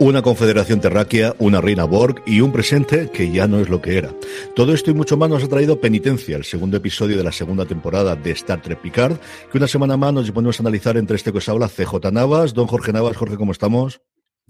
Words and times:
Una 0.00 0.22
confederación 0.22 0.80
terráquea, 0.80 1.34
una 1.40 1.60
reina 1.60 1.82
Borg 1.82 2.22
y 2.24 2.40
un 2.40 2.52
presente 2.52 3.10
que 3.10 3.32
ya 3.32 3.48
no 3.48 3.58
es 3.58 3.68
lo 3.68 3.82
que 3.82 3.98
era. 3.98 4.14
Todo 4.54 4.72
esto 4.72 4.92
y 4.92 4.94
mucho 4.94 5.16
más 5.16 5.28
nos 5.28 5.42
ha 5.42 5.48
traído 5.48 5.80
Penitencia, 5.80 6.36
el 6.36 6.44
segundo 6.44 6.76
episodio 6.76 7.16
de 7.16 7.24
la 7.24 7.32
segunda 7.32 7.64
temporada 7.64 8.14
de 8.14 8.30
Star 8.30 8.62
Trek 8.62 8.80
Picard, 8.80 9.16
que 9.50 9.58
una 9.58 9.66
semana 9.66 9.96
más 9.96 10.12
nos 10.12 10.30
ponemos 10.30 10.60
a 10.60 10.62
analizar 10.62 10.96
entre 10.96 11.16
este 11.16 11.32
que 11.32 11.38
os 11.38 11.48
habla 11.48 11.68
CJ 11.68 12.12
Navas, 12.12 12.54
don 12.54 12.68
Jorge 12.68 12.92
Navas. 12.92 13.16
Jorge, 13.16 13.36
¿cómo 13.36 13.50
estamos? 13.50 14.00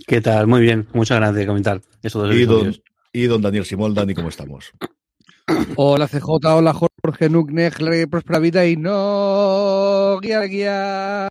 ¿Qué 0.07 0.21
tal? 0.21 0.49
Muy 0.49 0.61
bien, 0.61 0.87
muchas 0.93 1.17
gracias 1.17 1.37
de 1.37 1.47
comentar 1.47 1.81
esos 2.03 2.29
dos 2.29 2.37
Y 2.37 2.45
don, 2.45 2.77
y 3.15 3.23
don 3.25 3.41
Daniel 3.41 3.65
Simón, 3.65 3.95
Dani, 3.95 4.13
¿cómo 4.13 4.29
estamos? 4.29 4.73
Hola 5.77 6.09
CJ, 6.09 6.29
hola 6.45 6.75
Jorge 6.75 7.31
Nucne, 7.31 7.71
Próspera 8.11 8.39
Vida 8.39 8.67
y 8.67 8.77
no 8.77 10.19
guía 10.21 10.43
guía. 10.43 11.29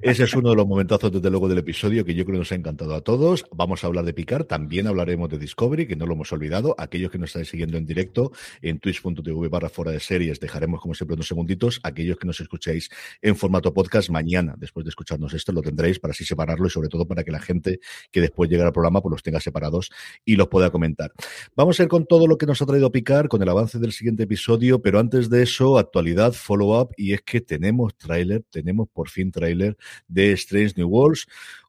Ese 0.00 0.24
es 0.24 0.34
uno 0.34 0.50
de 0.50 0.56
los 0.56 0.66
momentazos, 0.66 1.10
desde 1.12 1.30
luego, 1.30 1.48
del 1.48 1.58
episodio 1.58 2.04
que 2.04 2.14
yo 2.14 2.24
creo 2.24 2.34
que 2.34 2.40
nos 2.40 2.52
ha 2.52 2.54
encantado 2.54 2.94
a 2.94 3.00
todos. 3.00 3.44
Vamos 3.52 3.82
a 3.82 3.86
hablar 3.88 4.04
de 4.04 4.14
Picard, 4.14 4.44
también 4.44 4.86
hablaremos 4.86 5.28
de 5.28 5.38
Discovery, 5.38 5.86
que 5.86 5.96
no 5.96 6.06
lo 6.06 6.14
hemos 6.14 6.32
olvidado. 6.32 6.74
Aquellos 6.78 7.10
que 7.10 7.18
nos 7.18 7.30
estáis 7.30 7.48
siguiendo 7.48 7.76
en 7.76 7.86
directo 7.86 8.32
en 8.62 8.78
twitch.tv 8.78 9.48
barra 9.48 9.68
fuera 9.68 9.90
de 9.90 10.00
series, 10.00 10.40
dejaremos 10.40 10.80
como 10.80 10.94
siempre 10.94 11.14
unos 11.14 11.28
segunditos. 11.28 11.80
Aquellos 11.82 12.16
que 12.18 12.26
nos 12.26 12.40
escuchéis 12.40 12.90
en 13.22 13.36
formato 13.36 13.74
podcast, 13.74 14.10
mañana, 14.10 14.54
después 14.56 14.84
de 14.84 14.90
escucharnos 14.90 15.34
esto, 15.34 15.52
lo 15.52 15.62
tendréis 15.62 15.98
para 15.98 16.12
así 16.12 16.24
separarlo 16.24 16.66
y 16.66 16.70
sobre 16.70 16.88
todo 16.88 17.06
para 17.06 17.24
que 17.24 17.30
la 17.30 17.40
gente 17.40 17.80
que 18.10 18.20
después 18.20 18.48
llegue 18.48 18.62
al 18.62 18.72
programa 18.72 19.00
pues 19.00 19.10
los 19.10 19.22
tenga 19.22 19.40
separados 19.40 19.90
y 20.24 20.36
los 20.36 20.48
pueda 20.48 20.70
comentar. 20.70 21.12
Vamos 21.54 21.78
a 21.80 21.82
ir 21.82 21.88
con 21.88 22.06
todo 22.06 22.26
lo 22.26 22.38
que 22.38 22.46
nos 22.46 22.62
ha 22.62 22.66
traído 22.66 22.92
Picard, 22.92 23.28
con 23.28 23.42
el 23.42 23.48
avance 23.48 23.78
del 23.78 23.92
siguiente 23.92 24.24
episodio, 24.24 24.80
pero 24.80 24.98
antes 24.98 25.30
de 25.30 25.42
eso, 25.42 25.78
actualidad, 25.78 26.32
follow-up, 26.32 26.90
y 26.96 27.12
es 27.12 27.22
que 27.22 27.40
tenemos 27.40 27.95
tráiler, 27.96 28.44
tenemos 28.50 28.88
por 28.88 29.08
fin 29.08 29.30
tráiler 29.30 29.76
de 30.08 30.32
Strange 30.32 30.74
New 30.76 30.88
Worlds, 30.88 31.26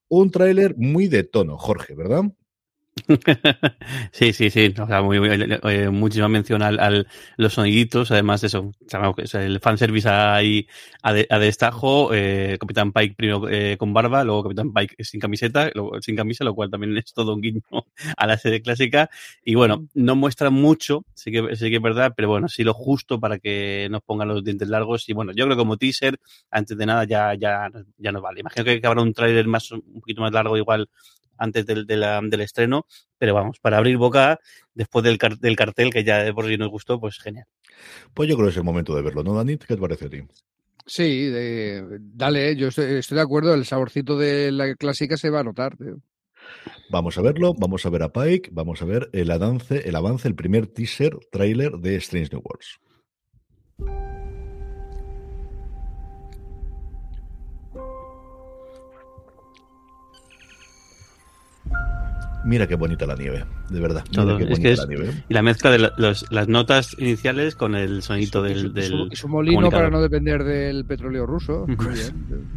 un 0.08 0.32
tráiler 0.32 0.76
muy 0.78 1.08
de 1.08 1.24
tono, 1.24 1.58
Jorge, 1.58 1.96
¿verdad? 1.96 2.24
sí, 4.12 4.34
sí, 4.34 4.50
sí. 4.50 4.74
O 4.80 4.88
sea, 4.88 5.02
muy, 5.02 5.20
muy- 5.20 5.30
eh, 5.64 5.90
muchísima 5.90 6.28
mención 6.28 6.62
al, 6.62 6.80
al- 6.80 7.08
los 7.38 7.54
soniditos. 7.54 8.12
Además, 8.12 8.44
eso, 8.44 8.72
el 9.34 9.60
fanservice 9.60 10.10
ahí 10.10 10.68
a, 11.04 11.14
de- 11.14 11.28
a 11.30 11.40
destajo. 11.40 12.10
Eh, 12.14 12.58
Capitán 12.60 12.92
Pike 12.92 13.16
primero 13.16 13.48
eh, 13.50 13.78
con 13.78 13.94
barba, 13.94 14.24
luego 14.24 14.44
Capitán 14.44 14.74
Pike 14.74 15.04
sin 15.04 15.20
camiseta, 15.20 15.70
luego 15.74 16.02
sin 16.02 16.16
camisa, 16.16 16.44
lo 16.44 16.56
cual 16.56 16.70
también 16.72 16.98
es 16.98 17.14
todo 17.14 17.34
un 17.36 17.42
guiño 17.42 17.62
a 18.18 18.28
la 18.28 18.38
serie 18.38 18.62
clásica. 18.62 19.10
Y 19.44 19.56
bueno, 19.56 19.88
no 19.94 20.16
muestra 20.16 20.50
mucho, 20.50 21.06
sí 21.14 21.32
que, 21.32 21.56
sí 21.56 21.70
que 21.70 21.76
es 21.78 21.82
verdad, 21.82 22.14
pero 22.16 22.30
bueno, 22.30 22.48
sí 22.50 22.64
lo 22.64 22.74
justo 22.74 23.20
para 23.20 23.38
que 23.40 23.88
nos 23.92 24.02
pongan 24.02 24.28
los 24.30 24.44
dientes 24.44 24.70
largos. 24.70 25.08
Y 25.10 25.14
bueno, 25.14 25.32
yo 25.34 25.46
creo 25.46 25.56
que 25.56 25.62
como 25.62 25.78
teaser, 25.78 26.18
antes 26.52 26.78
de 26.78 26.86
nada, 26.86 27.04
ya, 27.06 27.34
ya, 27.36 27.70
ya 27.98 28.12
nos 28.12 28.22
vale. 28.22 28.40
Imagino 28.42 28.64
que 28.66 28.82
habrá 28.84 29.02
un 29.02 29.14
tráiler 29.14 29.46
más, 29.48 29.72
un 29.72 29.82
poquito 30.02 30.22
más 30.22 30.32
largo 30.32 30.58
igual 30.58 30.90
antes 31.38 31.66
del, 31.66 31.86
de 31.86 31.98
la- 31.98 32.22
del 32.24 32.42
estreno, 32.42 32.86
pero 33.18 33.34
vamos, 33.34 33.60
para 33.60 33.78
abrir 33.78 33.98
boca 33.98 34.40
después 34.74 35.04
del, 35.04 35.18
car- 35.18 35.38
del 35.38 35.56
cartel 35.56 35.92
que 35.92 36.04
ya 36.04 36.24
de 36.24 36.34
por 36.34 36.46
sí 36.48 36.58
nos 36.58 36.70
gustó, 36.70 37.00
pues 37.00 37.18
genial. 37.20 37.46
Pues 38.14 38.30
yo 38.30 38.36
creo 38.36 38.48
que 38.48 38.52
es 38.52 38.58
el 38.58 38.64
momento 38.64 38.96
de 38.96 39.02
verlo, 39.02 39.24
¿no, 39.24 39.34
Dani? 39.36 39.58
¿Qué 39.58 39.68
te 39.76 39.78
parece 39.78 40.06
a 40.06 40.10
ti? 40.10 40.22
Sí, 40.86 41.26
de- 41.28 41.86
dale, 42.00 42.56
yo 42.56 42.70
estoy, 42.70 42.96
estoy 42.96 43.16
de 43.18 43.22
acuerdo, 43.22 43.54
el 43.54 43.66
saborcito 43.66 44.18
de 44.18 44.52
la 44.52 44.74
clásica 44.76 45.18
se 45.18 45.30
va 45.30 45.42
a 45.42 45.44
notar. 45.44 45.76
tío. 45.78 45.98
Vamos 46.90 47.18
a 47.18 47.22
verlo, 47.22 47.54
vamos 47.54 47.86
a 47.86 47.90
ver 47.90 48.04
a 48.04 48.14
Pike, 48.14 48.50
vamos 48.54 48.82
a 48.82 48.86
ver 48.86 49.10
el 49.12 49.30
avance, 49.32 49.88
el 49.88 49.96
avance, 49.96 50.28
el 50.28 50.36
primer 50.36 50.68
teaser, 50.68 51.18
tráiler 51.32 51.74
de 51.74 51.98
Strange 51.98 52.30
New 52.32 52.42
Worlds. 52.42 52.80
Mira 62.46 62.68
qué 62.68 62.76
bonita 62.76 63.06
la 63.06 63.16
nieve, 63.16 63.44
de 63.70 63.80
verdad. 63.80 64.06
Mira 64.12 64.38
qué 64.38 64.54
Es 64.54 64.60
que 64.60 64.72
es- 64.72 64.80
la 64.80 64.86
nieve. 64.86 65.24
Y 65.28 65.34
la 65.34 65.42
mezcla 65.42 65.70
de 65.72 65.80
la- 65.80 65.94
los- 65.98 66.26
las 66.32 66.48
notas 66.48 66.96
iniciales 67.00 67.56
con 67.56 67.76
el 67.76 68.02
sonito 68.04 68.40
su- 68.48 68.72
del, 68.72 69.10
y 69.12 69.16
su 69.16 69.28
molino 69.28 69.70
para 69.70 69.90
no 69.90 70.02
depender 70.02 70.44
del 70.44 70.86
petróleo 70.86 71.26
ruso. 71.26 71.66
Muy 71.68 71.76
bien. 71.94 72.48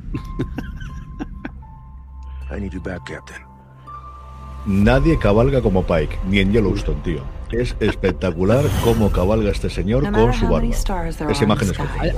I 2.57 2.61
need 2.61 2.73
you 2.73 2.81
back, 2.83 3.03
Captain. 3.09 3.43
Nadie 4.67 5.19
cabalga 5.19 5.61
como 5.63 5.85
Pike, 5.87 6.19
ni 6.29 6.41
en 6.41 6.53
Yellowstone, 6.53 7.01
tío. 7.03 7.23
Es 7.53 7.75
espectacular 7.81 8.65
cómo 8.85 9.11
cabalga 9.11 9.51
este 9.51 9.69
señor 9.71 10.05
No 10.05 10.13
con 10.13 10.33
su 10.33 10.47
barba. 10.49 10.69
Esa 10.69 11.45
imagen 11.45 11.71
es. 11.71 11.81
¿Hay, 11.99 12.13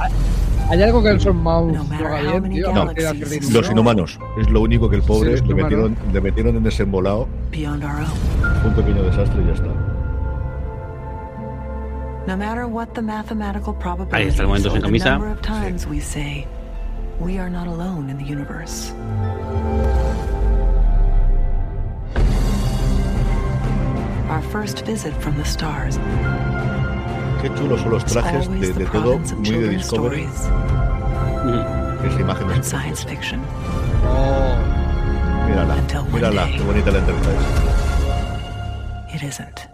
hay 0.69 0.83
algo 0.83 1.03
que 1.03 1.15
No 1.15 1.33
bien, 1.65 2.43
many 2.43 2.55
tío? 2.57 2.73
No. 2.73 2.87
Galaxies. 2.87 3.53
Los 3.53 3.71
inhumano. 3.71 4.03
inhumanos, 4.03 4.19
es 4.39 4.51
lo 4.51 4.61
único 4.61 4.91
que 4.91 4.97
el 4.97 5.03
pobre 5.03 5.41
le 5.41 5.55
metieron, 5.55 5.97
le 6.13 6.21
metieron 6.21 6.57
en 6.57 6.67
ese 6.67 6.83
embolado. 6.83 7.29
Beyond 7.51 7.85
our 7.85 7.97
own. 7.97 8.67
Un 8.67 8.75
pequeño 8.75 9.03
desastre 9.05 9.43
y 9.43 9.47
ya 9.47 9.53
está. 9.55 9.69
No 12.27 12.37
matter 12.37 12.67
what 12.67 12.89
the 12.95 13.03
mathematical 13.03 13.75
probabilities 13.75 14.15
Ahí 14.15 14.29
está 14.29 14.43
el 14.43 14.49
momento 14.49 14.71
sin 14.71 14.81
the 14.81 14.87
camisa. 14.87 15.19
Our 24.33 24.41
first 24.51 24.87
visit 24.87 25.13
from 25.21 25.37
the 25.37 25.45
stars 25.45 25.99
Qué 27.43 27.51
chulos 27.55 27.83
son 27.83 27.91
los 27.91 28.05
trajes 28.07 28.49
de, 28.49 28.73
de 28.73 28.87
todo, 28.87 29.19
muy 29.19 29.51
de 29.51 29.69
Discovery. 29.69 30.23
stories 30.23 30.49
mm. 31.45 31.49
Ujú. 31.49 32.07
Esa 32.07 32.21
imagen 32.21 32.51
es 32.53 32.67
science 32.67 33.05
fiction. 33.07 33.41
Oh, 34.09 34.57
Mírala, 35.47 35.77
mírala, 36.13 36.47
qué 36.51 36.63
bonita 36.63 36.91
la 36.93 36.99
entrevista. 37.01 37.31
It 39.15 39.23
isn't. 39.23 39.72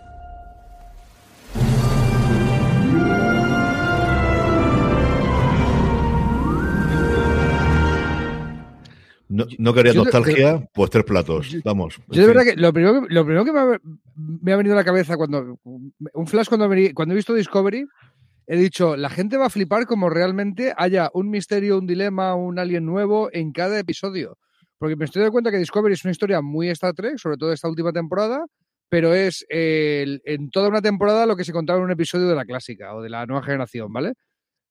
No, 9.39 9.47
no 9.59 9.73
quería 9.73 9.93
Yo 9.93 10.03
nostalgia, 10.03 10.69
pues 10.75 10.91
tres 10.91 11.05
platos. 11.05 11.57
Vamos. 11.65 12.01
Yo 12.09 12.23
de 12.23 12.27
verdad 12.27 12.43
que 12.43 12.57
lo 12.57 12.73
primero 12.73 13.03
que, 13.03 13.15
lo 13.15 13.25
primero 13.25 13.45
que 13.45 13.53
me, 13.53 13.61
ha, 13.61 13.79
me 14.17 14.53
ha 14.53 14.57
venido 14.57 14.75
a 14.75 14.79
la 14.79 14.85
cabeza 14.85 15.17
cuando 15.17 15.61
un 15.63 16.27
flash 16.27 16.49
cuando, 16.49 16.73
he 16.73 17.15
visto 17.15 17.35
Discovery 17.35 17.87
he 18.49 18.57
dicho, 18.57 18.97
la 18.97 19.11
gente 19.11 19.37
va 19.37 19.47
a 19.47 19.51
flipar 19.51 19.87
como 19.87 20.09
realmente 20.09 20.73
haya 20.77 21.11
un 21.13 21.29
misterio, 21.31 21.79
un 21.79 21.87
dilema, 21.87 22.35
un 22.35 22.59
alien 22.59 22.87
nuevo 22.87 23.29
en 23.33 23.53
cada 23.53 23.79
episodio. 23.79 24.39
Porque 24.79 24.97
me 24.97 25.05
estoy 25.05 25.21
dando 25.21 25.33
cuenta 25.33 25.51
que 25.51 25.59
Discovery 25.59 25.95
es 25.95 26.05
una 26.05 26.13
historia 26.13 26.41
muy 26.41 26.69
Star 26.71 26.95
Trek, 26.95 27.19
sobre 27.19 27.37
todo 27.37 27.53
esta 27.53 27.69
última 27.69 27.93
temporada, 27.93 28.47
pero 28.89 29.13
es 29.13 29.45
eh, 29.51 30.19
en 30.25 30.51
toda 30.51 30.69
una 30.69 30.81
temporada 30.81 31.27
lo 31.27 31.37
que 31.37 31.45
se 31.45 31.53
contaba 31.53 31.79
en 31.79 31.85
un 31.85 31.91
episodio 31.91 32.27
de 32.27 32.35
la 32.35 32.47
clásica 32.47 32.95
o 32.95 33.03
de 33.03 33.11
la 33.11 33.27
nueva 33.27 33.45
generación, 33.45 33.93
¿vale? 33.93 34.15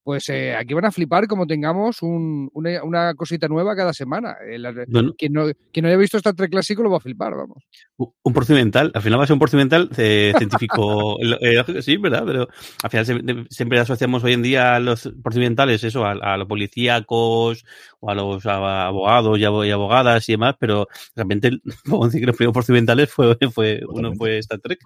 Pues 0.07 0.30
eh, 0.30 0.56
aquí 0.56 0.74
van 0.74 0.86
a 0.86 0.92
flipar 0.94 1.27
como 1.27 1.45
tengamos 1.45 2.01
un, 2.01 2.50
una, 2.54 2.81
una, 2.81 3.13
cosita 3.13 3.50
nueva 3.50 3.75
cada 3.75 3.92
semana. 3.92 4.38
Eh, 4.50 4.57
la, 4.57 4.71
bueno. 4.88 5.13
quien, 5.18 5.33
no, 5.33 5.48
quien, 5.74 5.83
no, 5.83 5.89
haya 5.89 5.98
visto 5.98 6.15
Star 6.15 6.33
Trek 6.33 6.50
clásico 6.50 6.81
lo 6.81 6.89
va 6.89 6.95
a 6.95 7.01
flipar, 7.01 7.36
vamos. 7.36 7.62
Un 7.98 8.33
procedimental, 8.33 8.89
al 8.95 9.01
final 9.01 9.19
va 9.19 9.25
a 9.25 9.27
ser 9.27 9.33
un 9.33 9.39
procedimental 9.39 9.89
eh, 9.98 10.31
científico, 10.38 11.18
sí, 11.81 11.98
¿verdad? 11.98 12.24
Pero 12.25 12.48
al 12.83 12.89
final 12.89 13.06
se, 13.06 13.45
siempre 13.50 13.80
asociamos 13.81 14.24
hoy 14.24 14.31
en 14.31 14.44
día 14.44 14.75
a 14.75 14.80
los 14.80 15.12
procedimentales, 15.21 15.83
eso, 15.83 16.06
a, 16.06 16.13
a 16.13 16.38
los 16.38 16.48
policíacos 16.48 17.65
o 18.00 18.10
a 18.10 18.15
los 18.15 18.45
abogados 18.45 19.38
y 19.38 19.44
abogadas 19.44 20.30
y 20.30 20.33
demás, 20.33 20.56
pero 20.57 20.88
realmente, 21.18 21.51
vamos 21.86 22.06
a 22.06 22.07
decir 22.07 22.21
que 22.21 22.27
los 22.27 22.38
primeros 22.38 22.53
procedimentales 22.53 23.10
fue, 23.10 23.36
fue 23.51 23.81
uno 23.89 24.13
fue 24.15 24.38
Star 24.38 24.60
Trek. 24.60 24.80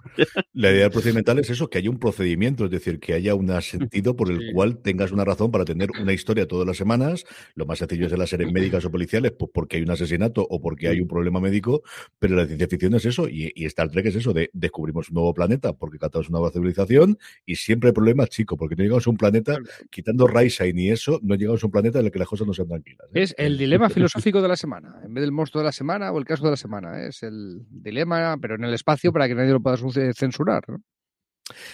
La 0.52 0.72
idea 0.72 0.82
del 0.82 0.90
procedimental 0.90 1.38
es 1.38 1.48
eso, 1.50 1.70
que 1.70 1.78
haya 1.78 1.90
un 1.90 2.00
procedimiento, 2.00 2.64
es 2.64 2.72
decir, 2.72 2.98
que 2.98 3.12
haya 3.12 3.36
un 3.36 3.52
sentido 3.62 4.16
por 4.16 4.32
el 4.32 4.40
sí. 4.40 4.52
cual 4.52 4.78
tengas 4.78 5.11
una 5.12 5.24
razón 5.24 5.50
para 5.50 5.64
tener 5.64 5.90
una 6.00 6.12
historia 6.12 6.46
todas 6.46 6.66
las 6.66 6.76
semanas. 6.76 7.24
Lo 7.54 7.66
más 7.66 7.78
sencillo 7.78 8.06
es 8.06 8.12
en 8.12 8.18
las 8.18 8.30
series 8.30 8.52
médicas 8.52 8.84
o 8.84 8.90
policiales, 8.90 9.32
pues 9.32 9.50
porque 9.52 9.76
hay 9.76 9.82
un 9.82 9.90
asesinato 9.90 10.46
o 10.48 10.60
porque 10.60 10.88
hay 10.88 11.00
un 11.00 11.08
problema 11.08 11.40
médico, 11.40 11.82
pero 12.18 12.36
la 12.36 12.46
ciencia 12.46 12.68
ficción 12.68 12.94
es 12.94 13.04
eso, 13.04 13.28
y, 13.28 13.52
y 13.54 13.64
Star 13.66 13.90
Trek 13.90 14.06
es 14.06 14.16
eso, 14.16 14.32
de 14.32 14.50
descubrimos 14.52 15.08
un 15.10 15.14
nuevo 15.14 15.34
planeta 15.34 15.72
porque 15.72 15.98
captamos 15.98 16.28
una 16.28 16.38
nueva 16.38 16.52
civilización 16.52 17.18
y 17.44 17.56
siempre 17.56 17.88
hay 17.88 17.92
problemas, 17.94 18.28
chico, 18.28 18.56
porque 18.56 18.76
no 18.76 18.82
llegamos 18.82 19.06
a 19.06 19.10
un 19.10 19.16
planeta, 19.16 19.58
quitando 19.90 20.26
Raisa 20.26 20.66
y 20.66 20.72
ni 20.72 20.90
eso, 20.90 21.20
no 21.22 21.34
llegamos 21.34 21.62
a 21.62 21.66
un 21.66 21.72
planeta 21.72 21.98
en 22.00 22.06
el 22.06 22.12
que 22.12 22.18
las 22.18 22.28
cosas 22.28 22.46
no 22.46 22.54
sean 22.54 22.68
tranquilas. 22.68 23.06
¿eh? 23.14 23.22
Es 23.22 23.34
el 23.38 23.58
dilema 23.58 23.88
filosófico 23.90 24.40
de 24.40 24.48
la 24.48 24.56
semana, 24.56 25.00
en 25.04 25.14
vez 25.14 25.22
del 25.22 25.32
monstruo 25.32 25.62
de 25.62 25.66
la 25.66 25.72
semana 25.72 26.12
o 26.12 26.18
el 26.18 26.24
caso 26.24 26.44
de 26.44 26.50
la 26.50 26.56
semana, 26.56 27.02
¿eh? 27.02 27.08
es 27.08 27.22
el 27.22 27.62
dilema, 27.70 28.36
pero 28.40 28.54
en 28.54 28.64
el 28.64 28.74
espacio 28.74 29.12
para 29.12 29.28
que 29.28 29.34
nadie 29.34 29.52
lo 29.52 29.60
pueda 29.60 29.76
censurar. 30.14 30.62
¿no? 30.68 30.82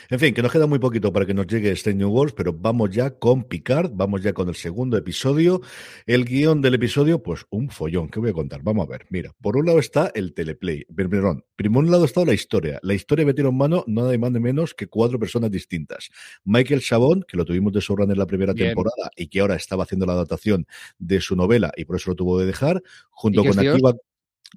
En 0.09 0.19
fin, 0.19 0.33
que 0.33 0.43
nos 0.43 0.51
queda 0.51 0.67
muy 0.67 0.79
poquito 0.79 1.13
para 1.13 1.27
que 1.27 1.35
nos 1.35 1.47
llegue 1.47 1.71
este 1.71 1.93
New 1.93 2.09
Worlds, 2.09 2.35
pero 2.35 2.53
vamos 2.53 2.91
ya 2.91 3.11
con 3.11 3.45
Picard, 3.45 3.91
vamos 3.93 4.23
ya 4.23 4.33
con 4.33 4.49
el 4.49 4.55
segundo 4.55 4.97
episodio. 4.97 5.61
El 6.07 6.25
guion 6.25 6.63
del 6.63 6.75
episodio, 6.75 7.23
pues 7.23 7.45
un 7.51 7.69
follón, 7.69 8.09
¿qué 8.09 8.19
voy 8.19 8.31
a 8.31 8.33
contar? 8.33 8.63
Vamos 8.63 8.87
a 8.87 8.91
ver, 8.91 9.07
mira, 9.11 9.35
por 9.43 9.57
un 9.57 9.67
lado 9.67 9.79
está 9.79 10.11
el 10.15 10.33
teleplay, 10.33 10.85
perdón, 10.85 11.45
por 11.57 11.69
un 11.69 11.91
lado 11.91 12.07
está 12.07 12.25
la 12.25 12.33
historia. 12.33 12.79
La 12.83 12.95
historia 12.95 13.27
metieron 13.27 13.53
en 13.53 13.59
mano 13.59 13.85
nada 13.87 14.17
más 14.17 14.33
ni 14.33 14.41
menos 14.41 14.75
que 14.75 14.87
cuatro 14.87 15.19
personas 15.19 15.51
distintas. 15.51 16.09
Michael 16.45 16.81
Chabón, 16.81 17.25
que 17.29 17.37
lo 17.37 17.45
tuvimos 17.45 17.73
de 17.73 17.83
sobran 17.83 18.11
en 18.11 18.19
la 18.19 18.27
primera 18.27 18.55
Bien. 18.55 18.69
temporada 18.69 19.11
y 19.17 19.29
que 19.29 19.41
ahora 19.41 19.57
estaba 19.57 19.85
haciendo 19.85 20.07
la 20.07 20.15
adaptación 20.15 20.67
de 20.99 21.21
su 21.21 21.37
novela 21.37 21.73
y 21.77 21.85
por 21.85 21.97
eso 21.97 22.11
lo 22.11 22.17
tuvo 22.17 22.39
de 22.39 22.47
dejar, 22.47 22.83
junto 23.11 23.45
con 23.45 23.59
Akiva 23.59 23.95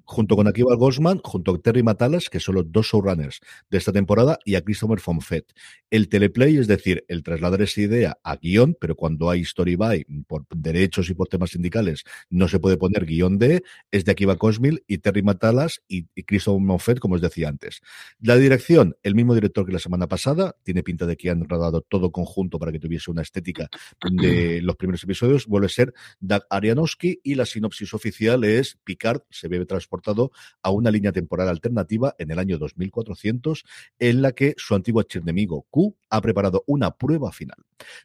junto 0.06 0.36
con 0.36 0.48
Akiva 0.48 0.76
Goldsman, 0.76 1.20
junto 1.24 1.54
a 1.54 1.58
Terry 1.60 1.84
Matalas, 1.84 2.30
que 2.30 2.40
son 2.40 2.56
los 2.56 2.72
dos 2.72 2.88
showrunners 2.88 3.40
de 3.70 3.78
esta 3.78 3.92
temporada, 3.92 4.40
y 4.46 4.56
a 4.56 4.62
Christopher 4.62 5.00
Fonfett. 5.00 5.54
El 5.90 6.10
teleplay, 6.10 6.58
es 6.58 6.68
decir, 6.68 7.04
el 7.08 7.24
trasladar 7.24 7.62
esa 7.62 7.82
idea 7.82 8.18
a 8.24 8.38
guion, 8.38 8.78
pero 8.80 8.96
cuando 8.96 9.30
hay 9.30 9.42
story 9.42 9.76
by, 9.76 10.06
por 10.28 10.46
derechos 10.50 11.10
y 11.10 11.14
por 11.14 11.28
temas 11.28 11.52
sindicales, 11.52 12.04
no 12.30 12.48
se 12.48 12.60
puede 12.60 12.78
poner 12.78 13.06
guion 13.06 13.38
de, 13.38 13.64
es 13.92 14.06
de 14.06 14.12
Akiva 14.12 14.38
Cosmil 14.38 14.84
y 14.88 15.00
Terry 15.00 15.24
Matalas 15.24 15.82
y, 15.88 16.08
y 16.16 16.24
Christopher 16.24 16.66
Fonfett, 16.66 17.00
como 17.00 17.16
os 17.16 17.22
decía 17.22 17.50
antes. 17.50 17.82
La 18.20 18.38
dirección, 18.38 18.96
el 19.04 19.16
mismo 19.16 19.36
director 19.36 19.66
que 19.66 19.74
la 19.74 19.80
semana 19.80 20.08
pasada, 20.08 20.56
tiene 20.64 20.84
pinta 20.84 21.06
de 21.06 21.18
que 21.18 21.30
han 21.30 21.48
rodado 21.48 21.82
todo 21.82 22.12
conjunto 22.12 22.60
para 22.60 22.72
que 22.72 22.80
tuviese 22.80 23.12
una 23.12 23.22
estética 23.22 23.70
de 24.12 24.62
los 24.64 24.76
primeros 24.76 25.04
episodios, 25.04 25.48
vuelve 25.48 25.68
a 25.68 25.70
ser 25.70 25.94
Doug 26.20 26.44
Arianowski 26.50 27.20
y 27.24 27.36
la 27.36 27.46
sinopsis 27.46 27.94
oficial 27.94 28.44
es 28.44 28.78
Picard 28.84 29.22
se 29.30 29.48
ve 29.48 29.60
transportado 29.82 30.32
a 30.62 30.70
una 30.70 30.92
línea 30.92 31.12
temporal 31.12 31.50
alternativa 31.50 32.16
en 32.20 32.32
el 32.32 32.40
año 32.40 32.58
2400, 32.58 33.66
en 34.00 34.22
la 34.22 34.32
que 34.32 34.54
su 34.58 34.76
antiguo 34.76 35.02
archienemigo 35.02 35.66
Q 35.70 35.96
ha 36.10 36.22
preparado 36.22 36.64
una 36.68 36.92
prueba 36.92 37.32
final. 37.32 37.58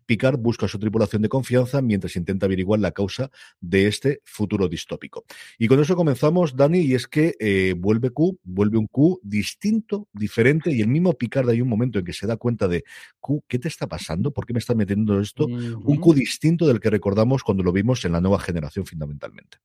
Picard 0.07 0.39
busca 0.39 0.67
a 0.67 0.69
su 0.69 0.79
tripulación 0.79 1.23
de 1.23 1.29
confianza 1.29 1.83
mientras 1.83 2.17
intenta 2.17 2.47
averiguar 2.47 2.81
la 2.81 2.93
causa 2.93 3.31
de 3.61 3.87
este 3.87 4.21
futuro 4.25 4.69
distópico. 4.69 5.25
Y 5.59 5.69
con 5.69 5.81
eso 5.81 5.97
comenzamos, 5.97 6.57
Dani, 6.57 6.81
y 6.81 6.95
es 6.95 7.07
que 7.07 7.35
eh, 7.39 7.75
vuelve 7.77 8.11
Q, 8.11 8.39
vuelve 8.43 8.79
un 8.79 8.87
Q 8.87 9.21
distinto, 9.23 10.09
diferente, 10.13 10.73
y 10.73 10.81
el 10.81 10.89
mismo 10.89 11.13
Picard 11.13 11.49
hay 11.51 11.61
un 11.61 11.69
momento 11.69 11.99
en 11.99 12.05
que 12.05 12.13
se 12.13 12.27
da 12.27 12.37
cuenta 12.37 12.69
de 12.69 12.85
Q, 13.21 13.45
¿qué 13.47 13.59
te 13.59 13.69
está 13.69 13.87
pasando? 13.87 14.31
¿Por 14.33 14.47
qué 14.47 14.55
me 14.55 14.61
está 14.61 14.75
metiendo 14.75 15.21
esto? 15.21 15.45
Uh 15.45 15.49
-huh. 15.49 15.83
Un 15.85 15.97
Q 15.99 16.15
distinto 16.15 16.67
del 16.67 16.81
que 16.81 16.91
recordamos 16.91 17.43
cuando 17.43 17.63
lo 17.63 17.73
vimos 17.73 18.05
en 18.05 18.13
la 18.13 18.21
nueva 18.21 18.39
generación 18.39 18.87
fundamentalmente. 18.87 19.59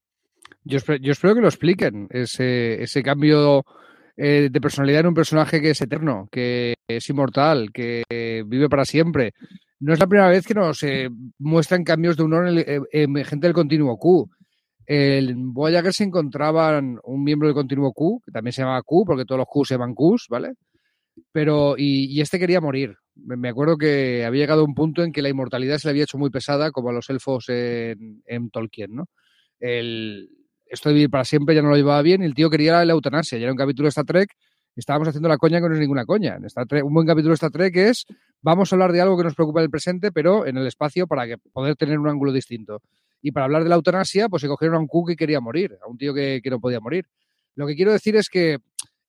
Yo 0.63 0.77
espero, 0.77 0.99
yo 1.01 1.11
espero 1.11 1.35
que 1.35 1.41
lo 1.41 1.47
expliquen, 1.47 2.07
ese, 2.11 2.81
ese 2.83 3.01
cambio 3.01 3.65
eh, 4.15 4.49
de 4.51 4.61
personalidad 4.61 5.01
en 5.01 5.07
un 5.07 5.13
personaje 5.13 5.61
que 5.61 5.71
es 5.71 5.81
eterno, 5.81 6.27
que 6.31 6.75
es 6.87 7.09
inmortal, 7.09 7.71
que 7.73 8.03
vive 8.45 8.69
para 8.69 8.85
siempre. 8.85 9.33
No 9.79 9.93
es 9.93 9.99
la 9.99 10.05
primera 10.05 10.29
vez 10.29 10.45
que 10.45 10.53
nos 10.53 10.83
eh, 10.83 11.09
muestran 11.39 11.83
cambios 11.83 12.15
de 12.15 12.23
honor 12.23 12.47
en, 12.47 12.85
en, 12.91 13.17
en, 13.17 13.25
gente 13.25 13.47
del 13.47 13.55
continuo 13.55 13.97
Q. 13.97 14.29
En 14.85 15.53
Voyager 15.53 15.91
se 15.93 16.03
encontraban 16.03 16.99
un 17.03 17.23
miembro 17.23 17.47
del 17.47 17.55
continuo 17.55 17.91
Q, 17.91 18.21
que 18.23 18.31
también 18.31 18.53
se 18.53 18.61
llamaba 18.61 18.83
Q, 18.83 19.05
porque 19.07 19.25
todos 19.25 19.39
los 19.39 19.47
Q 19.47 19.65
se 19.65 19.73
llaman 19.73 19.95
Qs, 19.95 20.27
¿vale? 20.29 20.53
Pero, 21.31 21.75
y, 21.77 22.05
y 22.15 22.21
este 22.21 22.37
quería 22.37 22.61
morir. 22.61 22.95
Me 23.15 23.49
acuerdo 23.49 23.77
que 23.77 24.23
había 24.23 24.43
llegado 24.43 24.61
a 24.61 24.65
un 24.65 24.75
punto 24.75 25.03
en 25.03 25.11
que 25.11 25.23
la 25.23 25.29
inmortalidad 25.29 25.79
se 25.79 25.87
le 25.87 25.91
había 25.91 26.03
hecho 26.03 26.19
muy 26.19 26.29
pesada, 26.29 26.71
como 26.71 26.89
a 26.89 26.93
los 26.93 27.09
elfos 27.09 27.49
en, 27.49 28.21
en 28.25 28.49
Tolkien, 28.51 28.93
¿no? 28.93 29.05
El, 29.59 30.29
esto 30.71 30.89
de 30.89 30.95
vivir 30.95 31.09
para 31.09 31.25
siempre 31.25 31.53
ya 31.53 31.61
no 31.61 31.69
lo 31.69 31.75
llevaba 31.75 32.01
bien 32.01 32.23
y 32.23 32.25
el 32.25 32.33
tío 32.33 32.49
quería 32.49 32.83
la 32.85 32.93
eutanasia. 32.93 33.37
Ya 33.37 33.43
era 33.43 33.51
un 33.51 33.57
capítulo 33.57 33.87
de 33.87 33.89
Star 33.89 34.05
Trek, 34.05 34.29
estábamos 34.75 35.09
haciendo 35.09 35.27
la 35.27 35.37
coña 35.37 35.59
que 35.59 35.67
no 35.67 35.73
es 35.73 35.81
ninguna 35.81 36.05
coña. 36.05 36.35
En 36.35 36.45
Star 36.45 36.65
un 36.83 36.93
buen 36.93 37.05
capítulo 37.05 37.31
de 37.31 37.35
Star 37.35 37.51
Trek 37.51 37.75
es, 37.75 38.05
vamos 38.41 38.71
a 38.71 38.75
hablar 38.75 38.93
de 38.93 39.01
algo 39.01 39.17
que 39.17 39.25
nos 39.25 39.35
preocupa 39.35 39.59
en 39.59 39.65
el 39.65 39.69
presente, 39.69 40.13
pero 40.13 40.45
en 40.45 40.55
el 40.57 40.65
espacio 40.65 41.07
para 41.07 41.27
que 41.27 41.37
poder 41.37 41.75
tener 41.75 41.99
un 41.99 42.07
ángulo 42.07 42.31
distinto. 42.31 42.81
Y 43.21 43.33
para 43.33 43.45
hablar 43.45 43.63
de 43.63 43.69
la 43.69 43.75
eutanasia, 43.75 44.29
pues 44.29 44.41
se 44.41 44.47
cogieron 44.47 44.77
a 44.77 44.79
un 44.79 44.87
Q 44.87 45.05
que 45.07 45.15
quería 45.17 45.41
morir, 45.41 45.77
a 45.83 45.89
un 45.89 45.97
tío 45.97 46.13
que, 46.13 46.39
que 46.41 46.49
no 46.49 46.61
podía 46.61 46.79
morir. 46.79 47.05
Lo 47.55 47.67
que 47.67 47.75
quiero 47.75 47.91
decir 47.91 48.15
es 48.15 48.29
que 48.29 48.59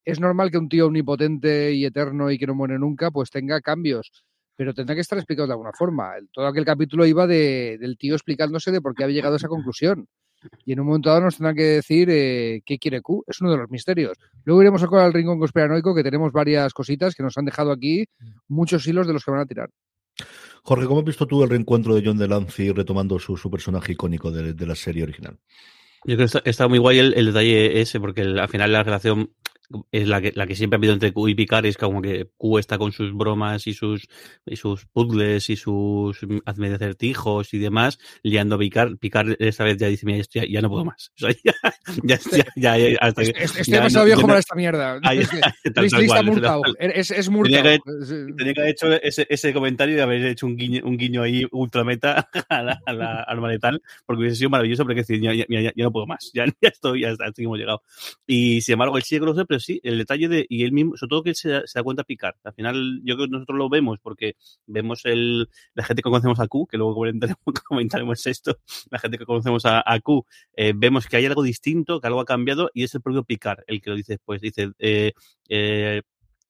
es 0.03 0.19
normal 0.19 0.51
que 0.51 0.57
un 0.57 0.67
tío 0.67 0.87
omnipotente 0.87 1.71
y 1.71 1.85
eterno 1.85 2.29
y 2.29 2.37
que 2.37 2.45
no 2.45 2.55
muere 2.55 2.77
nunca, 2.77 3.09
pues 3.09 3.29
tenga 3.29 3.61
cambios 3.61 4.11
pero 4.55 4.71
tendrá 4.75 4.93
que 4.93 5.01
estar 5.01 5.17
explicado 5.17 5.47
de 5.47 5.53
alguna 5.53 5.71
forma. 5.73 6.11
Todo 6.31 6.45
aquel 6.45 6.63
capítulo 6.63 7.07
iba 7.07 7.25
de, 7.25 7.79
del 7.79 7.97
tío 7.97 8.13
explicándose 8.13 8.69
de 8.69 8.81
por 8.81 8.93
qué 8.93 9.03
había 9.03 9.15
llegado 9.15 9.33
a 9.33 9.37
esa 9.37 9.47
conclusión 9.47 10.07
y 10.65 10.73
en 10.73 10.79
un 10.79 10.87
momento 10.87 11.09
dado 11.09 11.21
nos 11.21 11.37
tendrán 11.37 11.55
que 11.55 11.63
decir 11.63 12.09
eh, 12.09 12.61
qué 12.65 12.77
quiere 12.77 13.01
Q. 13.01 13.23
Es 13.27 13.41
uno 13.41 13.51
de 13.51 13.57
los 13.57 13.69
misterios. 13.69 14.17
Luego 14.45 14.61
iremos 14.61 14.83
a 14.83 14.87
al 15.03 15.13
rincón 15.13 15.39
conspiranoico, 15.39 15.95
que 15.95 16.03
tenemos 16.03 16.31
varias 16.31 16.73
cositas 16.73 17.15
que 17.15 17.23
nos 17.23 17.37
han 17.37 17.45
dejado 17.45 17.71
aquí, 17.71 18.05
muchos 18.47 18.87
hilos 18.87 19.07
de 19.07 19.13
los 19.13 19.23
que 19.23 19.31
van 19.31 19.41
a 19.41 19.45
tirar. 19.45 19.69
Jorge, 20.63 20.85
¿cómo 20.85 20.99
has 20.99 21.05
visto 21.05 21.27
tú 21.27 21.43
el 21.43 21.49
reencuentro 21.49 21.95
de 21.95 22.03
John 22.05 22.17
Delancey 22.17 22.71
retomando 22.71 23.19
su, 23.19 23.35
su 23.35 23.49
personaje 23.49 23.93
icónico 23.93 24.31
de, 24.31 24.53
de, 24.53 24.65
la 24.65 24.75
serie 24.75 25.03
original? 25.03 25.37
Yo 26.05 26.15
creo 26.15 26.17
que 26.19 26.23
está, 26.25 26.41
está 26.45 26.67
muy 26.67 26.79
guay 26.79 26.99
el, 26.99 27.13
el, 27.15 27.27
detalle 27.27 27.81
ese, 27.81 27.99
porque 27.99 28.21
el, 28.21 28.39
al 28.39 28.47
final 28.47 28.71
la 28.71 28.83
relación 28.83 29.31
es 29.91 30.07
la 30.07 30.21
que, 30.21 30.31
la 30.35 30.47
que 30.47 30.55
siempre 30.55 30.75
ha 30.75 30.79
habido 30.79 30.93
entre 30.93 31.11
Q 31.13 31.29
y 31.29 31.35
Picard, 31.35 31.65
es 31.65 31.77
como 31.77 32.01
que 32.01 32.29
Q 32.37 32.59
está 32.59 32.77
con 32.77 32.91
sus 32.91 33.13
bromas 33.13 33.67
y 33.67 33.73
sus, 33.73 34.07
y 34.45 34.55
sus 34.55 34.85
puzzles 34.85 35.49
y 35.49 35.55
sus 35.55 36.19
hazme 36.45 36.69
de 36.69 36.75
acertijos 36.75 37.53
y 37.53 37.59
demás, 37.59 37.99
liando 38.23 38.55
a 38.55 38.59
Picard. 38.59 38.97
Picard 38.97 39.35
esta 39.39 39.63
vez 39.63 39.77
ya 39.77 39.87
dice, 39.87 40.05
mira, 40.05 40.23
ya, 40.31 40.43
ya, 40.47 40.61
no 40.61 40.69
puedo 40.69 40.85
más. 40.85 41.11
O 41.15 41.19
sea, 41.19 41.35
ya, 42.03 42.19
ya, 42.31 42.45
ya, 42.55 42.77
ya, 42.77 42.97
hasta 42.99 43.23
que, 43.23 43.31
Estoy 43.43 43.73
demasiado 43.73 44.05
no, 44.05 44.07
viejo 44.07 44.27
para 44.27 44.39
esta 44.39 44.55
mierda. 44.55 44.99
es, 46.79 47.11
es, 47.11 47.11
es 47.11 47.29
Tenía 47.29 47.63
que, 47.63 47.79
tenía 48.37 48.53
que 48.53 48.61
haber 48.61 48.71
hecho 48.71 48.91
ese, 48.91 49.25
ese 49.29 49.53
comentario 49.53 49.97
y 49.97 49.99
haber 49.99 50.25
hecho 50.25 50.45
un 50.45 50.55
guiño, 50.55 50.81
un 50.85 50.97
guiño 50.97 51.21
ahí 51.23 51.45
ultrameta 51.51 52.29
a 52.49 52.61
la, 52.61 52.79
a 52.85 52.93
la 52.93 53.23
arma 53.23 53.49
letal, 53.49 53.81
porque 54.05 54.21
hubiese 54.21 54.37
sido 54.37 54.49
maravilloso, 54.49 54.83
porque 54.83 55.01
decir, 55.01 55.21
ya, 55.21 55.33
no 55.75 55.91
puedo 55.91 56.07
más, 56.07 56.31
ya, 56.33 56.45
ya 56.45 56.69
estoy, 56.69 57.01
ya 57.01 57.11
hasta 57.11 57.27
aquí 57.27 57.43
hemos 57.43 57.57
llegado. 57.57 57.81
Y 58.27 58.61
sin 58.61 58.73
embargo, 58.73 58.93
con 58.93 59.35
los 59.35 59.45
pero 59.47 59.59
sí, 59.63 59.79
el 59.83 59.97
detalle 59.97 60.27
de, 60.27 60.45
y 60.49 60.63
él 60.63 60.71
mismo, 60.71 60.97
sobre 60.97 61.09
todo 61.09 61.23
que 61.23 61.33
se, 61.33 61.49
da 61.49 61.83
cuenta 61.83 62.03
picar. 62.03 62.35
Al 62.43 62.53
final, 62.53 63.01
yo 63.03 63.15
creo 63.15 63.27
que 63.27 63.31
nosotros 63.31 63.57
lo 63.57 63.69
vemos 63.69 63.99
porque 64.01 64.35
vemos 64.67 65.01
el, 65.05 65.49
la 65.73 65.83
gente 65.83 66.01
que 66.01 66.09
conocemos 66.09 66.39
a 66.39 66.47
Q, 66.47 66.67
que 66.67 66.77
luego 66.77 66.95
comentaremos, 66.95 67.39
comentaremos 67.67 68.27
esto, 68.27 68.59
la 68.89 68.99
gente 68.99 69.17
que 69.17 69.25
conocemos 69.25 69.65
a, 69.65 69.83
a 69.85 69.99
Q, 69.99 70.25
eh, 70.55 70.73
vemos 70.75 71.07
que 71.07 71.17
hay 71.17 71.25
algo 71.25 71.43
distinto, 71.43 71.99
que 71.99 72.07
algo 72.07 72.21
ha 72.21 72.25
cambiado 72.25 72.69
y 72.73 72.83
es 72.83 72.93
el 72.95 73.01
propio 73.01 73.23
picar 73.23 73.63
el 73.67 73.81
que 73.81 73.89
lo 73.89 73.95
dice 73.95 74.13
después. 74.13 74.41
Dice, 74.41 74.71
eh, 74.79 75.13
eh, 75.49 76.01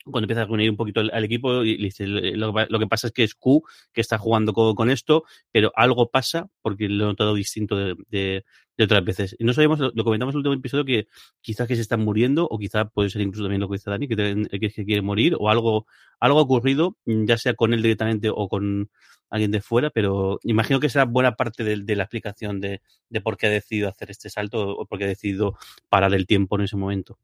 cuando 0.04 0.26
empieza 0.26 0.42
a 0.42 0.46
reunir 0.46 0.70
un 0.70 0.78
poquito 0.78 1.00
al, 1.00 1.24
equipo, 1.24 1.64
y 1.64 1.78
dice, 1.78 2.06
lo, 2.06 2.54
que 2.54 2.88
pasa 2.88 3.08
es 3.08 3.14
que 3.14 3.24
es 3.24 3.36
Q 3.36 3.64
que 3.94 4.02
está 4.02 4.18
jugando 4.18 4.54
con, 4.54 4.90
esto, 4.90 5.24
pero 5.52 5.72
algo 5.76 6.10
pasa 6.10 6.50
porque 6.62 6.90
lo 6.90 7.06
he 7.06 7.08
notado 7.08 7.34
distinto 7.36 7.78
de, 7.78 8.44
otras 8.80 9.04
veces. 9.06 9.36
Y 9.40 9.46
no 9.46 9.54
sabemos, 9.54 9.80
lo, 9.80 10.04
comentamos 10.04 10.34
en 10.34 10.38
el 10.38 10.48
último 10.48 10.56
episodio, 10.56 10.86
que 10.86 11.08
quizás 11.42 11.68
que 11.68 11.76
se 11.76 11.82
están 11.82 12.02
muriendo, 12.02 12.48
o 12.50 12.58
quizás 12.60 12.88
puede 12.94 13.10
ser 13.10 13.22
incluso 13.22 13.44
también 13.44 13.62
lo 13.62 13.70
que 13.70 13.76
dice 13.76 13.90
Dani, 13.90 14.08
que, 14.08 14.16
que, 14.16 14.60
que 14.60 14.86
quiere 14.86 15.02
morir, 15.02 15.36
o 15.40 15.50
algo, 15.50 15.86
algo 16.20 16.40
ha 16.40 16.44
ocurrido, 16.44 16.98
ya 17.06 17.38
sea 17.38 17.54
con 17.54 17.74
él 17.74 17.82
directamente 17.82 18.30
o 18.30 18.50
con 18.50 18.90
alguien 19.30 19.52
de 19.52 19.62
fuera, 19.62 19.90
pero 19.90 20.40
imagino 20.44 20.80
que 20.80 20.90
será 20.90 21.06
buena 21.06 21.36
parte 21.36 21.64
de, 21.64 21.96
la 21.96 22.04
explicación 22.04 22.60
de, 22.60 22.82
de 23.10 23.22
por 23.22 23.36
qué 23.36 23.48
ha 23.48 23.50
decidido 23.50 23.90
hacer 23.90 24.12
este 24.12 24.30
salto 24.30 24.70
o 24.70 24.86
por 24.86 25.00
qué 25.00 25.06
ha 25.06 25.08
decidido 25.08 25.58
parar 25.90 26.14
el 26.14 26.28
tiempo 26.28 26.56
en 26.56 26.66
ese 26.66 26.76
momento. 26.78 27.18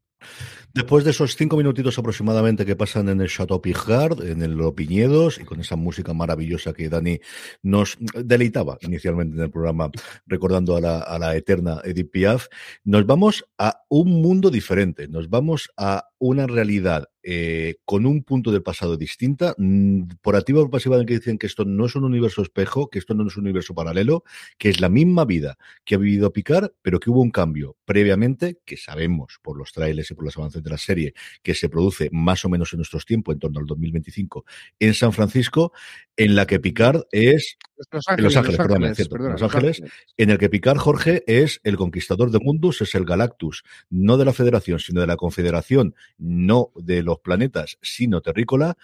Después 0.73 1.03
de 1.03 1.11
esos 1.11 1.35
cinco 1.35 1.57
minutitos 1.57 1.97
aproximadamente 1.97 2.65
que 2.65 2.75
pasan 2.75 3.09
en 3.09 3.21
el 3.21 3.29
Chateau 3.29 3.61
Picard, 3.61 4.21
en 4.21 4.43
el 4.43 4.57
Piñedos, 4.75 5.39
y 5.39 5.43
con 5.43 5.59
esa 5.59 5.75
música 5.75 6.13
maravillosa 6.13 6.73
que 6.73 6.89
Dani 6.89 7.19
nos 7.63 7.97
deleitaba 8.23 8.77
inicialmente 8.81 9.35
en 9.35 9.43
el 9.43 9.51
programa, 9.51 9.89
recordando 10.27 10.75
a 10.75 10.81
la, 10.81 10.99
a 10.99 11.17
la 11.17 11.35
eterna 11.35 11.81
Edith 11.83 12.11
Piaf, 12.11 12.47
nos 12.83 13.05
vamos 13.05 13.45
a 13.57 13.81
un 13.89 14.21
mundo 14.21 14.51
diferente, 14.51 15.07
nos 15.07 15.29
vamos 15.29 15.69
a 15.75 16.09
una 16.19 16.45
realidad 16.45 17.09
eh, 17.23 17.75
con 17.85 18.05
un 18.05 18.23
punto 18.23 18.51
de 18.51 18.61
pasado 18.61 18.97
distinta, 18.97 19.55
mm, 19.57 20.03
por 20.21 20.35
activa 20.35 20.59
o 20.59 20.63
por 20.63 20.71
pasiva 20.71 21.03
que 21.05 21.15
dicen 21.19 21.37
que 21.37 21.47
esto 21.47 21.65
no 21.65 21.85
es 21.85 21.95
un 21.95 22.03
universo 22.03 22.41
espejo, 22.41 22.89
que 22.89 22.99
esto 22.99 23.13
no 23.13 23.27
es 23.27 23.35
un 23.37 23.43
universo 23.43 23.73
paralelo, 23.73 24.23
que 24.57 24.69
es 24.69 24.79
la 24.79 24.89
misma 24.89 25.25
vida 25.25 25.57
que 25.85 25.95
ha 25.95 25.97
vivido 25.97 26.31
Picard, 26.31 26.71
pero 26.81 26.99
que 26.99 27.09
hubo 27.09 27.21
un 27.21 27.31
cambio 27.31 27.75
previamente, 27.85 28.59
que 28.65 28.77
sabemos 28.77 29.39
por 29.41 29.57
los 29.57 29.71
trailers 29.71 30.11
y 30.11 30.13
por 30.13 30.25
los 30.25 30.37
avances 30.37 30.63
de 30.63 30.69
la 30.69 30.77
serie, 30.77 31.13
que 31.43 31.55
se 31.55 31.69
produce 31.69 32.09
más 32.11 32.45
o 32.45 32.49
menos 32.49 32.73
en 32.73 32.77
nuestros 32.77 33.05
tiempos, 33.05 33.33
en 33.33 33.39
torno 33.39 33.59
al 33.59 33.65
2025, 33.65 34.45
en 34.79 34.93
San 34.93 35.13
Francisco, 35.13 35.73
en 36.15 36.35
la 36.35 36.45
que 36.45 36.59
Picard 36.59 37.03
es... 37.11 37.57
Los 37.91 38.07
Ángeles, 38.07 38.35
en 38.35 38.41
Los 38.41 38.59
Ángeles, 38.59 39.09
Los 39.09 39.43
Ángeles, 39.43 39.83
en 40.17 40.29
el 40.29 40.37
que 40.37 40.49
Picard, 40.49 40.77
Jorge, 40.77 41.23
es 41.27 41.61
el 41.63 41.77
conquistador 41.77 42.31
de 42.31 42.39
mundos, 42.39 42.81
es 42.81 42.93
el 42.95 43.05
Galactus, 43.05 43.63
no 43.89 44.17
de 44.17 44.25
la 44.25 44.33
Federación, 44.33 44.79
sino 44.79 45.01
de 45.01 45.07
la 45.07 45.15
Confederación, 45.15 45.95
no 46.17 46.71
de 46.75 47.03
los 47.03 47.19
planetas, 47.19 47.77
sino 47.81 48.21
terrícola, 48.21 48.77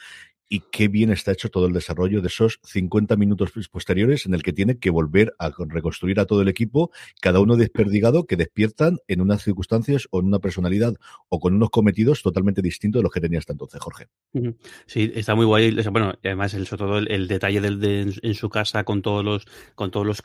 y 0.49 0.61
qué 0.71 0.87
bien 0.87 1.11
está 1.11 1.31
hecho 1.31 1.49
todo 1.49 1.67
el 1.67 1.73
desarrollo 1.73 2.21
de 2.21 2.27
esos 2.27 2.59
50 2.63 3.15
minutos 3.15 3.51
posteriores 3.71 4.25
en 4.25 4.33
el 4.33 4.43
que 4.43 4.53
tiene 4.53 4.77
que 4.77 4.89
volver 4.89 5.33
a 5.39 5.51
reconstruir 5.67 6.19
a 6.19 6.25
todo 6.25 6.41
el 6.41 6.47
equipo, 6.47 6.91
cada 7.21 7.39
uno 7.39 7.55
desperdigado, 7.55 8.25
que 8.25 8.35
despiertan 8.35 8.97
en 9.07 9.21
unas 9.21 9.43
circunstancias 9.43 10.07
o 10.11 10.19
en 10.19 10.27
una 10.27 10.39
personalidad 10.39 10.95
o 11.29 11.39
con 11.39 11.53
unos 11.53 11.69
cometidos 11.69 12.21
totalmente 12.21 12.61
distintos 12.61 12.99
de 12.99 13.03
los 13.03 13.11
que 13.11 13.21
tenía 13.21 13.39
hasta 13.39 13.53
entonces, 13.53 13.81
Jorge. 13.81 14.07
Sí, 14.85 15.11
está 15.15 15.35
muy 15.35 15.45
guay. 15.45 15.75
Bueno, 15.91 16.13
además, 16.23 16.53
el, 16.53 16.67
sobre 16.67 16.83
todo 16.83 16.97
el, 16.97 17.27
detalle 17.27 17.61
en 17.65 18.33
su 18.33 18.49
casa 18.49 18.83
con 18.83 19.01
todos 19.01 19.23
los 19.23 19.45
con 19.75 19.91
todos 19.91 20.05
los 20.05 20.21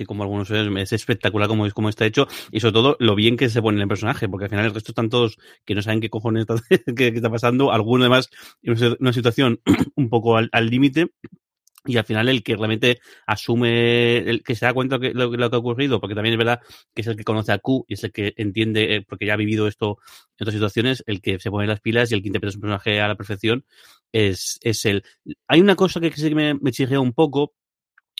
y 0.00 0.04
como 0.04 0.22
algunos 0.22 0.50
es 0.50 0.92
espectacular 0.92 1.48
como, 1.48 1.70
como 1.70 1.88
está 1.88 2.06
hecho 2.06 2.26
y 2.50 2.60
sobre 2.60 2.72
todo 2.72 2.96
lo 2.98 3.14
bien 3.14 3.36
que 3.36 3.48
se 3.48 3.62
pone 3.62 3.76
en 3.76 3.82
el 3.82 3.88
personaje, 3.88 4.28
porque 4.28 4.44
al 4.44 4.50
final 4.50 4.66
el 4.66 4.74
resto 4.74 4.92
están 4.92 5.08
todos 5.08 5.38
que 5.64 5.74
no 5.74 5.82
saben 5.82 6.00
qué 6.00 6.10
cojones 6.10 6.46
está, 6.48 6.56
qué, 6.96 7.08
está 7.08 7.30
pasando, 7.30 7.72
alguno 7.72 8.04
además 8.04 8.30
en 8.62 8.96
una 8.98 9.12
situación 9.12 9.53
un 9.96 10.08
poco 10.08 10.36
al 10.36 10.66
límite. 10.70 11.10
y 11.86 11.98
al 11.98 12.04
final 12.04 12.28
el 12.28 12.42
que 12.42 12.56
realmente 12.56 13.00
asume, 13.26 14.18
el 14.18 14.42
que 14.42 14.54
se 14.54 14.64
da 14.64 14.72
cuenta 14.72 14.98
de 14.98 15.12
lo, 15.12 15.30
que 15.30 15.42
ha 15.42 15.58
ocurrido, 15.58 16.00
porque 16.00 16.14
también 16.14 16.34
es 16.34 16.38
verdad 16.38 16.60
que 16.94 17.02
es 17.02 17.06
el 17.06 17.16
que 17.16 17.24
conoce 17.24 17.52
a 17.52 17.58
Q 17.58 17.84
y 17.88 17.94
es 17.94 18.04
el 18.04 18.12
que 18.12 18.32
entiende, 18.36 18.96
eh, 18.96 19.02
porque 19.06 19.26
ya 19.26 19.34
ha 19.34 19.36
vivido 19.36 19.68
esto 19.68 19.98
en 20.38 20.44
otras 20.44 20.54
situaciones, 20.54 21.04
el 21.06 21.20
que 21.20 21.38
se 21.38 21.50
pone 21.50 21.66
las 21.66 21.80
pilas 21.80 22.10
y 22.10 22.14
el 22.14 22.22
que 22.22 22.28
interpreta 22.28 22.52
su 22.52 22.60
personaje 22.60 23.00
a 23.00 23.08
la 23.08 23.16
perfección 23.16 23.64
es, 24.12 24.58
es 24.62 24.84
él. 24.86 25.04
Hay 25.48 25.60
una 25.60 25.76
cosa 25.76 26.00
que 26.00 26.10
sí 26.12 26.28
que 26.28 26.34
me, 26.34 26.54
me 26.54 26.98
un 26.98 27.12
poco, 27.12 27.54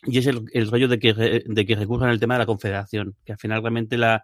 y 0.02 0.18
es 0.18 0.26
el, 0.26 0.44
el 0.52 0.70
rollo 0.70 0.88
de 0.88 0.98
que, 0.98 1.14
de 1.14 1.66
que 1.66 1.76
recurran 1.76 2.10
al 2.10 2.20
tema 2.20 2.34
de 2.34 2.40
la 2.40 2.46
confederación, 2.46 3.16
que 3.24 3.32
al 3.32 3.38
final 3.38 3.62
realmente 3.62 3.96
la, 3.96 4.22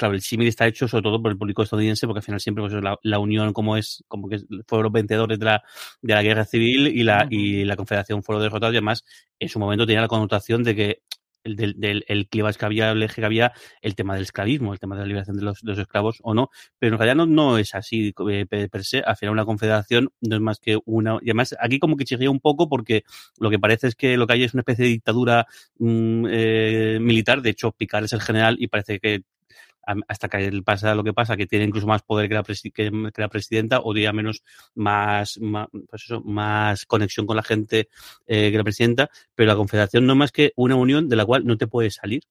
claro, 0.00 0.14
el 0.14 0.22
símil 0.22 0.48
está 0.48 0.66
hecho 0.66 0.88
sobre 0.88 1.02
todo 1.02 1.20
por 1.20 1.30
el 1.30 1.36
público 1.36 1.62
estadounidense, 1.62 2.06
porque 2.06 2.20
al 2.20 2.24
final 2.24 2.40
siempre 2.40 2.64
pues, 2.66 2.74
la, 3.02 3.18
unión 3.18 3.52
como 3.52 3.76
es, 3.76 4.02
como 4.08 4.28
que 4.30 4.38
fueron 4.66 4.84
los 4.84 4.92
vencedores 4.92 5.38
de 5.38 5.44
la, 5.44 5.62
de 6.00 6.14
la 6.14 6.22
guerra 6.22 6.46
civil 6.46 6.86
y 6.86 7.02
la, 7.02 7.26
y 7.28 7.64
la 7.64 7.76
confederación 7.76 8.22
fueron 8.22 8.42
derrotados 8.42 8.72
y 8.72 8.78
además 8.78 9.04
en 9.38 9.48
su 9.50 9.58
momento 9.58 9.84
tenía 9.84 10.00
la 10.00 10.08
connotación 10.08 10.64
de 10.64 10.74
que 10.74 11.02
el, 11.44 11.56
del, 11.56 11.74
del 11.78 12.04
el 12.08 12.28
clivaje 12.28 12.58
que 12.58 12.64
había, 12.64 12.90
el 12.90 13.02
eje 13.02 13.20
que 13.20 13.26
había, 13.26 13.52
el 13.82 13.94
tema 13.94 14.14
del 14.14 14.22
esclavismo, 14.22 14.72
el 14.72 14.78
tema 14.78 14.94
de 14.94 15.02
la 15.02 15.06
liberación 15.06 15.36
de 15.36 15.42
los, 15.42 15.60
de 15.60 15.70
los 15.70 15.78
esclavos 15.78 16.18
o 16.22 16.32
no, 16.32 16.48
pero 16.78 16.94
en 16.94 16.98
realidad 16.98 17.26
no, 17.26 17.58
es 17.58 17.74
así 17.74 18.14
eh, 18.30 18.46
per 18.46 18.84
se, 18.84 19.00
al 19.00 19.16
final 19.16 19.34
una 19.34 19.44
confederación 19.44 20.10
no 20.22 20.36
es 20.36 20.40
más 20.40 20.60
que 20.60 20.78
una, 20.86 21.18
y 21.20 21.28
además 21.28 21.54
aquí 21.60 21.78
como 21.78 21.96
que 21.96 22.04
chirría 22.04 22.30
un 22.30 22.40
poco 22.40 22.70
porque 22.70 23.04
lo 23.38 23.50
que 23.50 23.58
parece 23.58 23.88
es 23.88 23.94
que 23.94 24.16
lo 24.16 24.26
que 24.26 24.32
hay 24.32 24.44
es 24.44 24.54
una 24.54 24.62
especie 24.62 24.86
de 24.86 24.92
dictadura 24.92 25.46
mm, 25.78 26.26
eh, 26.30 26.98
militar, 27.02 27.42
de 27.42 27.50
hecho 27.50 27.72
Picard 27.72 28.04
es 28.04 28.14
el 28.14 28.22
general 28.22 28.56
y 28.58 28.68
parece 28.68 28.98
que 28.98 29.24
hasta 30.08 30.28
que 30.28 30.62
pasa 30.64 30.94
lo 30.94 31.02
que 31.02 31.12
pasa, 31.12 31.36
que 31.36 31.46
tiene 31.46 31.64
incluso 31.64 31.86
más 31.86 32.02
poder 32.02 32.28
que 32.28 32.34
la, 32.34 32.42
que, 32.42 32.90
la 33.16 33.28
presidenta, 33.28 33.80
o 33.82 33.92
diría 33.92 34.12
menos, 34.12 34.42
más, 34.74 35.38
más, 35.40 35.68
pues 35.88 36.06
más 36.24 36.86
conexión 36.86 37.26
con 37.26 37.36
la 37.36 37.42
gente 37.42 37.88
eh, 38.26 38.50
que 38.50 38.56
la 38.56 38.64
presidenta, 38.64 39.10
pero 39.34 39.48
la 39.48 39.56
confederación 39.56 40.06
no 40.06 40.14
más 40.14 40.32
que 40.32 40.52
una 40.56 40.76
unión 40.76 41.08
de 41.08 41.16
la 41.16 41.24
cual 41.24 41.44
no 41.44 41.56
te 41.56 41.66
puedes 41.66 41.94
salir 41.94 42.22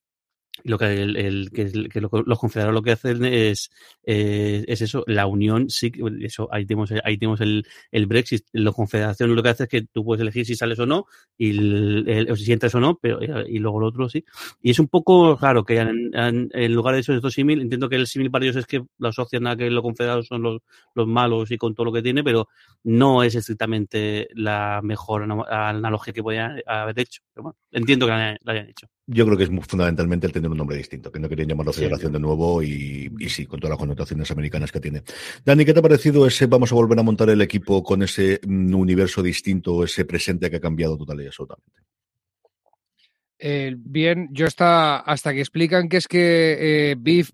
lo 0.64 0.78
que, 0.78 1.02
el, 1.02 1.52
que, 1.52 2.02
los 2.02 2.40
confederados 2.40 2.74
lo 2.74 2.82
que 2.82 2.92
hacen 2.92 3.26
es, 3.26 3.72
eh, 4.04 4.64
es 4.68 4.82
eso, 4.82 5.04
la 5.08 5.26
unión, 5.28 5.70
sí, 5.70 5.92
eso, 6.22 6.48
ahí 6.52 6.66
tenemos, 6.66 6.92
ahí 7.04 7.18
tenemos 7.18 7.42
el, 7.42 7.66
el 7.92 8.06
Brexit, 8.06 8.46
la 8.52 8.72
confederación 8.72 9.36
lo 9.36 9.44
que 9.44 9.50
hace 9.50 9.64
es 9.64 9.70
que 9.70 9.82
tú 9.84 10.04
puedes 10.04 10.22
elegir 10.22 10.46
si 10.46 10.56
sales 10.56 10.80
o 10.80 10.86
no, 10.86 11.06
y 11.38 12.30
o 12.30 12.36
si 12.36 12.52
entras 12.52 12.76
o 12.76 12.80
no, 12.80 12.98
pero 13.02 13.20
y 13.22 13.60
luego 13.60 13.80
lo 13.80 13.88
otro 13.88 14.10
sí. 14.10 14.24
Y 14.62 14.72
es 14.72 14.80
un 14.80 14.88
poco 14.88 15.36
raro 15.36 15.64
que 15.64 15.78
en, 15.80 16.74
lugar 16.74 16.96
de 16.96 17.02
eso, 17.02 17.14
estos 17.14 17.34
símil, 17.34 17.62
entiendo 17.62 17.90
que 17.90 17.96
el 17.96 18.08
símil 18.08 18.32
para 18.32 18.46
ellos 18.46 18.58
es 18.58 18.66
que 18.66 18.84
lo 18.98 19.10
asocian 19.10 19.48
a 19.48 19.56
que 19.56 19.70
los 19.70 19.84
confederados 19.84 20.28
son 20.28 20.42
los, 20.42 20.62
los 20.96 21.08
malos 21.08 21.52
y 21.52 21.58
con 21.58 21.74
todo 21.76 21.86
lo 21.86 21.94
que 21.94 22.02
tiene, 22.02 22.24
pero 22.24 22.48
no 22.84 23.24
es 23.24 23.36
estrictamente 23.36 24.28
la 24.34 24.82
mejor 24.84 25.24
analogía 25.24 26.14
que 26.14 26.24
podían 26.24 26.62
haber 26.66 27.00
hecho. 27.00 27.22
Pero 27.34 27.44
bueno, 27.44 27.58
entiendo 27.72 28.06
que 28.06 28.12
la 28.12 28.38
hayan 28.46 28.70
hecho 28.70 28.88
yo 29.12 29.26
creo 29.26 29.38
que 29.38 29.44
es 29.46 29.50
fundamentalmente 29.68 30.28
el 30.28 30.34
tener 30.34 30.52
un 30.52 30.58
nombre 30.58 30.78
distinto, 30.78 31.12
que 31.12 31.20
no 31.20 31.28
querían 31.28 31.50
llamarlo 31.50 31.74
Federación 31.74 32.12
de 32.14 32.20
nuevo 32.20 32.62
y, 32.62 33.12
y, 33.18 33.30
sí, 33.30 33.48
con 33.48 33.60
todas 33.60 33.72
las 33.72 33.80
connotaciones 33.80 34.30
americanas 34.30 34.72
que 34.72 34.80
tiene. 34.80 35.02
Dani, 35.44 35.66
¿qué 35.66 35.74
te 35.74 35.80
ha 35.80 35.84
parecido 35.84 36.28
ese 36.28 36.46
vamos 36.46 36.72
a 36.72 36.76
volver 36.76 37.00
a 37.00 37.04
montar 37.04 37.30
el 37.30 37.42
equipo 37.42 37.82
con 37.82 38.04
ese 38.04 38.40
mm, 38.46 38.76
universo 38.76 39.24
distinto, 39.24 39.84
ese 39.84 40.06
presente 40.06 40.50
que 40.50 40.58
ha 40.58 40.62
cambiado 40.62 40.96
total 40.96 41.22
y 41.22 41.26
absolutamente? 41.26 41.82
Eh, 43.40 43.74
bien, 43.78 44.30
yo 44.32 44.46
hasta, 44.46 44.98
hasta 44.98 45.34
que 45.34 45.40
explican 45.40 45.90
que 45.90 45.98
es 45.98 46.08
que 46.08 46.92
eh, 46.92 46.96
Biff 47.00 47.32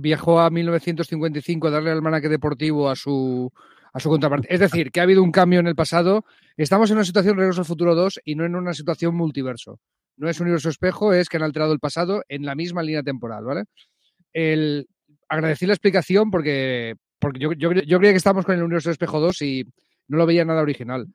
viajó 0.00 0.40
a 0.40 0.50
1955 0.50 1.68
a 1.68 1.70
darle 1.70 1.90
al 1.90 1.98
almanaque 1.98 2.28
deportivo 2.28 2.90
a 2.90 2.96
su, 2.96 3.50
a 3.94 4.00
su 4.00 4.10
contraparte. 4.10 4.52
Es 4.52 4.60
decir, 4.60 4.90
que 4.90 5.00
ha 5.00 5.04
habido 5.04 5.22
un 5.22 5.32
cambio 5.32 5.60
en 5.60 5.68
el 5.68 5.76
pasado. 5.76 6.26
Estamos 6.56 6.90
en 6.90 6.96
una 6.96 7.04
situación 7.04 7.38
Regreso 7.38 7.62
al 7.62 7.66
Futuro 7.66 7.94
2 7.94 8.20
y 8.24 8.34
no 8.34 8.44
en 8.44 8.56
una 8.56 8.74
situación 8.74 9.14
multiverso 9.14 9.80
no 10.16 10.28
es 10.28 10.40
universo 10.40 10.68
espejo, 10.68 11.12
es 11.12 11.28
que 11.28 11.36
han 11.36 11.42
alterado 11.42 11.72
el 11.72 11.80
pasado 11.80 12.22
en 12.28 12.44
la 12.44 12.54
misma 12.54 12.82
línea 12.82 13.02
temporal, 13.02 13.44
¿vale? 13.44 13.64
El, 14.32 14.86
agradecí 15.28 15.66
la 15.66 15.74
explicación 15.74 16.30
porque, 16.30 16.94
porque 17.18 17.40
yo, 17.40 17.52
yo, 17.52 17.70
creía 17.70 18.12
que 18.12 18.16
estábamos 18.16 18.44
con 18.44 18.54
el 18.54 18.62
universo 18.62 18.90
espejo 18.90 19.20
2 19.20 19.42
y 19.42 19.64
no 20.08 20.18
lo 20.18 20.26
veía 20.26 20.44
nada 20.44 20.62
original. 20.62 21.06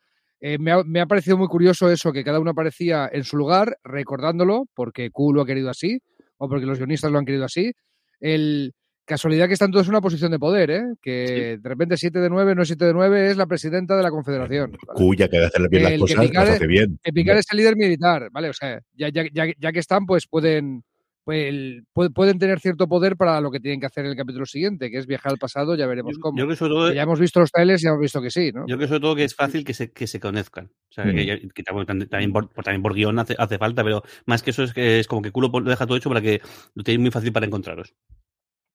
Eh, 0.41 0.57
me, 0.57 0.71
ha, 0.71 0.83
me, 0.83 1.01
ha, 1.01 1.05
parecido 1.05 1.37
muy 1.37 1.47
curioso 1.47 1.91
eso, 1.91 2.13
que 2.13 2.23
cada 2.23 2.39
uno 2.39 2.51
aparecía 2.51 3.09
en 3.11 3.23
su 3.23 3.37
lugar, 3.37 3.77
recordándolo, 3.83 4.65
porque 4.73 5.11
Q 5.11 5.33
lo 5.33 5.41
ha 5.41 5.45
querido 5.45 5.69
así, 5.69 5.99
o 6.37 6.47
porque 6.47 6.65
los 6.65 6.77
guionistas 6.77 7.11
lo 7.11 7.19
han 7.19 7.25
querido 7.25 7.45
así. 7.45 7.73
El, 8.21 8.73
Casualidad 9.09 9.47
que 9.47 9.53
están 9.53 9.71
todos 9.71 9.87
en 9.87 9.93
una 9.93 10.01
posición 10.01 10.29
de 10.29 10.37
poder, 10.37 10.69
¿eh? 10.69 10.83
Que 11.01 11.57
de 11.59 11.67
repente 11.67 11.97
7 11.97 12.19
de 12.19 12.29
9, 12.29 12.53
no 12.53 12.63
7 12.63 12.85
de 12.85 12.93
9, 12.93 13.31
es 13.31 13.37
la 13.37 13.47
presidenta 13.47 13.97
de 13.97 14.03
la 14.03 14.11
Confederación. 14.11 14.77
Cuya 14.93 15.27
que 15.27 15.37
debe 15.37 15.47
hacerle 15.47 15.67
bien 15.67 15.83
las 15.83 15.99
cosas, 15.99 16.31
las 16.31 16.49
hace 16.49 16.67
bien. 16.67 16.99
Que 17.01 17.11
Picard 17.11 17.39
es 17.39 17.47
el 17.51 17.57
líder 17.57 17.75
militar, 17.75 18.29
¿vale? 18.31 18.49
O 18.49 18.53
sea, 18.53 18.79
ya, 18.93 19.09
ya, 19.09 19.23
ya, 19.33 19.45
ya 19.57 19.71
que 19.71 19.79
están, 19.79 20.05
pues 20.05 20.27
pueden, 20.27 20.83
pues, 21.23 22.11
pueden 22.13 22.37
tener 22.37 22.59
cierto 22.59 22.87
poder 22.87 23.17
para 23.17 23.41
lo 23.41 23.49
que 23.49 23.59
tienen 23.59 23.79
que 23.79 23.87
hacer 23.87 24.05
en 24.05 24.11
el 24.11 24.15
capítulo 24.15 24.45
siguiente, 24.45 24.91
que 24.91 24.99
es 24.99 25.07
viajar 25.07 25.31
al 25.31 25.39
pasado, 25.39 25.75
ya 25.75 25.87
veremos 25.87 26.19
cómo. 26.19 26.37
Yo 26.37 26.47
que 26.47 26.55
sobre 26.55 26.73
todo, 26.73 26.93
ya 26.93 27.01
hemos 27.01 27.19
visto 27.19 27.39
los 27.39 27.51
trailers 27.51 27.83
y 27.83 27.87
hemos 27.87 28.01
visto 28.01 28.21
que 28.21 28.29
sí, 28.29 28.51
¿no? 28.51 28.67
Yo 28.67 28.77
creo 28.77 28.89
sobre 28.89 29.01
todo 29.01 29.15
que 29.15 29.23
es 29.23 29.33
fácil 29.33 29.65
que 29.65 29.73
se, 29.73 29.91
que 29.91 30.05
se 30.05 30.19
conozcan. 30.19 30.65
O 30.67 30.93
sea, 30.93 31.05
que, 31.05 31.41
mm. 31.43 31.49
que, 31.49 31.63
también, 31.63 32.31
por, 32.31 32.47
también 32.49 32.83
por 32.83 32.93
guion 32.93 33.17
hace, 33.17 33.35
hace, 33.39 33.57
falta, 33.57 33.83
pero 33.83 34.03
más 34.27 34.43
que 34.43 34.51
eso 34.51 34.61
es 34.61 34.71
que 34.71 34.99
es 34.99 35.07
como 35.07 35.23
que 35.23 35.31
culo 35.31 35.49
deja 35.61 35.87
todo 35.87 35.97
hecho 35.97 36.09
para 36.09 36.21
que 36.21 36.41
lo 36.75 36.83
tenéis 36.83 37.01
muy 37.01 37.09
fácil 37.09 37.33
para 37.33 37.47
encontraros. 37.47 37.95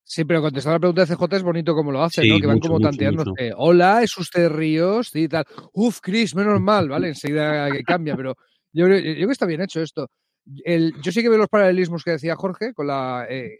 Sí, 0.07 0.23
pero 0.23 0.39
contestar 0.41 0.73
la 0.73 0.79
pregunta 0.79 1.01
de 1.03 1.07
CJ 1.15 1.35
es 1.37 1.41
bonito 1.43 1.73
como 1.73 1.91
lo 1.91 2.03
hace, 2.03 2.21
¿no? 2.29 2.39
Que 2.39 2.45
van 2.47 2.59
como 2.59 2.79
tanteando. 2.91 3.23
Hola, 3.57 4.03
¿es 4.03 4.15
usted 4.17 4.49
Ríos? 4.49 5.09
Sí, 5.09 5.27
tal. 5.27 5.45
Uf, 5.73 5.99
Chris, 5.99 6.35
menos 6.35 6.61
mal, 6.61 6.87
¿vale? 6.89 7.07
Enseguida 7.09 7.69
cambia, 7.83 8.15
pero 8.15 8.35
yo 8.71 8.85
creo, 8.85 8.99
yo 8.99 9.25
que 9.27 9.31
está 9.33 9.47
bien 9.47 9.61
hecho 9.61 9.81
esto. 9.81 10.07
El, 10.63 10.93
yo 11.01 11.11
sí 11.11 11.23
que 11.23 11.29
veo 11.29 11.39
los 11.39 11.49
paralelismos 11.49 12.03
que 12.03 12.11
decía 12.11 12.35
Jorge 12.35 12.73
con 12.75 12.85
la. 12.87 13.25
Eh, 13.27 13.57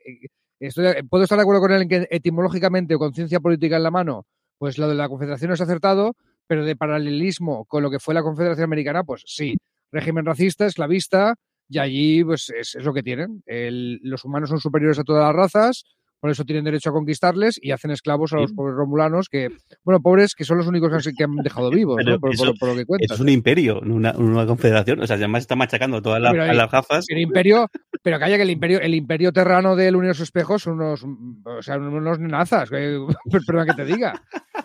eh, 0.59 1.03
puedo 1.09 1.23
estar 1.23 1.37
de 1.37 1.41
acuerdo 1.41 1.61
con 1.61 1.71
él 1.71 1.81
en 1.81 1.89
que 1.89 2.07
etimológicamente 2.11 2.93
o 2.93 2.99
conciencia 2.99 3.39
política 3.39 3.77
en 3.77 3.83
la 3.83 3.91
mano, 3.91 4.27
pues 4.59 4.77
lo 4.77 4.87
de 4.87 4.93
la 4.93 5.09
confederación 5.09 5.51
es 5.51 5.61
acertado, 5.61 6.15
pero 6.45 6.63
de 6.63 6.75
paralelismo 6.75 7.65
con 7.65 7.81
lo 7.81 7.89
que 7.89 7.99
fue 7.99 8.13
la 8.13 8.21
Confederación 8.21 8.65
Americana, 8.65 9.03
pues 9.03 9.23
sí. 9.25 9.57
Régimen 9.91 10.25
racista, 10.25 10.67
esclavista, 10.67 11.33
y 11.67 11.79
allí 11.79 12.23
pues 12.23 12.51
es, 12.55 12.75
es 12.75 12.83
lo 12.83 12.93
que 12.93 13.01
tienen. 13.01 13.41
El- 13.47 13.99
los 14.03 14.23
humanos 14.23 14.49
son 14.49 14.59
superiores 14.59 14.99
a 14.99 15.03
todas 15.03 15.23
las 15.25 15.35
razas, 15.35 15.83
por 16.25 16.31
eso 16.31 16.43
tienen 16.43 16.63
derecho 16.65 16.89
a 16.89 16.93
conquistarles 16.93 17.59
y 17.61 17.69
hacen 17.69 17.91
esclavos 17.91 18.33
a 18.33 18.37
los 18.37 18.49
Sí. 18.49 18.55
pobres 18.55 18.75
romulanos, 18.75 19.29
que, 19.29 19.49
bueno, 19.83 20.01
pobres 20.01 20.33
que 20.33 20.43
son 20.43 20.57
los 20.57 20.65
únicos 20.65 20.89
que 20.89 20.95
han- 20.95 21.15
que 21.15 21.23
han 21.23 21.35
dejado 21.43 21.69
vivos, 21.85 21.97
¿no? 22.03 22.19
por, 22.19 22.33
eso- 22.33 22.45
por- 22.45 22.57
por 22.57 22.69
lo 22.69 22.75
que 22.77 22.85
Eso 23.05 23.13
es 23.13 23.19
un 23.19 23.29
imperio, 23.29 23.79
una, 23.81 24.11
una 24.17 24.47
confederación. 24.47 25.01
O 25.01 25.05
sea, 25.05 25.17
además 25.17 25.41
está 25.41 25.55
machacando 25.55 26.01
todas 26.01 26.19
las, 26.19 26.31
Pero 26.31 26.43
a 26.45 26.47
ahí- 26.47 26.57
las 26.57 26.71
razas. 26.71 27.05
El 27.09 27.19
imperio, 27.19 27.69
pero 28.01 28.17
calla 28.17 28.37
que 28.37 28.41
el 28.41 28.49
imperio, 28.49 28.81
el 28.81 28.95
imperio 28.95 29.31
terrano 29.31 29.75
del 29.75 29.95
Universo 29.95 30.23
Espejo 30.23 30.57
son 30.57 30.81
unos, 30.81 31.05
o 31.45 31.61
sea, 31.61 31.77
unos 31.77 32.19
nazas, 32.19 32.71
eh, 32.73 32.97
perdón 33.47 33.67
que 33.67 33.73
te 33.75 33.85
diga. 33.85 34.19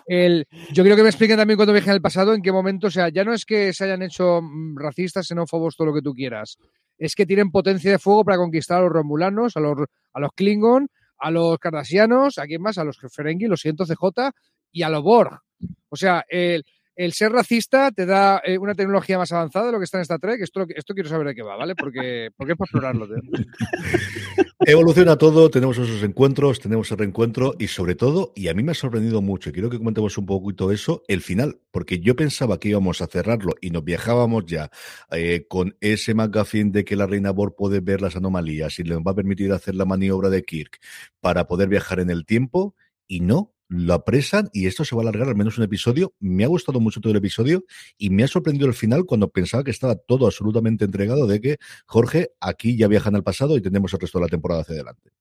El, 0.07 0.47
yo 0.73 0.81
quiero 0.81 0.95
que 0.95 1.03
me 1.03 1.09
expliquen 1.09 1.37
también 1.37 1.57
cuando 1.57 1.73
viajen 1.73 1.93
al 1.93 2.01
pasado 2.01 2.33
en 2.33 2.41
qué 2.41 2.51
momento, 2.51 2.87
o 2.87 2.91
sea, 2.91 3.09
ya 3.09 3.23
no 3.23 3.33
es 3.33 3.45
que 3.45 3.71
se 3.71 3.83
hayan 3.83 4.01
hecho 4.01 4.41
mm, 4.41 4.77
racistas, 4.77 5.27
xenófobos, 5.27 5.75
todo 5.75 5.85
lo 5.89 5.93
que 5.93 6.01
tú 6.01 6.13
quieras. 6.15 6.57
Es 6.97 7.13
que 7.15 7.25
tienen 7.27 7.51
potencia 7.51 7.91
de 7.91 7.99
fuego 7.99 8.23
para 8.23 8.37
conquistar 8.37 8.79
a 8.79 8.81
los 8.81 8.91
romulanos, 8.91 9.57
a 9.57 9.59
los, 9.59 9.77
a 10.13 10.19
los 10.19 10.31
Klingon, 10.35 10.87
a 11.21 11.31
los 11.31 11.57
Cardassianos, 11.59 12.37
a 12.37 12.45
quién 12.45 12.61
más, 12.61 12.77
a 12.77 12.83
los 12.83 12.97
Ferengi, 12.97 13.45
lo 13.45 13.55
siento, 13.55 13.85
CJ, 13.85 14.31
y 14.71 14.81
a 14.81 14.89
los 14.89 15.03
Borg. 15.03 15.39
O 15.89 15.95
sea, 15.95 16.25
el, 16.27 16.65
el 17.05 17.13
ser 17.13 17.31
racista 17.31 17.91
te 17.91 18.05
da 18.05 18.41
eh, 18.45 18.59
una 18.59 18.75
tecnología 18.75 19.17
más 19.17 19.31
avanzada 19.31 19.67
de 19.67 19.71
lo 19.71 19.79
que 19.79 19.85
está 19.85 19.97
en 19.97 20.03
esta 20.03 20.19
Trek. 20.19 20.39
Esto, 20.41 20.67
esto 20.69 20.93
quiero 20.93 21.09
saber 21.09 21.27
de 21.27 21.35
qué 21.35 21.41
va, 21.41 21.55
¿vale? 21.55 21.73
Porque, 21.75 22.29
porque 22.37 22.53
es 22.53 22.57
para 22.57 22.65
explorarlo. 22.67 23.07
Evoluciona 24.59 25.17
todo, 25.17 25.49
tenemos 25.49 25.79
esos 25.79 26.03
encuentros, 26.03 26.59
tenemos 26.59 26.91
el 26.91 26.99
reencuentro 26.99 27.55
y 27.57 27.67
sobre 27.67 27.95
todo, 27.95 28.33
y 28.35 28.47
a 28.49 28.53
mí 28.53 28.61
me 28.61 28.73
ha 28.73 28.75
sorprendido 28.75 29.19
mucho, 29.19 29.49
y 29.49 29.53
quiero 29.53 29.71
que 29.71 29.79
comentemos 29.79 30.15
un 30.19 30.27
poquito 30.27 30.71
eso, 30.71 31.01
el 31.07 31.21
final, 31.21 31.59
porque 31.71 31.99
yo 31.99 32.15
pensaba 32.15 32.59
que 32.59 32.69
íbamos 32.69 33.01
a 33.01 33.07
cerrarlo 33.07 33.55
y 33.59 33.71
nos 33.71 33.83
viajábamos 33.83 34.45
ya 34.45 34.69
eh, 35.11 35.47
con 35.49 35.75
ese 35.81 36.13
McGuffin 36.13 36.71
de 36.71 36.85
que 36.85 36.95
la 36.95 37.07
reina 37.07 37.31
Borg 37.31 37.55
puede 37.55 37.79
ver 37.79 38.01
las 38.01 38.15
anomalías 38.15 38.77
y 38.77 38.83
le 38.83 38.95
va 38.97 39.13
a 39.13 39.15
permitir 39.15 39.51
hacer 39.51 39.73
la 39.73 39.85
maniobra 39.85 40.29
de 40.29 40.43
Kirk 40.43 40.79
para 41.19 41.47
poder 41.47 41.67
viajar 41.67 41.99
en 41.99 42.11
el 42.11 42.27
tiempo, 42.27 42.75
y 43.07 43.21
no, 43.21 43.55
lo 43.71 43.93
apresan 43.93 44.49
y 44.51 44.67
esto 44.67 44.83
se 44.83 44.95
va 44.95 45.01
a 45.01 45.03
alargar 45.03 45.29
al 45.29 45.35
menos 45.35 45.57
un 45.57 45.63
episodio. 45.63 46.13
Me 46.19 46.43
ha 46.43 46.47
gustado 46.47 46.81
mucho 46.81 46.99
todo 46.99 47.11
el 47.11 47.17
episodio 47.17 47.63
y 47.97 48.09
me 48.09 48.23
ha 48.23 48.27
sorprendido 48.27 48.67
el 48.67 48.73
final 48.73 49.05
cuando 49.05 49.29
pensaba 49.29 49.63
que 49.63 49.71
estaba 49.71 49.95
todo 49.95 50.25
absolutamente 50.25 50.83
entregado 50.83 51.25
de 51.25 51.39
que 51.39 51.57
Jorge, 51.85 52.31
aquí 52.41 52.75
ya 52.75 52.89
viajan 52.89 53.15
al 53.15 53.23
pasado 53.23 53.55
y 53.55 53.61
tenemos 53.61 53.93
el 53.93 54.01
resto 54.01 54.19
de 54.19 54.25
la 54.25 54.29
temporada 54.29 54.61
hacia 54.61 54.75
adelante. 54.75 55.11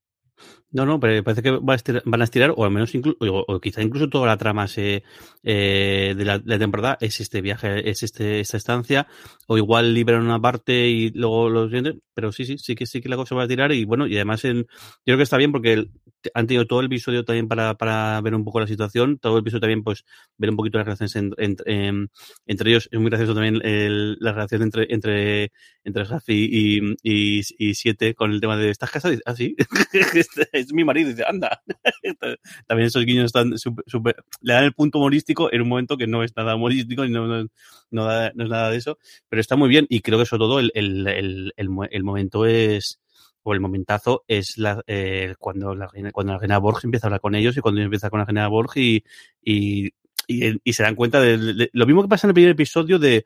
No, 0.73 0.87
no, 0.87 0.99
pero 0.99 1.23
parece 1.23 1.43
que 1.43 1.51
van 1.51 2.21
a 2.21 2.25
estirar, 2.25 2.55
o 2.57 2.65
al 2.65 2.71
menos 2.71 2.95
incluso, 2.95 3.19
o, 3.21 3.61
quizá 3.61 3.83
incluso 3.83 4.09
toda 4.09 4.27
la 4.27 4.37
trama 4.37 4.69
se, 4.69 5.03
eh, 5.43 6.15
de, 6.17 6.25
la, 6.25 6.39
de 6.39 6.47
la 6.47 6.59
temporada 6.59 6.97
es 7.01 7.21
este 7.21 7.41
viaje, 7.41 7.91
es 7.91 8.03
este, 8.03 8.41
esta 8.41 8.57
estancia, 8.57 9.09
o 9.49 9.59
igual 9.59 9.95
liberan 9.95 10.23
una 10.23 10.41
parte 10.41 10.89
y 10.89 11.11
luego 11.11 11.51
los 11.51 11.67
siguientes, 11.71 11.97
pero 12.15 12.33
sí, 12.33 12.45
sí, 12.45 12.59
sí 12.59 12.75
que 12.75 12.87
sí 12.87 13.01
que 13.01 13.09
la 13.09 13.17
cosa 13.17 13.35
va 13.35 13.45
a 13.45 13.49
tirar 13.49 13.73
y 13.73 13.85
bueno, 13.85 14.07
y 14.07 14.15
además 14.17 14.45
en, 14.45 14.59
yo 14.59 14.67
creo 15.05 15.17
que 15.19 15.23
está 15.25 15.37
bien 15.37 15.53
porque 15.53 15.87
han 16.35 16.47
tenido 16.47 16.67
todo 16.67 16.81
el 16.81 16.87
episodio 16.87 17.25
también 17.25 17.49
para, 17.49 17.75
para 17.75 18.21
ver 18.21 18.35
un 18.35 18.45
poco 18.45 18.61
la 18.61 18.67
situación, 18.67 19.19
todo 19.19 19.37
el 19.37 19.41
episodio 19.43 19.61
también 19.63 19.83
pues 19.83 20.05
ver 20.37 20.51
un 20.51 20.57
poquito 20.57 20.79
las 20.79 20.87
relaciones 20.87 21.17
en- 21.17 21.35
en- 21.39 21.57
em, 21.67 22.09
entre 22.47 22.71
ellos, 22.71 22.89
es 22.93 23.01
muy 23.01 23.09
gracioso 23.11 23.35
también 23.35 23.61
el- 23.65 24.17
la 24.21 24.33
relación 24.33 24.63
entre, 24.63 24.87
entre, 24.91 25.53
entre 25.85 26.05
Rafi 26.05 26.49
y, 26.51 26.95
y, 27.03 27.43
y 27.59 27.75
Siete 27.75 28.15
con 28.15 28.33
el 28.33 28.41
tema 28.41 28.57
de 28.57 28.71
¿estás 28.71 28.91
casado? 28.91 29.15
Ah, 29.25 29.35
sí, 29.35 29.57
Este 30.15 30.49
es 30.53 30.73
mi 30.73 30.85
marido, 30.85 31.09
y 31.09 31.13
dice, 31.13 31.25
anda. 31.27 31.63
También 32.67 32.87
esos 32.87 33.05
guiños 33.05 33.27
están 33.27 33.57
súper, 33.59 33.85
súper- 33.87 34.17
le 34.41 34.53
dan 34.55 34.65
el 34.65 34.73
punto 34.75 34.99
humorístico 34.99 35.53
en 35.53 35.63
un 35.63 35.69
momento 35.69 35.97
que 35.97 36.07
no 36.07 36.23
es 36.23 36.35
nada 36.37 36.55
humorístico 36.57 37.05
y 37.05 37.11
no, 37.11 37.27
no, 37.27 37.47
no 37.91 38.05
da- 38.05 38.33
no 38.35 38.45
es 38.45 38.51
nada 38.51 38.71
de 38.71 38.77
eso, 38.77 38.99
pero 39.29 39.41
está 39.41 39.57
muy 39.57 39.69
bien 39.69 39.87
y 39.89 40.01
creo 40.01 40.19
que 40.19 40.27
sobre 40.27 40.41
todo 40.41 40.61
el, 40.61 40.71
el, 40.75 41.07
el, 41.07 41.53
el 41.57 42.03
momento 42.11 42.47
es, 42.47 43.01
o 43.43 43.55
el 43.55 43.61
momentazo 43.61 44.25
es 44.29 44.59
la, 44.59 44.83
eh, 44.87 45.35
cuando 45.39 45.75
la 45.75 45.89
cuando 46.13 46.33
la 46.33 46.39
reina 46.39 46.59
Borg 46.59 46.81
empieza 46.85 47.07
a 47.07 47.09
hablar 47.09 47.21
con 47.21 47.35
ellos 47.35 47.57
y 47.57 47.61
cuando 47.61 47.81
empieza 47.81 48.11
con 48.11 48.21
la 48.21 48.27
reina 48.27 48.49
Borg 48.49 48.77
y, 48.77 49.05
y, 49.43 49.93
y, 50.27 50.73
se 50.73 50.83
dan 50.83 50.95
cuenta 50.95 51.21
de, 51.21 51.71
lo 51.73 51.87
mismo 51.87 52.03
que 52.03 52.09
pasa 52.09 52.27
en 52.27 52.31
el 52.31 52.35
primer 52.35 52.53
episodio 52.53 52.99
de 52.99 53.25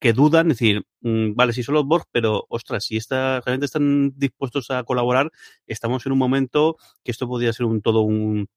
que 0.00 0.12
dudan, 0.12 0.50
es 0.50 0.58
decir, 0.58 0.84
mm, 1.00 1.34
vale, 1.34 1.52
si 1.52 1.62
son 1.62 1.74
los 1.74 1.84
Borg, 1.84 2.06
pero 2.12 2.46
ostras, 2.48 2.84
si 2.84 2.96
está, 2.96 3.40
realmente 3.40 3.66
están 3.66 4.12
dispuestos 4.16 4.70
a 4.70 4.84
colaborar, 4.84 5.30
estamos 5.66 6.06
en 6.06 6.12
un 6.12 6.18
momento 6.18 6.76
que 7.02 7.10
esto 7.10 7.26
podría 7.26 7.52
ser 7.52 7.66
un 7.66 7.82
todo 7.82 8.02
un 8.02 8.48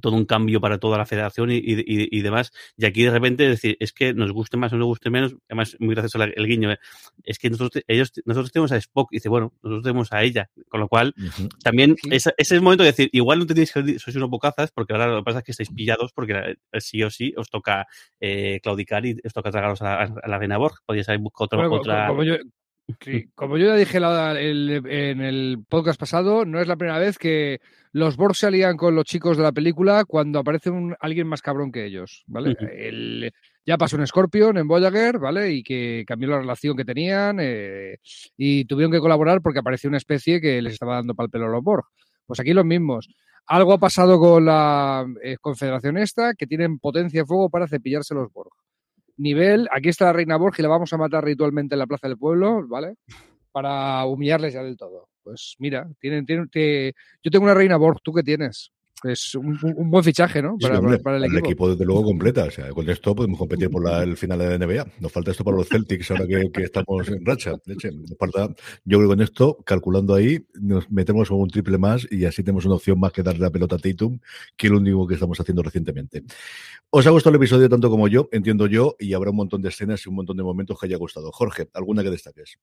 todo 0.00 0.16
un 0.16 0.24
cambio 0.24 0.60
para 0.60 0.78
toda 0.78 0.98
la 0.98 1.06
federación 1.06 1.50
y, 1.50 1.56
y, 1.56 1.84
y 1.86 2.20
demás. 2.22 2.52
Y 2.76 2.84
aquí 2.84 3.02
de 3.02 3.10
repente 3.10 3.48
decir, 3.48 3.76
es 3.80 3.92
que 3.92 4.14
nos 4.14 4.32
guste 4.32 4.56
más 4.56 4.72
o 4.72 4.76
nos 4.76 4.86
guste 4.86 5.10
menos, 5.10 5.34
además 5.48 5.76
muy 5.80 5.94
gracioso 5.94 6.18
la- 6.18 6.26
el 6.26 6.46
guiño, 6.46 6.70
eh, 6.72 6.78
es 7.24 7.38
que 7.38 7.50
nosotros, 7.50 7.82
ellos, 7.88 8.12
nosotros 8.24 8.52
tenemos 8.52 8.72
a 8.72 8.76
Spock 8.76 9.08
y 9.12 9.16
dice, 9.16 9.28
bueno, 9.28 9.52
nosotros 9.62 9.82
tenemos 9.82 10.12
a 10.12 10.22
ella, 10.22 10.48
con 10.68 10.80
lo 10.80 10.88
cual 10.88 11.14
también 11.62 11.96
Sí. 12.02 12.08
ese, 12.12 12.32
es 12.36 12.52
el 12.52 12.60
momento 12.62 12.84
de 12.84 12.90
decir, 12.90 13.10
igual 13.12 13.38
no 13.40 13.46
tenéis 13.46 13.72
que 13.72 13.98
sois 13.98 14.16
unos 14.16 14.30
bocazas, 14.30 14.70
porque 14.72 14.92
ahora 14.92 15.08
lo 15.08 15.18
que 15.18 15.24
pasa 15.24 15.38
es 15.38 15.44
que 15.44 15.52
estáis 15.52 15.70
pillados, 15.70 16.12
porque 16.12 16.56
eh, 16.72 16.80
sí 16.80 17.02
o 17.02 17.10
sí 17.10 17.34
os 17.36 17.48
toca 17.50 17.86
eh, 18.20 18.60
claudicar 18.62 19.04
y 19.06 19.16
os 19.24 19.32
toca 19.32 19.50
tragaros 19.50 19.82
a 19.82 19.84
la, 19.84 20.14
a 20.22 20.28
la 20.28 20.38
reina 20.38 20.58
Borg. 20.58 20.74
Podríais 20.86 21.08
haber 21.08 21.20
buscado 21.20 21.44
otra. 21.46 21.58
Bueno, 21.58 21.74
otra... 21.76 22.06
como, 22.08 22.22
yo, 22.24 22.36
sí, 23.00 23.28
como 23.34 23.56
yo 23.58 23.66
ya 23.68 23.74
dije 23.76 24.00
la- 24.00 24.38
el- 24.40 24.82
en 24.86 25.20
el 25.20 25.58
podcast 25.68 25.98
pasado, 25.98 26.44
no 26.44 26.60
es 26.60 26.66
la 26.68 26.76
primera 26.76 26.98
vez 26.98 27.18
que 27.18 27.60
los 27.92 28.16
Borg 28.16 28.36
se 28.36 28.46
alían 28.46 28.76
con 28.76 28.94
los 28.94 29.04
chicos 29.04 29.36
de 29.36 29.42
la 29.42 29.52
película 29.52 30.04
cuando 30.04 30.38
aparece 30.38 30.70
un, 30.70 30.94
alguien 31.00 31.26
más 31.26 31.42
cabrón 31.42 31.72
que 31.72 31.84
ellos, 31.84 32.22
¿vale? 32.26 32.56
El- 32.72 33.32
ya 33.66 33.76
pasó 33.76 33.96
en 33.96 34.06
Scorpion, 34.06 34.56
en 34.58 34.66
Voyager, 34.66 35.18
¿vale? 35.18 35.52
Y 35.52 35.62
que 35.62 36.04
cambió 36.06 36.28
la 36.30 36.38
relación 36.40 36.76
que 36.76 36.84
tenían 36.84 37.38
eh, 37.40 37.98
y 38.36 38.64
tuvieron 38.64 38.90
que 38.90 38.98
colaborar 39.00 39.42
porque 39.42 39.58
apareció 39.60 39.88
una 39.88 39.98
especie 39.98 40.40
que 40.40 40.60
les 40.62 40.72
estaba 40.74 40.96
dando 40.96 41.14
pal 41.14 41.28
pelo 41.30 41.46
a 41.46 41.50
los 41.50 41.62
Borg. 41.62 41.84
Pues 42.26 42.40
aquí 42.40 42.52
los 42.52 42.64
mismos. 42.64 43.08
Algo 43.46 43.72
ha 43.72 43.78
pasado 43.78 44.18
con 44.18 44.44
la 44.44 45.04
eh, 45.22 45.36
confederación 45.40 45.98
esta, 45.98 46.34
que 46.34 46.46
tienen 46.46 46.78
potencia 46.78 47.20
de 47.22 47.26
fuego 47.26 47.50
para 47.50 47.68
cepillarse 47.68 48.14
los 48.14 48.32
Borg 48.32 48.50
nivel, 49.20 49.68
aquí 49.70 49.88
está 49.88 50.06
la 50.06 50.12
reina 50.12 50.36
Borg 50.36 50.54
y 50.58 50.62
la 50.62 50.68
vamos 50.68 50.92
a 50.92 50.96
matar 50.96 51.24
ritualmente 51.24 51.74
en 51.74 51.78
la 51.78 51.86
plaza 51.86 52.08
del 52.08 52.18
pueblo, 52.18 52.66
¿vale? 52.66 52.96
Para 53.52 54.04
humillarles 54.06 54.54
ya 54.54 54.62
del 54.62 54.76
todo. 54.76 55.08
Pues 55.22 55.56
mira, 55.58 55.88
tienen, 56.00 56.24
tienen, 56.26 56.48
yo 56.52 57.30
tengo 57.30 57.44
una 57.44 57.54
reina 57.54 57.76
Borg, 57.76 58.00
¿tú 58.02 58.12
qué 58.12 58.22
tienes? 58.22 58.72
Es 59.04 59.34
un, 59.34 59.58
un- 59.62 59.90
buen 59.90 60.04
fichaje, 60.04 60.42
¿no? 60.42 60.56
Sí, 60.58 60.66
Para, 60.66 60.78
hombre, 60.78 60.98
para- 60.98 61.18
para 61.18 61.26
el 61.26 61.36
equipo. 61.38 61.70
desde 61.70 61.84
luego 61.84 62.02
completa. 62.04 62.44
O 62.44 62.50
sea, 62.50 62.68
con 62.70 62.88
esto 62.90 63.14
podemos 63.14 63.38
competir 63.38 63.70
por 63.70 63.82
la- 63.84 64.02
el 64.02 64.16
final 64.16 64.38
de 64.38 64.46
la 64.48 64.54
NBA. 64.66 64.86
Nos 65.00 65.10
falta 65.10 65.30
esto 65.30 65.42
para 65.44 65.56
los 65.56 65.68
Celtics 65.68 66.10
ahora 66.10 66.26
que, 66.26 66.50
que 66.52 66.62
estamos 66.64 67.08
en 67.08 67.24
racha. 67.24 67.52
Nos 67.66 68.18
falta, 68.18 68.48
yo 68.84 68.98
creo 68.98 69.00
que 69.02 69.06
con 69.06 69.20
esto, 69.22 69.56
calculando 69.64 70.14
ahí, 70.14 70.44
nos 70.60 70.90
metemos 70.90 71.30
un 71.30 71.48
triple 71.48 71.78
más 71.78 72.06
y 72.10 72.24
así 72.26 72.42
tenemos 72.42 72.64
una 72.66 72.74
opción 72.74 73.00
más 73.00 73.12
que 73.12 73.22
darle 73.22 73.40
la 73.40 73.50
pelota 73.50 73.76
a 73.76 73.78
Tatum, 73.78 74.18
que 74.56 74.66
es 74.66 74.70
lo 74.72 74.78
único 74.78 75.06
que 75.06 75.14
estamos 75.14 75.40
haciendo 75.40 75.62
recientemente. 75.62 76.22
Os 76.90 77.06
ha 77.06 77.10
gustado 77.10 77.30
el 77.34 77.40
episodio 77.42 77.68
tanto 77.68 77.88
como 77.88 78.08
yo, 78.08 78.28
entiendo 78.32 78.66
yo, 78.66 78.96
y 78.98 79.14
habrá 79.14 79.30
un 79.30 79.36
montón 79.36 79.62
de 79.62 79.68
escenas 79.70 80.04
y 80.04 80.08
un 80.08 80.16
montón 80.16 80.36
de 80.36 80.42
momentos 80.42 80.78
que 80.78 80.86
haya 80.86 80.96
gustado. 80.96 81.30
Jorge, 81.32 81.68
¿alguna 81.72 82.02
que 82.02 82.10
destaques? 82.10 82.58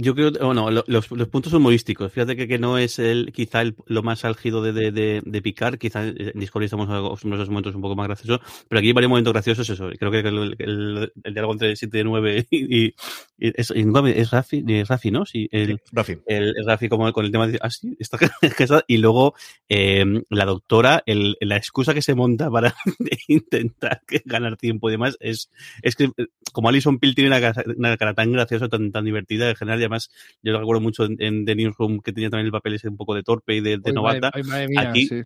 Yo 0.00 0.14
creo, 0.14 0.30
bueno, 0.30 0.70
lo- 0.70 0.84
los, 0.86 1.10
los 1.10 1.28
puntos 1.28 1.52
humorísticos. 1.52 2.12
Fíjate 2.12 2.36
que, 2.36 2.46
que 2.46 2.58
no 2.60 2.78
es 2.78 3.00
el, 3.00 3.32
quizá 3.32 3.62
el, 3.62 3.74
lo 3.86 4.04
más 4.04 4.24
álgido 4.24 4.62
de, 4.62 4.72
de, 4.72 4.92
de, 4.92 5.22
de 5.24 5.42
picar. 5.42 5.76
Quizá 5.76 6.06
en 6.06 6.38
Discord 6.38 6.62
estamos 6.62 6.88
a 6.88 6.98
esos 7.14 7.48
momentos 7.48 7.74
un 7.74 7.82
poco 7.82 7.96
más 7.96 8.06
graciosos. 8.06 8.40
Pero 8.68 8.78
aquí 8.78 8.86
hay 8.88 8.92
varios 8.92 9.10
momentos 9.10 9.32
graciosos. 9.32 9.68
Eso. 9.68 9.90
Creo 9.98 10.10
que 10.12 10.20
el, 10.20 10.54
el, 10.58 11.12
el 11.24 11.32
diálogo 11.34 11.52
entre 11.54 11.74
7 11.74 11.98
y 11.98 12.04
9 12.04 12.46
y, 12.50 12.86
y, 12.86 12.94
y 13.38 13.52
es, 13.56 14.30
Rafi, 14.30 14.64
es 14.68 14.88
Rafi, 14.88 15.10
¿no? 15.10 15.26
Sí, 15.26 15.48
el, 15.50 15.80
Rafi. 15.90 16.18
el, 16.26 16.54
Rafi 16.64 16.88
como 16.88 17.12
con 17.12 17.24
el 17.24 17.32
tema 17.32 17.48
de, 17.48 17.58
ah, 17.60 17.70
sí, 17.70 17.96
está. 17.98 18.18
Y 18.86 18.98
luego 18.98 19.34
eh, 19.68 20.04
la 20.30 20.44
doctora, 20.44 21.02
el, 21.06 21.36
la 21.40 21.56
excusa 21.56 21.92
que 21.94 22.02
se 22.02 22.14
monta 22.14 22.50
para 22.50 22.74
intentar 23.28 24.02
ganar 24.24 24.56
tiempo 24.56 24.88
y 24.88 24.92
demás 24.92 25.16
es, 25.20 25.50
es 25.82 25.96
que 25.96 26.04
eh, 26.16 26.26
como 26.52 26.68
Alison 26.68 26.98
Pill 26.98 27.14
tiene 27.14 27.28
una 27.30 27.40
cara, 27.40 27.64
una 27.76 27.96
cara 27.96 28.14
tan 28.14 28.32
graciosa, 28.32 28.68
tan, 28.68 28.90
tan 28.92 29.04
divertida 29.04 29.37
en 29.46 29.56
general, 29.56 29.78
y 29.80 29.82
además 29.84 30.10
yo 30.42 30.52
lo 30.52 30.58
recuerdo 30.60 30.80
mucho 30.80 31.04
en, 31.04 31.16
en 31.20 31.44
The 31.44 31.54
Newsroom 31.54 32.00
que 32.00 32.12
tenía 32.12 32.30
también 32.30 32.46
el 32.46 32.52
papel 32.52 32.74
ese 32.74 32.88
un 32.88 32.96
poco 32.96 33.14
de 33.14 33.22
torpe 33.22 33.56
y 33.56 33.60
de, 33.60 33.78
novata. 33.92 34.30
madre, 34.30 34.30
ay, 34.34 34.42
madre 34.42 34.68
mía, 34.68 34.90
Aquí- 34.90 35.06
sí. 35.06 35.22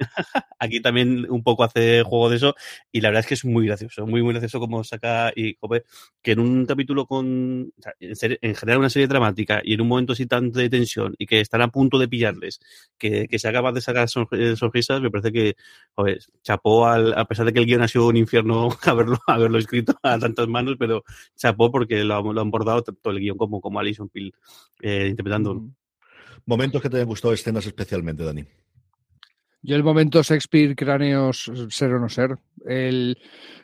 Aquí 0.58 0.80
también 0.80 1.26
un 1.30 1.42
poco 1.42 1.64
hace 1.64 2.02
juego 2.02 2.30
de 2.30 2.36
eso 2.36 2.54
y 2.92 3.00
la 3.00 3.08
verdad 3.08 3.20
es 3.20 3.26
que 3.26 3.34
es 3.34 3.44
muy 3.44 3.66
gracioso, 3.66 4.06
muy 4.06 4.22
muy 4.22 4.32
gracioso 4.32 4.60
como 4.60 4.84
saca 4.84 5.32
y 5.34 5.56
que 6.22 6.32
en 6.32 6.40
un 6.40 6.66
capítulo 6.66 7.06
con, 7.06 7.72
en, 8.00 8.54
general 8.54 8.78
una 8.80 8.90
serie 8.90 9.08
dramática 9.08 9.60
y 9.64 9.74
en 9.74 9.80
un 9.80 9.88
momento 9.88 10.12
así 10.12 10.26
tan 10.26 10.50
de 10.52 10.68
tensión 10.68 11.14
y 11.18 11.26
que 11.26 11.40
están 11.40 11.62
a 11.62 11.68
punto 11.68 11.98
de 11.98 12.08
pillarles, 12.08 12.60
que, 12.98 13.26
que 13.28 13.38
sea 13.38 13.52
capaz 13.52 13.72
de 13.72 13.80
sacar 13.80 14.08
son- 14.08 14.28
eh, 14.32 14.54
sonrisas, 14.56 15.00
me 15.00 15.10
parece 15.10 15.32
que, 15.32 15.54
joder, 15.94 16.18
chapó 16.42 16.86
al, 16.86 17.14
a 17.18 17.24
pesar 17.26 17.46
de 17.46 17.52
que 17.52 17.60
el 17.60 17.66
guion 17.66 17.82
ha 17.82 17.88
sido 17.88 18.06
un 18.08 18.16
infierno 18.16 18.68
haberlo, 18.84 19.18
haberlo 19.26 19.58
escrito 19.58 19.94
a 20.02 20.18
tantas 20.18 20.48
manos, 20.48 20.76
pero 20.78 21.04
chapó 21.36 21.70
porque 21.70 22.04
lo, 22.04 22.16
han- 22.16 22.50
bordado 22.50 22.82
tanto 22.82 23.10
el 23.10 23.20
guion 23.20 23.36
como, 23.38 23.60
como 23.60 23.80
Alison 23.80 24.08
Pill 24.08 24.32
eh, 24.82 25.06
interpretándolo. 25.10 25.62
Momentos 26.46 26.82
que 26.82 26.90
te 26.90 26.96
hayan 26.96 27.08
gustado, 27.08 27.32
escenas 27.34 27.66
especialmente, 27.66 28.24
Dani. 28.24 28.44
Yo 29.62 29.76
el 29.76 29.84
momento 29.84 30.22
Shakespeare, 30.22 30.74
cráneos, 30.74 31.50
ser 31.68 31.92
o 31.92 32.00
no 32.00 32.08
ser. 32.08 32.36
El, 32.64 33.18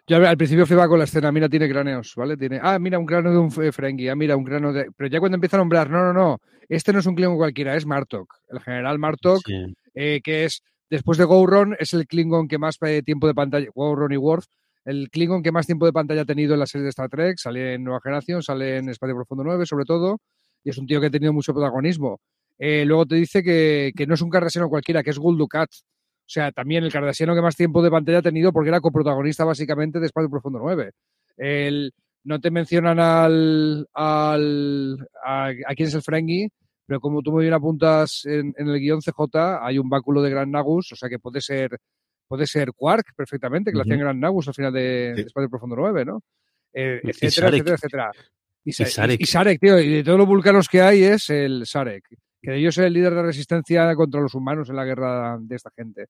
yo 0.06 0.16
al 0.16 0.36
principio 0.36 0.66
flipaba 0.66 0.88
con 0.88 0.98
la 0.98 1.04
escena, 1.04 1.32
mira, 1.32 1.48
tiene 1.48 1.68
cráneos, 1.68 2.12
¿vale? 2.16 2.36
Tiene, 2.36 2.60
ah, 2.62 2.78
mira, 2.78 2.98
un 2.98 3.06
cráneo 3.06 3.32
de 3.32 3.38
un 3.38 3.50
Ferengi, 3.50 4.08
ah, 4.08 4.14
mira, 4.14 4.36
un 4.36 4.44
cráneo 4.44 4.72
de... 4.72 4.90
Pero 4.96 5.08
ya 5.08 5.20
cuando 5.20 5.36
empieza 5.36 5.56
a 5.56 5.60
nombrar, 5.60 5.88
no, 5.90 6.02
no, 6.04 6.12
no, 6.12 6.38
este 6.68 6.92
no 6.92 6.98
es 6.98 7.06
un 7.06 7.14
Klingon 7.14 7.36
cualquiera, 7.38 7.74
es 7.76 7.86
Martok, 7.86 8.34
el 8.48 8.60
general 8.60 8.98
Martok, 8.98 9.40
Sí. 9.46 9.74
eh, 9.94 10.20
que 10.22 10.44
es, 10.44 10.62
después 10.90 11.16
de 11.18 11.24
Gowron, 11.24 11.76
es 11.78 11.94
el 11.94 12.06
Klingon 12.06 12.46
que 12.46 12.58
más 12.58 12.76
eh, 12.82 13.02
tiempo 13.02 13.26
de 13.26 13.34
pantalla, 13.34 13.66
Gowron 13.74 14.12
y 14.12 14.16
Worf, 14.18 14.44
el 14.84 15.08
Klingon 15.10 15.42
que 15.42 15.50
más 15.50 15.66
tiempo 15.66 15.86
de 15.86 15.92
pantalla 15.92 16.22
ha 16.22 16.26
tenido 16.26 16.54
en 16.54 16.60
la 16.60 16.66
serie 16.66 16.84
de 16.84 16.90
Star 16.90 17.08
Trek, 17.08 17.38
sale 17.38 17.74
en 17.74 17.84
Nueva 17.84 18.00
Generación, 18.02 18.42
sale 18.42 18.76
en 18.76 18.90
Espacio 18.90 19.14
Profundo 19.16 19.44
9, 19.44 19.64
sobre 19.66 19.84
todo, 19.86 20.20
y 20.62 20.70
es 20.70 20.78
un 20.78 20.86
tío 20.86 21.00
que 21.00 21.06
ha 21.06 21.10
tenido 21.10 21.32
mucho 21.32 21.52
protagonismo. 21.54 22.20
Eh, 22.58 22.84
luego 22.86 23.06
te 23.06 23.16
dice 23.16 23.42
que, 23.42 23.92
que 23.96 24.06
no 24.06 24.14
es 24.14 24.22
un 24.22 24.30
cardassiano 24.30 24.68
cualquiera, 24.68 25.02
que 25.02 25.10
es 25.10 25.18
Gul 25.18 25.36
Dukat. 25.38 25.68
O 25.70 26.28
sea, 26.28 26.50
también 26.52 26.82
el 26.84 26.92
cardassiano 26.92 27.34
que 27.34 27.42
más 27.42 27.54
tiempo 27.56 27.82
de 27.82 27.90
pantalla 27.90 28.18
ha 28.18 28.22
tenido 28.22 28.52
porque 28.52 28.68
era 28.70 28.80
coprotagonista 28.80 29.44
básicamente 29.44 30.00
de 30.00 30.06
Espacio 30.06 30.28
Profundo 30.30 30.58
9. 30.60 30.90
El, 31.36 31.92
no 32.24 32.40
te 32.40 32.50
mencionan 32.50 32.98
al, 32.98 33.86
al 33.94 35.08
a, 35.24 35.46
a 35.48 35.74
quién 35.74 35.88
es 35.88 35.94
el 35.94 36.02
Ferengi, 36.02 36.48
pero 36.86 37.00
como 37.00 37.22
tú 37.22 37.32
muy 37.32 37.42
bien 37.44 37.54
apuntas 37.54 38.22
en, 38.24 38.54
en 38.56 38.68
el 38.68 38.80
guion 38.80 39.00
CJ, 39.00 39.58
hay 39.60 39.78
un 39.78 39.88
báculo 39.88 40.22
de 40.22 40.30
Gran 40.30 40.50
Nagus, 40.50 40.92
o 40.92 40.96
sea 40.96 41.08
que 41.08 41.18
puede 41.18 41.40
ser 41.40 41.76
puede 42.28 42.46
ser 42.48 42.72
Quark 42.72 43.14
perfectamente, 43.16 43.70
que 43.70 43.76
lo 43.76 43.82
hacía 43.82 43.94
en 43.94 44.00
Ujú. 44.00 44.04
Gran 44.06 44.18
Nagus 44.20 44.48
al 44.48 44.54
final 44.54 44.72
de, 44.72 45.12
Sí. 45.14 45.22
de 45.22 45.26
Espacio 45.28 45.48
Profundo 45.48 45.76
9, 45.76 46.04
¿no? 46.04 46.22
Eh, 46.72 47.00
etcétera, 47.04 47.48
etcétera, 47.50 47.76
etcétera. 47.76 48.10
Y, 48.64 48.72
Sa- 48.72 48.82
Y 48.82 48.86
Sarek. 48.86 49.20
y- 49.20 49.22
y 49.22 49.26
Sarek, 49.26 49.60
tío, 49.60 49.78
y 49.78 49.88
de 49.94 50.02
todos 50.04 50.18
los 50.18 50.26
vulcanos 50.26 50.68
que 50.68 50.80
hay 50.82 51.04
es 51.04 51.30
el 51.30 51.64
Sarek, 51.66 52.02
que 52.46 52.52
de 52.52 52.58
ellos 52.58 52.78
es 52.78 52.84
el 52.84 52.92
líder 52.92 53.12
de 53.12 53.22
resistencia 53.22 53.92
contra 53.96 54.20
los 54.20 54.34
humanos 54.36 54.70
en 54.70 54.76
la 54.76 54.84
guerra 54.84 55.36
de 55.40 55.56
esta 55.56 55.70
gente. 55.76 56.06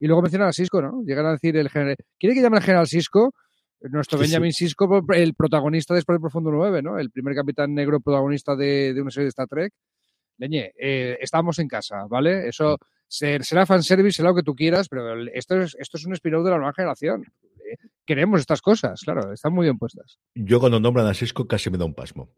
Y 0.00 0.06
luego 0.06 0.22
mencionan 0.22 0.48
a 0.48 0.52
Cisco, 0.54 0.80
¿no? 0.80 1.02
Llegan 1.04 1.26
a 1.26 1.32
decir 1.32 1.54
el 1.58 1.68
general. 1.68 1.96
¿Quiere 2.18 2.34
que 2.34 2.40
llame 2.40 2.56
al 2.56 2.62
general 2.62 2.86
Cisco? 2.88 3.34
Nuestro 3.82 4.16
Sí, 4.18 4.24
sí. 4.24 4.30
Benjamin 4.30 4.52
Cisco, 4.54 5.02
el 5.14 5.34
protagonista 5.34 5.92
de 5.92 6.00
Espacio 6.00 6.20
Profundo 6.22 6.50
9, 6.50 6.80
¿no? 6.80 6.98
El 6.98 7.10
primer 7.10 7.34
capitán 7.34 7.74
negro 7.74 8.00
protagonista 8.00 8.56
de, 8.56 8.94
de 8.94 9.02
una 9.02 9.10
serie 9.10 9.24
de 9.26 9.28
Star 9.28 9.46
Trek. 9.46 9.74
Leñe, 10.38 10.72
eh, 10.80 11.18
estamos 11.20 11.58
en 11.58 11.68
casa, 11.68 12.06
¿vale? 12.08 12.48
Eso 12.48 12.78
ser- 13.06 13.44
será 13.44 13.66
fanservice, 13.66 14.16
será 14.16 14.30
lo 14.30 14.34
que 14.36 14.42
tú 14.42 14.54
quieras, 14.54 14.88
pero 14.88 15.14
esto 15.34 15.60
es, 15.60 15.76
esto 15.78 15.98
es 15.98 16.06
un 16.06 16.14
spin-off 16.14 16.44
de 16.44 16.50
la 16.50 16.56
nueva 16.56 16.72
generación. 16.72 17.24
Eh, 17.70 17.76
Queremos 18.06 18.40
estas 18.40 18.60
cosas, 18.62 19.00
claro, 19.02 19.32
están 19.32 19.52
muy 19.52 19.64
bien 19.64 19.78
puestas. 19.78 20.18
Yo 20.34 20.60
cuando 20.60 20.80
nombran 20.80 21.06
a 21.06 21.14
Cisco 21.14 21.46
casi 21.46 21.70
me 21.70 21.78
da 21.78 21.84
un 21.84 21.94
pasmo. 21.94 22.30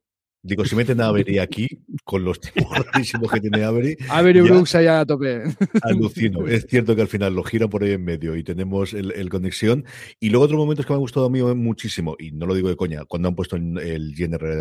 Digo, 0.43 0.65
si 0.65 0.77
meten 0.77 1.01
a 1.01 1.09
Avery 1.09 1.39
aquí, 1.39 1.67
con 2.05 2.25
los 2.25 2.41
tipos 2.41 2.69
rarísimos 2.93 3.31
que 3.33 3.41
tiene 3.41 3.65
Avery, 3.65 3.97
A 4.09 4.23
ver, 4.23 4.37
Ya. 4.37 4.43
Brooks 4.43 4.75
allá 4.77 5.01
a 5.01 5.07
tope. 5.07 5.43
alucino. 5.83 6.47
Es 6.47 6.67
cierto 6.69 6.95
que 6.95 7.03
al 7.03 7.09
final 7.09 7.35
lo 7.35 7.43
gira 7.43 7.69
por 7.69 7.83
ahí 7.83 7.93
en 7.93 8.05
medio 8.05 8.37
y 8.37 8.45
tenemos 8.45 8.95
el, 8.95 9.13
el 9.13 9.29
conexión. 9.29 9.85
Y 10.21 10.31
luego 10.31 10.45
otros 10.45 10.59
momentos 10.59 10.87
que 10.87 10.93
me 10.93 10.97
han 10.97 11.01
gustado 11.01 11.27
a 11.27 11.31
mí 11.31 11.43
muchísimo, 11.43 12.17
y 12.19 12.31
no 12.33 12.47
lo 12.47 12.55
digo 12.55 12.69
de 12.69 12.77
coña, 12.77 13.05
cuando 13.07 13.29
han 13.29 13.35
puesto 13.35 13.57
el, 13.57 14.15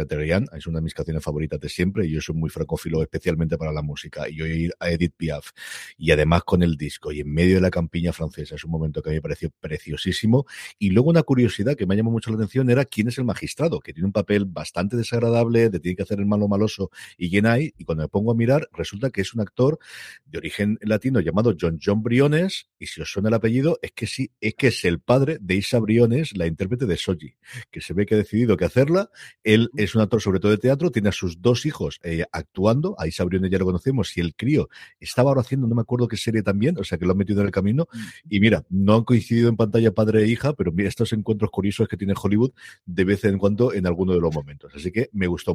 Terrian, 0.07 0.47
es 0.55 0.67
una 0.67 0.79
de 0.79 0.83
mis 0.83 0.93
canciones 0.93 1.23
favoritas 1.23 1.59
de 1.59 1.69
siempre, 1.69 2.05
y 2.07 2.11
yo 2.11 2.21
soy 2.21 2.35
muy 2.35 2.49
francófilo 2.49 3.01
especialmente 3.01 3.57
para 3.57 3.71
la 3.71 3.81
música, 3.81 4.27
y 4.29 4.41
oír 4.41 4.73
a 4.79 4.89
Edith 4.89 5.13
Piaf, 5.15 5.51
y 5.97 6.11
además 6.11 6.43
con 6.43 6.63
el 6.63 6.77
disco, 6.77 7.11
y 7.11 7.19
en 7.19 7.31
medio 7.33 7.55
de 7.55 7.61
la 7.61 7.69
campiña 7.71 8.11
francesa, 8.13 8.55
es 8.55 8.63
un 8.63 8.71
momento 8.71 9.01
que 9.01 9.09
a 9.09 9.11
mí 9.11 9.17
me 9.17 9.21
pareció 9.21 9.49
preciosísimo. 9.59 10.45
Y 10.79 10.89
luego 10.91 11.09
una 11.09 11.23
curiosidad 11.23 11.75
que 11.75 11.85
me 11.85 11.95
llamó 11.95 12.11
mucho 12.11 12.31
la 12.31 12.37
atención 12.37 12.69
era 12.69 12.85
quién 12.85 13.07
es 13.07 13.17
el 13.17 13.25
magistrado, 13.25 13.79
que 13.79 13.93
tiene 13.93 14.07
un 14.07 14.13
papel 14.13 14.45
bastante 14.45 14.97
desagradable, 14.97 15.64
de 15.69 15.79
tiene 15.79 15.95
que 15.95 16.03
hacer 16.03 16.19
el 16.19 16.25
malo 16.25 16.47
maloso 16.47 16.91
y 17.17 17.29
quién 17.29 17.45
hay, 17.45 17.73
y 17.77 17.85
cuando 17.85 18.03
me 18.03 18.09
pongo 18.09 18.31
a 18.31 18.35
mirar, 18.35 18.69
resulta 18.73 19.09
que 19.09 19.21
es 19.21 19.33
un 19.33 19.41
actor 19.41 19.79
de 20.25 20.37
origen 20.37 20.77
latino 20.81 21.19
llamado 21.19 21.55
John 21.59 21.79
John 21.83 22.03
Briones, 22.03 22.67
y 22.79 22.87
si 22.87 23.01
os 23.01 23.11
suena 23.11 23.29
el 23.29 23.35
apellido, 23.35 23.79
es 23.81 23.91
que 23.91 24.07
sí, 24.07 24.31
es 24.41 24.55
que 24.55 24.67
es 24.67 24.85
el 24.85 24.99
padre 24.99 25.37
de 25.41 25.55
Isa 25.55 25.79
Briones, 25.79 26.35
la 26.35 26.47
intérprete 26.47 26.85
de 26.85 26.97
Soji, 26.97 27.35
que 27.71 27.81
se 27.81 27.93
ve 27.93 28.05
que 28.05 28.15
ha 28.15 28.17
decidido 28.17 28.57
que 28.57 28.65
hacerla. 28.65 29.09
Él 29.43 29.69
es 29.75 29.95
un 29.95 30.01
actor 30.01 30.21
sobre 30.21 30.39
todo 30.39 30.51
de 30.51 30.57
teatro, 30.57 30.91
tiene 30.91 31.09
a 31.09 31.11
sus 31.11 31.41
dos 31.41 31.65
hijos 31.65 31.99
eh, 32.03 32.25
actuando, 32.31 32.95
a 32.99 33.07
Isa 33.07 33.23
Briones 33.23 33.51
ya 33.51 33.57
lo 33.57 33.65
conocemos, 33.65 34.15
y 34.17 34.21
el 34.21 34.35
crío 34.35 34.69
estaba 34.99 35.29
ahora 35.29 35.41
haciendo, 35.41 35.67
no 35.67 35.75
me 35.75 35.81
acuerdo 35.81 36.07
qué 36.07 36.17
serie 36.17 36.43
también, 36.43 36.77
o 36.77 36.83
sea 36.83 36.97
que 36.97 37.05
lo 37.05 37.11
han 37.11 37.17
metido 37.17 37.41
en 37.41 37.47
el 37.47 37.51
camino, 37.51 37.87
y 38.29 38.39
mira, 38.39 38.63
no 38.69 38.95
han 38.95 39.03
coincidido 39.03 39.49
en 39.49 39.57
pantalla 39.57 39.91
padre 39.91 40.23
e 40.23 40.27
hija, 40.27 40.53
pero 40.53 40.71
mira 40.71 40.89
estos 40.89 41.13
encuentros 41.13 41.49
curiosos 41.51 41.87
que 41.87 41.97
tiene 41.97 42.13
Hollywood 42.21 42.51
de 42.85 43.03
vez 43.03 43.23
en 43.23 43.37
cuando 43.37 43.73
en 43.73 43.87
alguno 43.87 44.13
de 44.13 44.19
los 44.19 44.33
momentos, 44.33 44.73
así 44.75 44.91
que 44.91 45.09
me 45.13 45.27
gustó 45.27 45.54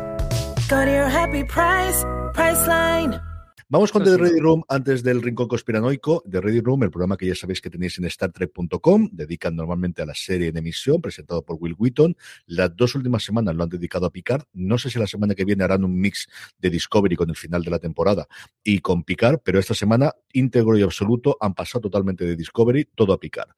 Go 0.71 0.85
to 0.85 0.89
your 0.89 1.09
happy 1.09 1.43
price, 1.43 2.01
Priceline. 2.33 3.19
Vamos 3.67 3.91
con 3.91 4.05
The. 4.05 4.17
Ready 4.17 4.39
Room 4.39 4.63
antes 4.69 5.03
del 5.03 5.21
Rincón 5.21 5.49
Conspiranoico. 5.49 6.23
The 6.29 6.39
Ready 6.39 6.61
Room, 6.61 6.83
el 6.83 6.91
programa 6.91 7.17
que 7.17 7.25
ya 7.25 7.35
sabéis 7.35 7.59
que 7.59 7.69
tenéis 7.69 7.97
en 7.99 8.09
StarTrek.com, 8.09 9.09
dedican 9.11 9.53
normalmente 9.53 10.01
a 10.01 10.05
la 10.05 10.13
serie 10.13 10.47
en 10.47 10.55
emisión, 10.55 11.01
presentado 11.01 11.41
por 11.41 11.57
Will 11.59 11.75
Wheaton. 11.77 12.15
Las 12.45 12.73
dos 12.75 12.95
últimas 12.95 13.23
semanas 13.23 13.53
lo 13.53 13.63
han 13.63 13.69
dedicado 13.69 14.05
a 14.05 14.09
Picard. 14.09 14.43
No 14.53 14.77
sé 14.77 14.89
si 14.89 14.97
la 14.97 15.07
semana 15.07 15.35
que 15.35 15.43
viene 15.43 15.65
harán 15.65 15.83
un 15.83 15.99
mix 15.99 16.29
de 16.57 16.69
Discovery 16.69 17.17
con 17.17 17.29
el 17.29 17.35
final 17.35 17.63
de 17.63 17.71
la 17.71 17.79
temporada 17.79 18.27
y 18.63 18.79
con 18.79 19.03
Picard, 19.03 19.39
pero 19.43 19.59
esta 19.59 19.73
semana, 19.73 20.13
íntegro 20.31 20.77
y 20.77 20.83
absoluto, 20.83 21.35
han 21.41 21.53
pasado 21.53 21.81
totalmente 21.81 22.23
de 22.23 22.37
Discovery, 22.37 22.89
todo 22.95 23.11
a 23.11 23.19
Picard. 23.19 23.51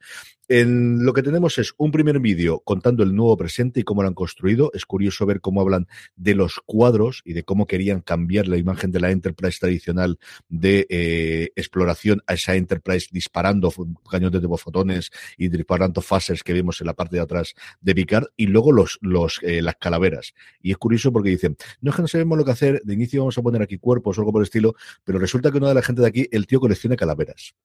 En 0.49 1.05
lo 1.05 1.13
que 1.13 1.23
tenemos 1.23 1.57
es 1.57 1.73
un 1.77 1.91
primer 1.91 2.19
vídeo 2.19 2.59
contando 2.65 3.01
el 3.03 3.15
nuevo 3.15 3.37
presente 3.37 3.79
y 3.79 3.83
cómo 3.83 4.01
lo 4.01 4.09
han 4.09 4.13
construido. 4.13 4.71
Es 4.73 4.85
curioso 4.85 5.25
ver 5.25 5.39
cómo 5.39 5.61
hablan 5.61 5.87
de 6.17 6.35
los 6.35 6.59
cuadros 6.65 7.21
y 7.23 7.31
de 7.31 7.43
cómo 7.43 7.65
querían 7.65 8.01
cambiar 8.01 8.49
la 8.49 8.57
imagen 8.57 8.91
de 8.91 8.99
la 8.99 9.11
Enterprise 9.11 9.57
tradicional 9.57 10.19
de 10.49 10.85
eh, 10.89 11.51
exploración 11.55 12.21
a 12.27 12.33
esa 12.33 12.55
Enterprise 12.55 13.07
disparando 13.09 13.71
cañones 14.11 14.41
de 14.41 14.47
fotones 14.57 15.11
y 15.37 15.47
disparando 15.47 16.01
phasers 16.01 16.43
que 16.43 16.51
vemos 16.51 16.81
en 16.81 16.87
la 16.87 16.93
parte 16.93 17.15
de 17.15 17.21
atrás 17.21 17.53
de 17.79 17.95
Picard 17.95 18.25
y 18.35 18.47
luego 18.47 18.73
los, 18.73 18.99
los 19.01 19.39
eh, 19.43 19.61
las 19.61 19.77
calaveras. 19.77 20.33
Y 20.61 20.71
es 20.71 20.77
curioso 20.77 21.13
porque 21.13 21.29
dicen, 21.29 21.55
no 21.79 21.91
es 21.91 21.95
que 21.95 22.01
no 22.01 22.07
sabemos 22.09 22.37
lo 22.37 22.43
que 22.43 22.51
hacer, 22.51 22.81
de 22.83 22.93
inicio 22.93 23.21
vamos 23.21 23.37
a 23.37 23.41
poner 23.41 23.61
aquí 23.61 23.77
cuerpos 23.77 24.17
o 24.17 24.21
algo 24.21 24.33
por 24.33 24.41
el 24.41 24.47
estilo, 24.47 24.75
pero 25.05 25.19
resulta 25.19 25.51
que 25.51 25.57
una 25.57 25.69
de 25.69 25.75
la 25.75 25.81
gente 25.81 26.01
de 26.01 26.07
aquí, 26.09 26.27
el 26.31 26.47
tío 26.47 26.59
colecciona 26.59 26.97
calaveras. 26.97 27.55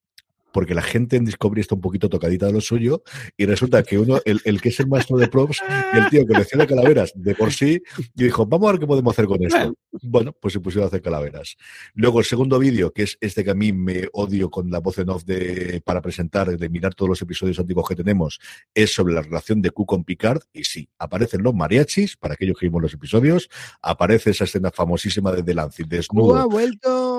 Porque 0.52 0.74
la 0.74 0.82
gente 0.82 1.16
en 1.16 1.24
Discovery 1.24 1.60
está 1.60 1.74
un 1.74 1.80
poquito 1.80 2.08
tocadita 2.08 2.46
de 2.46 2.52
lo 2.52 2.60
suyo 2.60 3.02
y 3.36 3.46
resulta 3.46 3.82
que 3.82 3.98
uno, 3.98 4.20
el, 4.24 4.40
el 4.44 4.60
que 4.60 4.70
es 4.70 4.80
el 4.80 4.88
maestro 4.88 5.16
de 5.16 5.28
props 5.28 5.58
y 5.94 5.98
el 5.98 6.08
tío 6.08 6.26
colecciona 6.26 6.66
calaveras 6.66 7.12
de 7.14 7.34
por 7.34 7.52
sí 7.52 7.82
y 8.14 8.24
dijo, 8.24 8.46
vamos 8.46 8.68
a 8.68 8.72
ver 8.72 8.80
qué 8.80 8.86
podemos 8.86 9.12
hacer 9.12 9.26
con 9.26 9.42
esto. 9.42 9.74
Bueno, 10.02 10.32
pues 10.32 10.52
se 10.54 10.60
pusieron 10.60 10.84
a 10.84 10.88
hacer 10.88 11.02
calaveras. 11.02 11.56
Luego 11.94 12.18
el 12.18 12.24
segundo 12.24 12.58
vídeo, 12.58 12.92
que 12.92 13.02
es 13.04 13.18
este 13.20 13.44
que 13.44 13.50
a 13.50 13.54
mí 13.54 13.72
me 13.72 14.08
odio 14.12 14.50
con 14.50 14.70
la 14.70 14.80
voz 14.80 14.98
en 14.98 15.10
off 15.10 15.24
de, 15.24 15.82
para 15.84 16.00
presentar, 16.00 16.56
de 16.56 16.68
mirar 16.68 16.94
todos 16.94 17.08
los 17.10 17.22
episodios 17.22 17.58
antiguos 17.58 17.88
que 17.88 17.96
tenemos, 17.96 18.40
es 18.74 18.94
sobre 18.94 19.14
la 19.14 19.22
relación 19.22 19.60
de 19.62 19.70
Q 19.70 19.86
con 19.86 20.04
Picard. 20.04 20.40
Y 20.52 20.64
sí, 20.64 20.88
aparecen 20.98 21.42
los 21.42 21.54
mariachis, 21.54 22.16
para 22.16 22.34
aquellos 22.34 22.58
que 22.58 22.66
vimos 22.66 22.82
los 22.82 22.94
episodios, 22.94 23.48
aparece 23.82 24.30
esa 24.30 24.44
escena 24.44 24.70
famosísima 24.70 25.32
de 25.32 25.42
Delancey, 25.42 25.84
desnudo, 25.88 26.34
¡Uh, 26.34 26.36
ha 26.36 26.46
vuelto! 26.46 27.17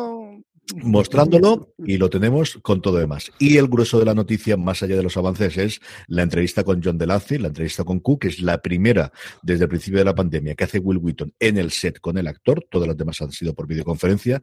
Mostrándolo 0.76 1.74
y 1.78 1.98
lo 1.98 2.10
tenemos 2.10 2.60
con 2.62 2.82
todo 2.82 2.98
demás. 2.98 3.32
Y 3.40 3.58
el 3.58 3.68
grueso 3.68 4.00
de 4.00 4.06
la 4.06 4.14
noticia, 4.14 4.58
más 4.58 4.84
allá 4.84 4.96
de 4.96 5.04
los 5.04 5.18
avances, 5.18 5.58
es 5.58 5.82
la 6.08 6.24
entrevista 6.24 6.64
con 6.64 6.82
John 6.84 6.98
Delancey, 6.98 7.38
la 7.38 7.48
entrevista 7.48 7.84
con 7.84 8.00
Q, 8.00 8.20
que 8.20 8.28
es 8.30 8.42
la 8.42 8.62
primera 8.62 9.12
desde 9.42 9.64
el 9.64 9.70
principio 9.70 10.00
de 10.00 10.06
la 10.06 10.16
pandemia 10.16 10.56
que 10.56 10.64
hace 10.64 10.80
Will 10.80 10.98
Wheaton 10.98 11.34
en 11.40 11.58
el 11.58 11.72
set 11.72 12.00
con 12.00 12.18
el 12.18 12.28
actor. 12.28 12.66
Todas 12.70 12.88
las 12.88 12.98
demás 12.98 13.22
han 13.22 13.32
sido 13.32 13.54
por 13.54 13.68
videoconferencia. 13.68 14.42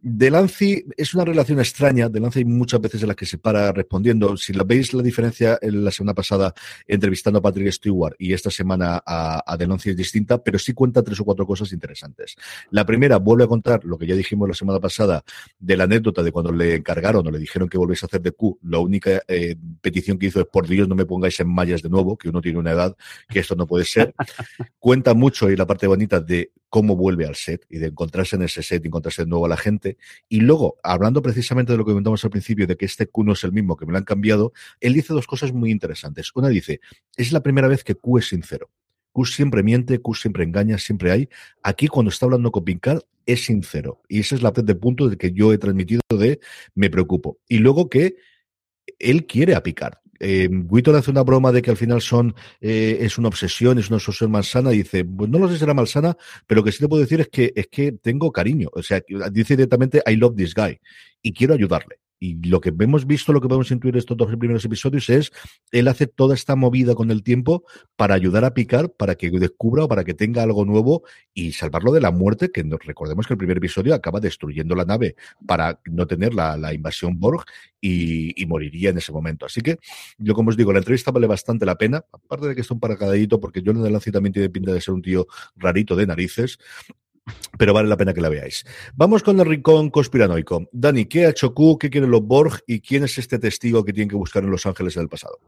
Delancey 0.00 0.84
es 0.96 1.14
una 1.14 1.24
relación 1.24 1.58
extraña. 1.58 2.08
Delancey 2.08 2.40
hay 2.40 2.48
muchas 2.48 2.80
veces 2.80 3.02
en 3.02 3.08
las 3.08 3.16
que 3.16 3.26
se 3.26 3.38
para 3.38 3.72
respondiendo. 3.72 4.36
Si 4.36 4.52
la 4.52 4.64
veis 4.64 4.92
la 4.94 5.02
diferencia 5.02 5.58
en 5.60 5.84
la 5.84 5.90
semana 5.90 6.14
pasada 6.14 6.54
entrevistando 6.86 7.38
a 7.38 7.42
Patrick 7.42 7.70
Stewart 7.72 8.14
y 8.18 8.32
esta 8.32 8.50
semana 8.50 9.02
a, 9.04 9.42
a 9.46 9.56
Delancey 9.56 9.90
es 9.90 9.96
distinta, 9.96 10.42
pero 10.42 10.58
sí 10.58 10.72
cuenta 10.72 11.02
tres 11.02 11.20
o 11.20 11.24
cuatro 11.24 11.46
cosas 11.46 11.72
interesantes. 11.72 12.36
La 12.70 12.86
primera 12.86 13.18
vuelve 13.18 13.44
a 13.44 13.48
contar 13.48 13.84
lo 13.84 13.98
que 13.98 14.06
ya 14.06 14.14
dijimos 14.14 14.48
la 14.48 14.54
semana 14.54 14.80
pasada 14.80 15.22
de 15.60 15.76
la 15.76 15.84
anécdota 15.84 16.22
de 16.22 16.32
cuando 16.32 16.52
le 16.52 16.74
encargaron 16.74 17.26
o 17.26 17.30
le 17.30 17.38
dijeron 17.38 17.68
que 17.68 17.76
volviese 17.76 18.06
a 18.06 18.08
hacer 18.08 18.22
de 18.22 18.32
Q, 18.32 18.58
la 18.62 18.78
única 18.78 19.22
eh, 19.28 19.56
petición 19.82 20.18
que 20.18 20.26
hizo 20.26 20.40
es 20.40 20.46
por 20.46 20.66
Dios 20.66 20.88
no 20.88 20.94
me 20.94 21.04
pongáis 21.04 21.38
en 21.40 21.48
mallas 21.48 21.82
de 21.82 21.90
nuevo, 21.90 22.16
que 22.16 22.30
uno 22.30 22.40
tiene 22.40 22.58
una 22.58 22.72
edad 22.72 22.96
que 23.28 23.40
esto 23.40 23.54
no 23.54 23.66
puede 23.66 23.84
ser. 23.84 24.14
Cuenta 24.78 25.12
mucho 25.12 25.50
y 25.50 25.56
la 25.56 25.66
parte 25.66 25.86
bonita 25.86 26.18
de 26.18 26.52
cómo 26.70 26.96
vuelve 26.96 27.26
al 27.26 27.34
set 27.34 27.66
y 27.68 27.78
de 27.78 27.88
encontrarse 27.88 28.36
en 28.36 28.42
ese 28.42 28.62
set 28.62 28.82
y 28.84 28.88
encontrarse 28.88 29.22
de 29.22 29.28
nuevo 29.28 29.44
a 29.44 29.48
la 29.50 29.58
gente. 29.58 29.98
Y 30.28 30.40
luego, 30.40 30.78
hablando 30.82 31.20
precisamente 31.20 31.72
de 31.72 31.78
lo 31.78 31.84
que 31.84 31.90
comentamos 31.90 32.24
al 32.24 32.30
principio, 32.30 32.66
de 32.66 32.76
que 32.76 32.86
este 32.86 33.06
Q 33.06 33.24
no 33.24 33.34
es 33.34 33.44
el 33.44 33.52
mismo, 33.52 33.76
que 33.76 33.84
me 33.84 33.92
lo 33.92 33.98
han 33.98 34.04
cambiado, 34.04 34.52
él 34.80 34.94
dice 34.94 35.12
dos 35.12 35.26
cosas 35.26 35.52
muy 35.52 35.70
interesantes. 35.70 36.30
Una 36.34 36.48
dice, 36.48 36.80
es 37.16 37.32
la 37.32 37.42
primera 37.42 37.68
vez 37.68 37.84
que 37.84 37.94
Q 37.94 38.18
es 38.18 38.28
sincero. 38.28 38.70
Q 39.12 39.26
siempre 39.26 39.62
miente, 39.62 39.98
Q 39.98 40.14
siempre 40.14 40.44
engaña, 40.44 40.78
siempre 40.78 41.12
hay. 41.12 41.28
Aquí, 41.62 41.88
cuando 41.88 42.10
está 42.10 42.26
hablando 42.26 42.50
con 42.50 42.64
Picard, 42.64 43.00
es 43.26 43.44
sincero. 43.44 44.02
Y 44.08 44.20
ese 44.20 44.34
es 44.36 44.42
la 44.42 44.50
de 44.50 44.74
punto 44.74 45.08
de 45.08 45.16
que 45.16 45.32
yo 45.32 45.52
he 45.52 45.58
transmitido 45.58 46.02
de 46.18 46.40
me 46.74 46.90
preocupo. 46.90 47.38
Y 47.48 47.58
luego 47.58 47.88
que 47.88 48.16
él 48.98 49.26
quiere 49.26 49.54
a 49.54 49.62
Picard. 49.62 49.94
Eh, 50.22 50.50
le 50.50 50.98
hace 50.98 51.10
una 51.10 51.22
broma 51.22 51.50
de 51.50 51.62
que 51.62 51.70
al 51.70 51.78
final 51.78 52.02
son 52.02 52.34
eh, 52.60 52.98
es 53.00 53.16
una 53.16 53.28
obsesión, 53.28 53.78
es 53.78 53.88
una 53.88 53.96
obsesión 53.96 54.30
malsana, 54.30 54.72
y 54.74 54.78
dice, 54.78 55.02
pues 55.02 55.30
no 55.30 55.38
lo 55.38 55.48
sé 55.48 55.54
si 55.54 55.60
será 55.60 55.72
malsana, 55.72 56.14
pero 56.46 56.60
lo 56.60 56.64
que 56.64 56.72
sí 56.72 56.78
te 56.78 56.88
puedo 56.88 57.00
decir 57.00 57.20
es 57.22 57.28
que 57.28 57.52
es 57.56 57.68
que 57.68 57.92
tengo 57.92 58.30
cariño. 58.30 58.68
O 58.74 58.82
sea, 58.82 59.02
dice 59.32 59.56
directamente 59.56 60.02
I 60.06 60.16
love 60.16 60.36
this 60.36 60.54
guy 60.54 60.78
y 61.22 61.32
quiero 61.32 61.54
ayudarle. 61.54 61.99
Y 62.22 62.34
lo 62.46 62.60
que 62.60 62.70
hemos 62.78 63.06
visto, 63.06 63.32
lo 63.32 63.40
que 63.40 63.48
podemos 63.48 63.70
intuir 63.70 63.96
estos 63.96 64.14
dos 64.14 64.28
primeros 64.36 64.62
episodios 64.62 65.08
es, 65.08 65.32
él 65.72 65.88
hace 65.88 66.06
toda 66.06 66.34
esta 66.34 66.54
movida 66.54 66.94
con 66.94 67.10
el 67.10 67.22
tiempo 67.22 67.64
para 67.96 68.14
ayudar 68.14 68.44
a 68.44 68.52
Picar, 68.52 68.92
para 68.92 69.14
que 69.14 69.30
descubra 69.30 69.84
o 69.84 69.88
para 69.88 70.04
que 70.04 70.12
tenga 70.12 70.42
algo 70.42 70.66
nuevo 70.66 71.02
y 71.32 71.52
salvarlo 71.52 71.92
de 71.92 72.02
la 72.02 72.10
muerte, 72.10 72.50
que 72.52 72.62
nos 72.62 72.84
recordemos 72.84 73.26
que 73.26 73.32
el 73.32 73.38
primer 73.38 73.56
episodio 73.56 73.94
acaba 73.94 74.20
destruyendo 74.20 74.74
la 74.74 74.84
nave 74.84 75.16
para 75.46 75.80
no 75.86 76.06
tener 76.06 76.34
la, 76.34 76.74
invasión 76.74 77.18
Borg 77.18 77.44
y, 77.80 78.44
moriría 78.46 78.90
en 78.90 78.98
ese 78.98 79.12
momento. 79.12 79.46
Así 79.46 79.62
que 79.62 79.78
yo, 80.18 80.34
como 80.34 80.50
os 80.50 80.58
digo, 80.58 80.74
la 80.74 80.80
entrevista 80.80 81.10
vale 81.10 81.26
bastante 81.26 81.64
la 81.64 81.76
pena, 81.76 82.04
aparte 82.12 82.48
de 82.48 82.54
que 82.54 82.60
es 82.60 82.70
un 82.70 82.80
paracadadito, 82.80 83.40
porque 83.40 83.62
John 83.64 83.82
de 83.82 83.90
Lance 83.90 84.12
también 84.12 84.34
tiene 84.34 84.50
pinta 84.50 84.74
de 84.74 84.80
ser 84.82 84.92
un 84.92 85.00
tío 85.00 85.26
rarito 85.56 85.96
de 85.96 86.06
narices, 86.06 86.58
pero 87.58 87.74
vale 87.74 87.88
la 87.88 87.96
pena 87.96 88.14
que 88.14 88.20
la 88.20 88.28
veáis. 88.28 88.64
Vamos 88.94 89.22
con 89.22 89.38
el 89.40 89.46
rincón 89.46 89.90
conspiranoico. 89.90 90.68
Dani, 90.72 91.06
¿qué 91.06 91.26
ha 91.26 91.30
hecho 91.30 91.54
Q? 91.54 91.78
¿Qué 91.78 91.90
quieren 91.90 92.10
los 92.10 92.22
Borg? 92.22 92.60
¿Y 92.66 92.80
quién 92.80 93.04
es 93.04 93.18
este 93.18 93.38
testigo 93.38 93.84
que 93.84 93.92
tienen 93.92 94.08
que 94.08 94.16
buscar 94.16 94.42
en 94.42 94.50
Los 94.50 94.66
Ángeles 94.66 94.96
en 94.96 95.02
el 95.02 95.08
pasado? 95.08 95.38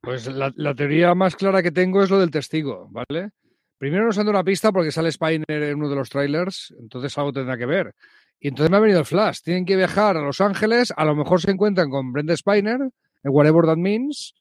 Pues 0.00 0.26
la, 0.28 0.74
teoría 0.74 1.14
más 1.14 1.34
clara 1.34 1.62
que 1.62 1.72
tengo 1.72 2.02
es 2.02 2.10
lo 2.10 2.20
del 2.20 2.30
testigo, 2.30 2.88
¿vale? 2.90 3.30
Primero 3.76 4.06
nos 4.06 4.16
anda 4.18 4.30
una 4.30 4.44
pista 4.44 4.70
porque 4.70 4.92
sale 4.92 5.10
Spiner 5.10 5.44
en 5.48 5.76
uno 5.76 5.88
de 5.88 5.96
los 5.96 6.08
trailers, 6.08 6.72
entonces 6.78 7.18
algo 7.18 7.32
tendrá 7.32 7.58
que 7.58 7.66
ver. 7.66 7.94
Y 8.38 8.48
entonces 8.48 8.70
me 8.70 8.76
ha 8.76 8.80
venido 8.80 9.00
el 9.00 9.04
flash. 9.04 9.40
Tienen 9.42 9.64
que 9.64 9.76
viajar 9.76 10.16
a 10.16 10.22
Los 10.22 10.40
Ángeles, 10.40 10.92
a 10.96 11.04
lo 11.04 11.16
mejor 11.16 11.40
se 11.40 11.50
encuentran 11.50 11.90
con 11.90 12.12
Brenda 12.12 12.36
Spiner, 12.36 12.80
en 12.80 12.90
whatever 13.32 13.64
that 13.64 13.76
means, 13.76 14.34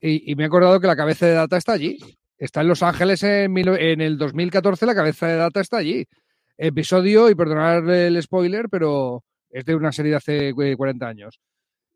y, 0.00 0.32
y 0.32 0.34
me 0.36 0.44
he 0.44 0.46
acordado 0.46 0.80
que 0.80 0.86
la 0.86 0.96
cabeza 0.96 1.26
de 1.26 1.34
data 1.34 1.58
está 1.58 1.72
allí. 1.72 1.98
Está 2.38 2.62
en 2.62 2.68
Los 2.68 2.82
Ángeles 2.82 3.22
en, 3.22 3.56
el 4.00 4.18
2014, 4.18 4.86
la 4.86 4.94
cabeza 4.94 5.26
de 5.28 5.36
data 5.36 5.60
está 5.60 5.78
allí. 5.78 6.06
Episodio, 6.56 7.30
y 7.30 7.34
perdonad 7.34 7.88
el 7.94 8.20
spoiler, 8.22 8.68
pero 8.68 9.24
es 9.50 9.64
de 9.64 9.74
una 9.74 9.92
serie 9.92 10.10
de 10.10 10.16
hace 10.16 10.52
40 10.52 11.06
años. 11.06 11.40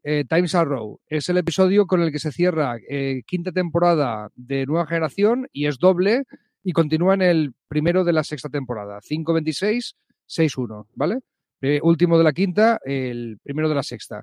Eh, 0.05 0.25
Times 0.29 0.55
Arrow 0.55 1.01
es 1.09 1.29
el 1.29 1.39
episodio 1.39 1.87
con 1.87 2.01
el 2.03 2.13
que 2.13 2.21
se 2.21 2.31
cierra 2.31 2.77
eh, 2.89 3.23
quinta 3.27 3.51
temporada 3.51 4.31
de 4.37 4.65
Nueva 4.65 4.87
Generación 4.87 5.49
y 5.53 5.67
es 5.67 5.79
doble 5.79 6.23
y 6.63 6.73
continúa 6.73 7.15
en 7.15 7.23
el 7.23 7.55
primero 7.67 8.05
de 8.05 8.13
la 8.13 8.23
sexta 8.23 8.49
temporada. 8.49 9.01
5.26, 9.01 9.95
6.1, 10.29 10.87
¿vale? 10.95 11.19
Eh, 11.61 11.81
último 11.83 12.17
de 12.17 12.25
la 12.25 12.33
quinta, 12.33 12.79
el 12.85 13.39
primero 13.43 13.69
de 13.69 13.75
la 13.75 13.83
sexta. 13.83 14.23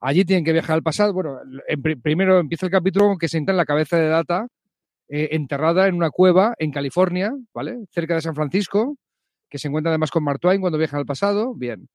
Allí 0.00 0.26
tienen 0.26 0.44
que 0.44 0.52
viajar 0.52 0.74
al 0.74 0.82
pasado. 0.82 1.14
Bueno, 1.14 1.38
primero 2.02 2.38
empieza 2.38 2.66
el 2.66 2.72
capítulo 2.72 3.16
que 3.18 3.28
se 3.28 3.38
entra 3.38 3.54
en 3.54 3.56
la 3.56 3.64
cabeza 3.64 3.96
de 3.96 4.08
Data, 4.08 4.46
eh, 5.08 5.28
enterrada 5.32 5.86
en 5.86 5.94
una 5.94 6.10
cueva 6.10 6.54
en 6.58 6.70
California, 6.70 7.32
¿vale? 7.52 7.78
Cerca 7.90 8.14
de 8.14 8.22
San 8.22 8.34
Francisco, 8.34 8.96
que 9.50 9.58
se 9.58 9.68
encuentra 9.68 9.90
además 9.90 10.10
con 10.10 10.24
Mark 10.24 10.40
Twain 10.40 10.60
cuando 10.60 10.78
viaja 10.78 10.96
al 10.96 11.06
pasado. 11.06 11.54
Bien. 11.54 11.88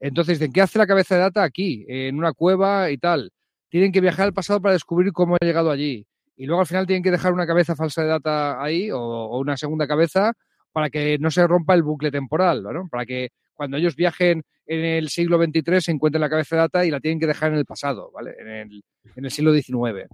Entonces, 0.00 0.38
¿de 0.38 0.50
qué 0.50 0.60
hace 0.60 0.78
la 0.78 0.86
cabeza 0.86 1.14
de 1.14 1.22
data 1.22 1.42
aquí? 1.42 1.84
en 1.88 2.18
una 2.18 2.32
cueva 2.32 2.90
y 2.90 2.98
tal. 2.98 3.30
Tienen 3.68 3.92
que 3.92 4.00
viajar 4.00 4.26
al 4.26 4.32
pasado 4.32 4.60
para 4.60 4.72
descubrir 4.72 5.12
cómo 5.12 5.36
ha 5.36 5.44
llegado 5.44 5.70
allí. 5.70 6.06
Y 6.36 6.46
luego 6.46 6.60
al 6.60 6.66
final 6.66 6.86
tienen 6.86 7.02
que 7.02 7.10
dejar 7.10 7.32
una 7.32 7.46
cabeza 7.46 7.76
falsa 7.76 8.02
de 8.02 8.08
data 8.08 8.62
ahí 8.62 8.90
o, 8.92 9.38
una 9.38 9.56
segunda 9.56 9.86
cabeza 9.86 10.32
para 10.72 10.90
que 10.90 11.18
no 11.18 11.30
se 11.30 11.46
rompa 11.46 11.74
el 11.74 11.82
bucle 11.82 12.10
temporal, 12.10 12.62
¿no? 12.62 12.88
Para 12.88 13.06
que 13.06 13.30
cuando 13.54 13.76
ellos 13.76 13.96
viajen 13.96 14.44
en 14.66 14.84
el 14.84 15.08
siglo 15.08 15.38
XXIII 15.38 15.80
se 15.80 15.90
encuentren 15.90 16.20
la 16.20 16.30
cabeza 16.30 16.56
de 16.56 16.62
data 16.62 16.84
y 16.84 16.90
la 16.90 17.00
tienen 17.00 17.18
que 17.18 17.26
dejar 17.26 17.52
en 17.52 17.58
el 17.58 17.64
pasado, 17.64 18.12
¿vale? 18.12 18.34
En 18.38 18.48
el, 18.48 18.82
en 19.16 19.24
el 19.24 19.30
siglo 19.30 19.52
XIX. 19.52 20.08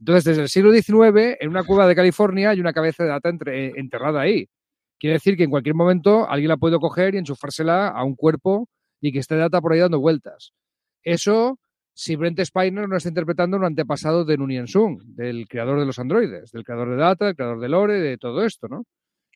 Entonces, 0.00 0.24
desde 0.24 0.42
el 0.42 0.48
siglo 0.48 0.72
XIX, 0.72 1.36
en 1.40 1.50
una 1.50 1.62
cueva 1.62 1.86
de 1.86 1.94
California 1.94 2.50
hay 2.50 2.60
una 2.60 2.72
cabeza 2.72 3.04
de 3.04 3.10
data 3.10 3.28
enterrada 3.28 4.22
ahí. 4.22 4.48
Quiere 4.98 5.14
decir 5.14 5.36
que 5.36 5.44
en 5.44 5.50
cualquier 5.50 5.74
momento 5.74 6.28
alguien 6.28 6.48
la 6.48 6.56
puede 6.56 6.78
coger 6.78 7.14
y 7.14 7.18
enchufársela 7.18 7.88
a 7.88 8.02
un 8.04 8.16
cuerpo 8.16 8.68
y 9.00 9.12
que 9.12 9.18
esté 9.18 9.36
data 9.36 9.60
por 9.60 9.72
ahí 9.72 9.78
dando 9.78 10.00
vueltas. 10.00 10.52
Eso, 11.02 11.58
si 11.94 12.16
Brent 12.16 12.40
Spiner 12.40 12.88
no 12.88 12.96
está 12.96 13.10
interpretando 13.10 13.58
un 13.58 13.64
antepasado 13.64 14.24
de 14.24 14.38
Nunien 14.38 14.68
Sung, 14.68 15.02
del 15.04 15.46
creador 15.48 15.78
de 15.78 15.86
los 15.86 15.98
androides, 15.98 16.50
del 16.50 16.64
creador 16.64 16.90
de 16.90 16.96
data, 16.96 17.26
del 17.26 17.36
creador 17.36 17.60
de 17.60 17.68
lore, 17.68 18.00
de 18.00 18.16
todo 18.16 18.44
esto, 18.44 18.68
¿no? 18.68 18.84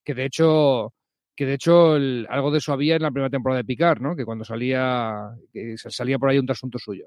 Que 0.03 0.15
de 0.15 0.25
hecho, 0.25 0.95
que 1.37 1.47
de 1.47 1.55
hecho 1.55 1.95
algo 1.95 2.51
de 2.51 2.59
eso 2.59 2.73
había 2.73 2.97
en 2.97 3.03
la 3.03 3.11
primera 3.11 3.31
temporada 3.31 3.59
de 3.59 3.65
Picard, 3.65 4.01
¿no? 4.01 4.17
Que 4.17 4.25
cuando 4.25 4.45
salía, 4.45 5.31
que 5.53 5.77
salía 5.77 6.19
por 6.19 6.31
ahí 6.31 6.39
un 6.39 6.51
asunto 6.51 6.79
suyo. 6.79 7.07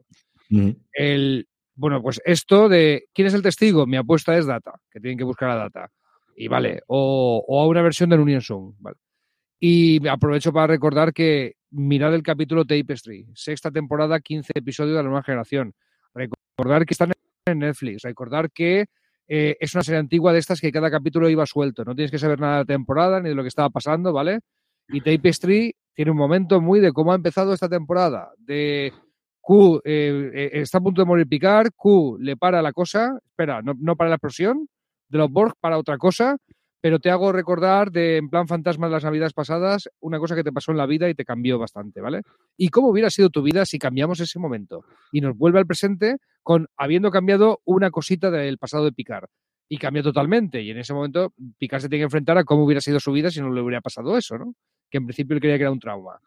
El, 0.93 1.47
bueno, 1.77 2.01
pues 2.01 2.19
esto 2.25 2.67
de 2.67 3.05
quién 3.13 3.27
es 3.27 3.35
el 3.35 3.43
testigo, 3.43 3.85
mi 3.85 3.97
apuesta 3.97 4.35
es 4.35 4.47
Data, 4.47 4.73
que 4.91 4.99
tienen 4.99 5.17
que 5.17 5.23
buscar 5.23 5.51
a 5.51 5.55
Data. 5.55 5.91
Y 6.35 6.47
vale, 6.47 6.81
o, 6.87 7.45
a 7.61 7.67
una 7.67 7.83
versión 7.83 8.09
de 8.09 8.17
Union 8.17 8.41
Song, 8.41 8.73
vale. 8.79 8.97
Y 9.59 10.05
aprovecho 10.07 10.51
para 10.51 10.67
recordar 10.67 11.13
que 11.13 11.53
mirad 11.69 12.13
el 12.15 12.23
capítulo 12.23 12.65
Tapestry, 12.65 13.27
sexta 13.35 13.71
temporada, 13.71 14.19
15 14.19 14.53
episodios 14.55 14.95
de 14.97 15.03
la 15.03 15.09
nueva 15.09 15.23
generación. 15.23 15.73
Recordar 16.13 16.85
que 16.85 16.93
están 16.93 17.11
en 17.45 17.59
Netflix, 17.59 18.01
recordar 18.01 18.51
que 18.51 18.85
eh, 19.27 19.55
es 19.59 19.75
una 19.75 19.83
serie 19.83 19.99
antigua 19.99 20.33
de 20.33 20.39
estas 20.39 20.59
que 20.59 20.71
cada 20.71 20.89
capítulo 20.89 21.29
iba 21.29 21.45
suelto, 21.45 21.85
no 21.85 21.93
tienes 21.93 22.11
que 22.11 22.19
saber 22.19 22.39
nada 22.39 22.53
de 22.53 22.59
la 22.61 22.65
temporada 22.65 23.19
ni 23.19 23.29
de 23.29 23.35
lo 23.35 23.43
que 23.43 23.49
estaba 23.49 23.69
pasando, 23.69 24.13
¿vale? 24.13 24.39
Y 24.89 25.01
Tapestry 25.01 25.75
tiene 25.93 26.11
un 26.11 26.17
momento 26.17 26.59
muy 26.59 26.79
de 26.79 26.91
cómo 26.91 27.11
ha 27.11 27.15
empezado 27.15 27.53
esta 27.53 27.69
temporada, 27.69 28.31
de 28.37 28.93
Q 29.47 29.81
eh, 29.85 30.29
eh, 30.33 30.49
está 30.55 30.79
a 30.79 30.81
punto 30.81 31.01
de 31.01 31.05
morir 31.05 31.25
Picard, 31.25 31.69
Q 31.73 32.17
le 32.19 32.35
para 32.35 32.61
la 32.61 32.73
cosa, 32.73 33.17
espera, 33.25 33.61
no, 33.61 33.95
para 33.95 34.09
la 34.09 34.17
explosión 34.17 34.67
de 35.07 35.17
los 35.17 35.31
Borg, 35.31 35.53
para 35.61 35.77
otra 35.77 35.97
cosa, 35.97 36.35
pero 36.81 36.99
te 36.99 37.09
hago 37.09 37.31
recordar 37.31 37.89
de, 37.89 38.17
en 38.17 38.29
plan 38.29 38.49
fantasma 38.49 38.87
de 38.87 38.93
las 38.95 39.05
navidades 39.05 39.31
pasadas, 39.31 39.89
una 40.01 40.19
cosa 40.19 40.35
que 40.35 40.43
te 40.43 40.51
pasó 40.51 40.71
en 40.71 40.77
la 40.77 40.85
vida 40.85 41.09
y 41.09 41.13
te 41.13 41.23
cambió 41.23 41.57
bastante, 41.57 42.01
¿vale? 42.01 42.23
Y 42.57 42.67
cómo 42.67 42.89
hubiera 42.89 43.09
sido 43.09 43.29
tu 43.29 43.41
vida 43.41 43.65
si 43.65 43.79
cambiamos 43.79 44.19
ese 44.19 44.37
momento 44.37 44.83
y 45.13 45.21
nos 45.21 45.37
vuelve 45.37 45.59
al 45.59 45.65
presente 45.65 46.17
con 46.43 46.67
habiendo 46.75 47.09
cambiado 47.09 47.61
una 47.63 47.89
cosita 47.89 48.29
del 48.29 48.57
pasado 48.57 48.83
de 48.83 48.91
Picard. 48.91 49.29
Y 49.69 49.77
cambió 49.77 50.03
totalmente. 50.03 50.61
Y 50.61 50.71
en 50.71 50.79
ese 50.79 50.93
momento 50.93 51.33
Picard 51.57 51.83
se 51.83 51.87
tiene 51.87 52.01
que 52.01 52.05
enfrentar 52.05 52.37
a 52.37 52.43
cómo 52.43 52.65
hubiera 52.65 52.81
sido 52.81 52.99
su 52.99 53.13
vida 53.13 53.31
si 53.31 53.39
no 53.39 53.49
le 53.49 53.61
hubiera 53.61 53.79
pasado 53.79 54.17
eso, 54.17 54.37
¿no? 54.37 54.55
Que 54.91 54.97
en 54.97 55.05
principio 55.05 55.35
él 55.35 55.39
creía 55.39 55.55
que 55.55 55.63
era 55.63 55.71
un 55.71 55.79
trauma 55.79 56.19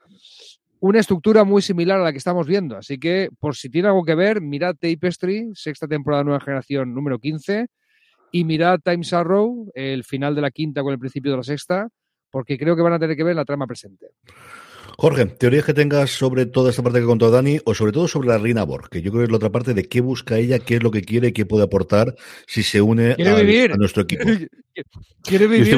una 0.81 0.99
estructura 0.99 1.45
muy 1.45 1.63
similar 1.63 2.01
a 2.01 2.05
la 2.05 2.13
que 2.13 2.19
estamos 2.19 2.47
viendo. 2.47 2.77
Así 2.77 2.99
que, 2.99 3.29
por 3.39 3.55
si 3.55 3.69
tiene 3.69 3.89
algo 3.89 4.03
que 4.03 4.15
ver, 4.15 4.41
mirad 4.41 4.75
Tapestry, 4.77 5.51
sexta 5.55 5.87
temporada, 5.87 6.25
nueva 6.25 6.41
generación, 6.41 6.95
número 6.95 7.19
15, 7.19 7.67
y 8.33 8.45
mirad 8.45 8.81
Times 8.83 9.13
Arrow, 9.13 9.71
el 9.75 10.05
final 10.05 10.35
de 10.35 10.41
la 10.41 10.51
quinta 10.51 10.83
con 10.83 10.93
el 10.93 10.99
principio 10.99 11.33
de 11.33 11.37
la 11.37 11.43
sexta, 11.43 11.89
porque 12.31 12.59
creo 12.59 12.77
que 12.77 12.83
van 12.83 12.95
a 12.95 12.99
tener 12.99 13.17
que 13.17 13.25
ver 13.25 13.37
la 13.37 13.45
trama 13.45 13.67
presente. 13.67 14.07
Jorge, 14.97 15.27
teorías 15.27 15.65
que 15.65 15.75
tengas 15.75 16.11
sobre 16.11 16.47
toda 16.47 16.71
esta 16.71 16.83
parte 16.83 17.01
que 17.01 17.07
contó 17.07 17.31
Dani, 17.31 17.59
o 17.65 17.75
sobre 17.75 17.93
todo 17.93 18.07
sobre 18.07 18.29
la 18.29 18.39
Reina 18.39 18.65
Borg, 18.65 18.91
que 18.91 19.03
yo 19.03 19.11
creo 19.11 19.23
que 19.23 19.25
es 19.25 19.31
la 19.31 19.37
otra 19.37 19.51
parte 19.51 19.75
de 19.75 19.85
qué 19.85 20.01
busca 20.01 20.37
ella, 20.37 20.59
qué 20.59 20.77
es 20.77 20.83
lo 20.83 20.91
que 20.91 21.03
quiere, 21.03 21.33
qué 21.33 21.47
puede 21.47 21.65
aportar 21.65 22.15
si 22.47 22.63
se 22.63 22.83
une 22.83 23.13
a, 23.13 23.77
nuestro 23.77 24.03
equipo. 24.03 24.25
Quiere 25.23 25.47
vivir. 25.47 25.77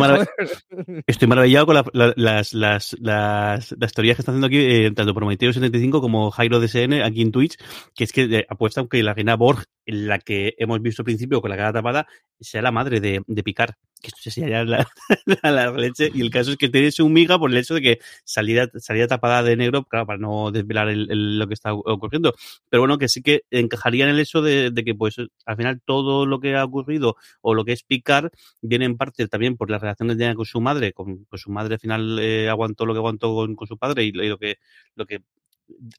Estoy, 1.07 1.29
maravillado 1.29 1.67
con 1.67 1.75
las, 1.75 2.17
las, 2.17 2.53
las, 2.53 3.93
teorías 3.95 4.17
que 4.17 4.23
están 4.23 4.35
haciendo 4.35 4.47
aquí, 4.47 4.59
eh, 4.59 4.93
tanto 4.95 5.15
Prometeo 5.15 5.53
75 5.53 6.01
como 6.01 6.31
Jairo 6.31 6.61
DSN 6.61 7.03
aquí 7.03 7.23
en 7.23 7.33
Twitch, 7.33 7.57
que 7.95 8.05
es 8.05 8.13
que 8.13 8.23
eh, 8.23 8.47
apuestan 8.49 8.87
que 8.89 9.03
la 9.03 9.15
Reina 9.15 9.35
Borg, 9.35 9.65
la 9.87 10.19
que 10.19 10.55
hemos 10.59 10.81
visto 10.83 11.03
al 11.03 11.07
principio 11.07 11.41
con 11.41 11.51
la 11.51 11.57
cara 11.57 11.73
tapada, 11.73 12.07
sea 12.41 12.63
la 12.63 12.73
madre 12.73 13.01
de, 13.01 13.23
de 13.27 13.43
Picard 13.43 13.75
que 14.03 14.09
esto 14.09 14.31
sería 14.31 14.65
la, 14.65 14.87
la, 15.43 15.71
leche. 15.73 16.11
Y 16.13 16.21
el 16.21 16.31
caso 16.31 16.51
es 16.51 16.57
que 16.59 16.69
tiene 16.69 16.91
su 16.91 17.09
miga 17.09 17.39
por 17.39 17.51
el 17.51 17.57
hecho 17.57 17.75
de 17.75 17.81
que 17.81 17.99
saliera, 18.25 18.69
saliera 18.79 19.09
tapada 19.09 19.43
de 19.43 19.57
negro, 19.57 19.85
claro, 19.85 20.07
para 20.07 20.19
no 20.19 20.51
desvelar 20.51 20.89
lo 20.93 21.47
que 21.47 21.55
está 21.55 21.73
ocurriendo. 21.73 22.35
Pero 22.69 22.83
bueno, 22.83 22.99
que 22.99 23.09
sí 23.09 23.23
que 23.23 23.43
encajaría 23.51 24.05
en 24.05 24.11
el 24.11 24.21
hecho 24.21 24.43
de, 24.43 24.73
que, 24.85 24.95
pues, 24.95 25.17
al 25.47 25.57
final 25.57 25.81
todo 25.85 26.27
lo 26.27 26.41
que 26.41 26.57
ha 26.57 26.65
ocurrido 26.65 27.17
o 27.41 27.55
lo 27.55 27.65
que 27.65 27.73
es 27.73 27.85
picar 27.85 28.31
viene 28.61 28.85
en 28.85 28.97
parte 28.97 29.27
también 29.29 29.57
por 29.57 29.71
las 29.71 29.81
relaciones 29.81 30.17
que 30.17 30.19
tiene 30.19 30.35
con 30.35 30.47
su 30.47 30.61
madre, 30.61 30.93
con, 30.93 31.27
su 31.35 31.51
madre 31.51 31.75
al 31.75 31.81
final 31.81 32.19
eh, 32.21 32.49
aguantó 32.49 32.85
lo 32.85 32.93
que 32.93 32.99
aguantó 32.99 33.35
con, 33.35 33.67
su 33.67 33.79
padre 33.79 34.05
y, 34.05 34.13
lo 34.13 34.39
que 34.39 34.57
lo 34.97 35.07
que 35.07 35.21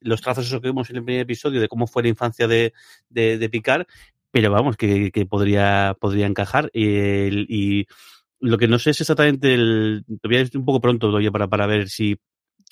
los 0.01 0.21
trazos 0.21 0.45
esos 0.45 0.61
que 0.61 0.67
vimos 0.67 0.89
en 0.89 0.97
el 0.97 1.03
primer 1.03 1.21
episodio 1.21 1.61
de 1.61 1.67
cómo 1.67 1.87
fue 1.87 2.03
la 2.03 2.09
infancia 2.09 2.47
de, 2.47 2.73
de, 3.09 3.49
Picard, 3.49 3.85
pero 4.31 4.51
vamos, 4.51 4.77
que, 4.77 5.11
podría, 5.29 5.95
podría 5.99 6.25
encajar. 6.25 6.69
Y, 6.73 7.81
y, 7.81 7.87
lo 8.39 8.57
que 8.57 8.67
no 8.67 8.77
sé 8.77 8.89
es 8.89 8.99
exactamente 8.99 9.53
el. 9.53 10.03
Todavía 10.21 10.41
es 10.41 10.53
un 10.53 10.65
poco 10.65 10.81
pronto 10.81 11.07
todavía 11.07 11.31
para, 11.31 11.47
para 11.47 11.65
ver 11.65 11.87
si 11.89 12.17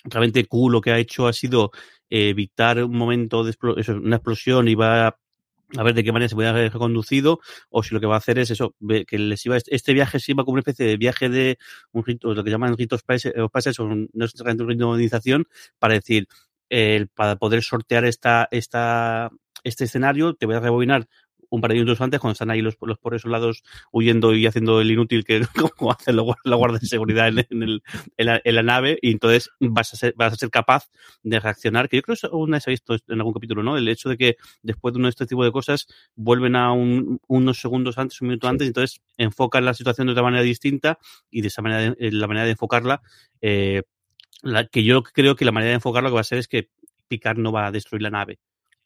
realmente 0.03 0.45
Q 0.45 0.69
lo 0.69 0.81
que 0.81 0.91
ha 0.91 0.97
hecho 0.97 1.27
ha 1.27 1.33
sido 1.33 1.71
evitar 2.09 2.83
un 2.83 2.97
momento 2.97 3.43
de 3.43 3.55
eso, 3.77 3.95
una 3.95 4.17
explosión 4.17 4.67
y 4.67 4.75
va 4.75 5.17
a 5.77 5.83
ver 5.83 5.93
de 5.93 6.03
qué 6.03 6.11
manera 6.11 6.29
se 6.29 6.35
puede 6.35 6.49
haber 6.49 6.71
conducido 6.71 7.39
o 7.69 7.83
si 7.83 7.93
lo 7.93 8.01
que 8.01 8.07
va 8.07 8.15
a 8.15 8.17
hacer 8.17 8.39
es 8.39 8.51
eso, 8.51 8.75
que 9.07 9.17
les 9.17 9.45
iba, 9.45 9.57
este 9.57 9.93
viaje 9.93 10.19
se 10.19 10.33
iba 10.33 10.43
como 10.43 10.53
una 10.53 10.61
especie 10.61 10.85
de 10.85 10.97
viaje 10.97 11.29
de 11.29 11.57
un 11.91 12.03
rito, 12.03 12.33
lo 12.33 12.43
que 12.43 12.49
llaman 12.49 12.77
ritos 12.77 13.03
países, 13.03 13.33
o 13.79 13.87
no 13.87 14.25
es 14.25 14.35
un 14.35 14.47
rito 14.47 14.65
de 14.65 14.83
organización, 14.83 15.47
para 15.79 15.93
decir, 15.93 16.27
eh, 16.71 17.05
para 17.13 17.35
poder 17.35 17.63
sortear 17.63 18.05
esta, 18.05 18.47
esta, 18.49 19.29
este 19.65 19.83
escenario, 19.83 20.35
te 20.35 20.45
voy 20.45 20.55
a 20.55 20.61
rebobinar 20.61 21.07
un 21.49 21.59
par 21.59 21.71
de 21.71 21.75
minutos 21.75 21.99
antes, 21.99 22.21
cuando 22.21 22.31
están 22.31 22.49
ahí 22.49 22.61
los, 22.61 22.77
los 22.79 22.97
pobres 22.97 23.23
soldados 23.23 23.61
huyendo 23.91 24.33
y 24.33 24.47
haciendo 24.47 24.79
el 24.79 24.89
inútil 24.89 25.25
que 25.25 25.41
como 25.77 25.91
hacen 25.91 26.15
la 26.15 26.55
guardia 26.55 26.79
de 26.79 26.87
seguridad 26.87 27.27
en, 27.27 27.45
en, 27.49 27.63
el, 27.63 27.83
en, 28.15 28.25
la, 28.25 28.41
en, 28.41 28.55
la, 28.55 28.63
nave, 28.63 28.97
y 29.01 29.11
entonces 29.11 29.49
vas 29.59 29.93
a, 29.93 29.97
ser, 29.97 30.13
vas 30.15 30.31
a 30.31 30.37
ser 30.37 30.49
capaz 30.49 30.89
de 31.23 31.41
reaccionar, 31.41 31.89
que 31.89 31.97
yo 31.97 32.03
creo 32.03 32.15
que 32.15 32.27
una 32.31 32.55
vez 32.55 32.67
ha 32.69 32.71
visto 32.71 32.95
en 32.95 33.19
algún 33.19 33.33
capítulo, 33.33 33.63
¿no? 33.63 33.75
El 33.75 33.89
hecho 33.89 34.07
de 34.07 34.15
que 34.15 34.37
después 34.63 34.93
de 34.93 34.99
uno 34.99 35.07
de 35.07 35.11
este 35.11 35.25
tipo 35.25 35.43
de 35.43 35.51
cosas 35.51 35.87
vuelven 36.15 36.55
a 36.55 36.71
un, 36.71 37.19
unos 37.27 37.59
segundos 37.59 37.97
antes, 37.97 38.21
un 38.21 38.29
minuto 38.29 38.47
antes, 38.47 38.65
y 38.65 38.69
entonces 38.69 39.01
enfocan 39.17 39.65
la 39.65 39.73
situación 39.73 40.07
de 40.07 40.13
otra 40.13 40.23
manera 40.23 40.43
distinta, 40.43 40.99
y 41.29 41.41
de 41.41 41.49
esa 41.49 41.61
manera, 41.61 41.93
la 41.99 42.27
manera 42.27 42.45
de 42.45 42.51
enfocarla, 42.51 43.01
eh, 43.41 43.81
la, 44.41 44.67
que 44.67 44.83
yo 44.83 45.03
creo 45.03 45.35
que 45.35 45.45
la 45.45 45.51
manera 45.51 45.69
de 45.69 45.75
enfocarlo 45.75 46.09
que 46.09 46.15
va 46.15 46.21
a 46.21 46.25
ser 46.25 46.37
es 46.37 46.47
que 46.47 46.69
Picard 47.07 47.37
no 47.37 47.51
va 47.51 47.67
a 47.67 47.71
destruir 47.71 48.01
la 48.01 48.09
nave, 48.09 48.39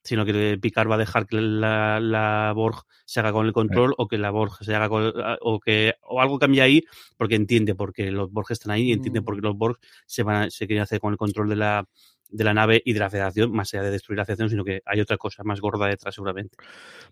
sino 0.04 0.26
que 0.26 0.58
Picard 0.62 0.90
va 0.90 0.96
a 0.96 1.00
dejar 1.00 1.28
que 1.28 1.42
la, 1.42 2.00
la 2.00 2.54
Borg 2.56 2.84
se 3.06 3.20
haga 3.20 3.32
con 3.32 3.46
el 3.46 3.54
control 3.54 3.90
sí. 3.90 3.96
o 3.98 4.08
que 4.08 4.18
la 4.18 4.32
Borg 4.32 4.64
se 4.64 4.76
haga 4.76 4.90
con, 4.90 5.14
o 5.42 5.60
que 5.60 5.96
o 6.02 6.22
algo 6.22 6.40
cambie 6.40 6.62
ahí 6.62 6.84
porque 7.18 7.36
entiende 7.36 7.76
porque 7.76 8.12
los 8.12 8.32
Borg 8.32 8.48
están 8.52 8.72
ahí 8.72 8.90
y 8.90 8.92
entiende 8.94 9.22
mm. 9.22 9.24
porque 9.24 9.42
los 9.42 9.56
Borg 9.56 9.80
se 10.06 10.24
van 10.24 10.44
a, 10.44 10.50
se 10.50 10.68
quieren 10.68 10.84
hacer 10.84 11.00
con 11.00 11.12
el 11.12 11.18
control 11.18 11.50
de 11.50 11.56
la 11.56 11.88
de 12.30 12.44
la 12.44 12.54
nave 12.54 12.82
y 12.84 12.94
de 12.94 13.00
la 13.00 13.10
federación, 13.10 13.52
más 13.52 13.74
allá 13.74 13.84
de 13.84 13.92
destruir 13.92 14.18
la 14.18 14.26
federación, 14.26 14.50
sino 14.50 14.64
que 14.66 14.82
hay 14.86 15.00
otra 15.00 15.18
cosa 15.18 15.44
más 15.44 15.62
gorda 15.62 15.88
detrás 15.88 16.16
seguramente. 16.16 16.58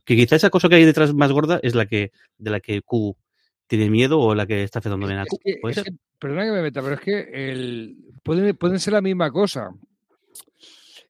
Que 0.03 0.15
quizá 0.15 0.35
esa 0.35 0.49
cosa 0.49 0.69
que 0.69 0.75
hay 0.75 0.85
detrás 0.85 1.13
más 1.13 1.31
gorda 1.31 1.59
es 1.61 1.75
la 1.75 1.85
que 1.85 2.11
de 2.37 2.51
la 2.51 2.59
que 2.59 2.81
Q 2.81 3.15
tiene 3.77 3.89
miedo 3.89 4.19
o 4.19 4.35
la 4.35 4.45
que 4.45 4.63
está 4.63 4.79
afectando 4.79 5.07
bien 5.07 5.19
a 5.19 5.25
Q. 5.25 5.39
Es 5.43 5.81
que, 5.81 5.91
perdona 6.19 6.45
que 6.45 6.51
me 6.51 6.61
meta, 6.61 6.81
pero 6.81 6.93
es 6.93 7.01
que 7.01 7.51
el, 7.51 7.97
pueden, 8.21 8.55
pueden 8.55 8.79
ser 8.79 8.93
la 8.93 9.01
misma 9.01 9.31
cosa. 9.31 9.71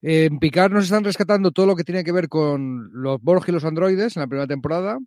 En 0.01 0.39
Picard 0.39 0.71
nos 0.71 0.85
están 0.85 1.03
rescatando 1.03 1.51
todo 1.51 1.65
lo 1.65 1.75
que 1.75 1.83
tiene 1.83 2.05
que 2.05 2.13
ver 2.13 2.29
con 2.29 2.89
los 2.93 3.21
Borg 3.21 3.43
y 3.47 3.51
los 3.51 3.65
androides 3.65 4.15
en 4.15 4.21
la 4.21 4.27
primera 4.27 4.47
temporada. 4.47 4.97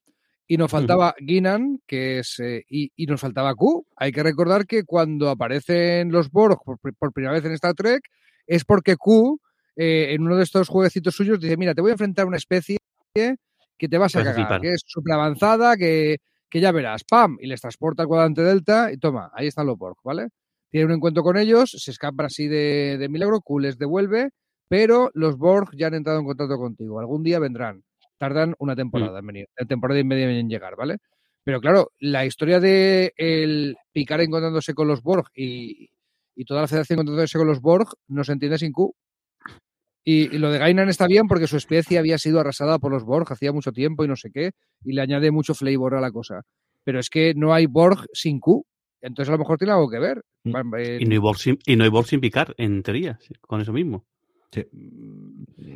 Y 0.46 0.58
nos 0.58 0.70
faltaba 0.70 1.14
uh 1.18 1.22
-huh. 1.22 1.26
Guinan, 1.26 1.80
que 1.86 2.18
es. 2.18 2.38
Eh, 2.40 2.64
y, 2.68 2.92
y, 2.94 3.06
nos 3.06 3.20
faltaba 3.20 3.54
Q. 3.54 3.86
Hay 3.96 4.12
que 4.12 4.22
recordar 4.22 4.66
que 4.66 4.84
cuando 4.84 5.30
aparecen 5.30 6.12
los 6.12 6.30
Borg 6.30 6.58
por, 6.62 6.78
por 6.78 7.12
primera 7.12 7.32
vez 7.32 7.44
en 7.46 7.52
Star 7.52 7.74
Trek, 7.74 8.02
es 8.46 8.64
porque 8.64 8.96
Q, 8.96 9.40
eh, 9.76 10.08
en 10.10 10.22
uno 10.22 10.36
de 10.36 10.44
estos 10.44 10.68
jueguecitos 10.68 11.14
suyos, 11.14 11.40
dice: 11.40 11.56
Mira, 11.56 11.74
te 11.74 11.80
voy 11.80 11.90
a 11.90 11.92
enfrentar 11.94 12.24
a 12.26 12.28
una 12.28 12.36
especie 12.36 12.76
que 13.14 13.88
te 13.88 13.98
vas 13.98 14.14
a 14.14 14.22
cagar, 14.22 14.60
que 14.60 14.74
es 14.74 14.82
súper 14.86 15.14
avanzada, 15.14 15.76
que, 15.76 16.18
que 16.48 16.60
ya 16.60 16.72
verás. 16.72 17.04
¡Pam! 17.04 17.36
Y 17.40 17.46
les 17.46 17.60
transporta 17.60 18.02
al 18.02 18.08
cuadrante 18.08 18.42
Delta 18.42 18.92
y 18.92 18.98
toma, 18.98 19.30
ahí 19.34 19.46
están 19.46 19.66
los 19.66 19.78
Borg, 19.78 19.96
¿vale? 20.04 20.28
Tiene 20.70 20.86
un 20.86 20.92
encuentro 20.92 21.22
con 21.22 21.36
ellos, 21.36 21.70
se 21.78 21.90
escapan 21.90 22.26
así 22.26 22.48
de, 22.48 22.96
de 22.98 23.08
milagro, 23.08 23.40
Q 23.40 23.60
les 23.60 23.78
devuelve 23.78 24.30
pero 24.68 25.10
los 25.14 25.36
Borg 25.36 25.70
ya 25.76 25.88
han 25.88 25.94
entrado 25.94 26.18
en 26.18 26.26
contacto 26.26 26.56
contigo. 26.58 26.98
Algún 26.98 27.22
día 27.22 27.38
vendrán. 27.38 27.84
Tardan 28.18 28.54
una 28.58 28.74
temporada 28.74 29.12
mm. 29.12 29.18
en 29.18 29.26
venir, 29.26 29.48
una 29.58 29.68
temporada 29.68 30.00
y 30.00 30.04
media 30.04 30.30
en 30.30 30.48
llegar, 30.48 30.74
¿vale? 30.76 30.98
Pero 31.44 31.60
claro, 31.60 31.92
la 32.00 32.24
historia 32.24 32.60
de 32.60 33.12
el 33.16 33.76
Picard 33.92 34.22
encontrándose 34.22 34.74
con 34.74 34.88
los 34.88 35.02
Borg 35.02 35.26
y, 35.34 35.90
y, 36.34 36.44
toda 36.44 36.62
la 36.62 36.66
federación 36.66 36.96
encontrándose 36.98 37.38
con 37.38 37.46
los 37.46 37.60
Borg 37.60 37.88
no 38.08 38.24
se 38.24 38.32
entiende 38.32 38.58
sin 38.58 38.72
Q. 38.72 38.94
Y, 40.08 40.36
y, 40.36 40.38
lo 40.38 40.52
de 40.52 40.58
Gainan 40.58 40.88
está 40.88 41.08
bien 41.08 41.26
porque 41.26 41.48
su 41.48 41.56
especie 41.56 41.98
había 41.98 42.16
sido 42.16 42.38
arrasada 42.38 42.78
por 42.78 42.92
los 42.92 43.02
Borg 43.02 43.26
hacía 43.32 43.50
mucho 43.50 43.72
tiempo 43.72 44.04
y 44.04 44.08
no 44.08 44.14
sé 44.14 44.30
qué, 44.30 44.52
y 44.84 44.92
le 44.92 45.02
añade 45.02 45.32
mucho 45.32 45.52
flavor 45.52 45.96
a 45.96 46.00
la 46.00 46.12
cosa. 46.12 46.42
Pero 46.84 47.00
es 47.00 47.10
que 47.10 47.34
no 47.34 47.52
hay 47.52 47.66
Borg 47.66 48.06
sin 48.12 48.38
Q. 48.38 48.64
Entonces 49.00 49.30
a 49.30 49.32
lo 49.32 49.38
mejor 49.38 49.58
tiene 49.58 49.72
algo 49.72 49.90
que 49.90 49.98
ver. 49.98 50.22
Y 50.44 50.52
no 50.52 51.12
hay 51.12 51.18
Borg 51.18 51.38
sin, 51.38 51.58
y 51.66 51.74
no 51.74 51.82
hay 51.82 51.90
Borg 51.90 52.06
sin 52.06 52.20
Picard, 52.20 52.52
en 52.56 52.84
teoría, 52.84 53.18
con 53.40 53.60
eso 53.60 53.72
mismo. 53.72 54.06
Sí. 54.52 54.64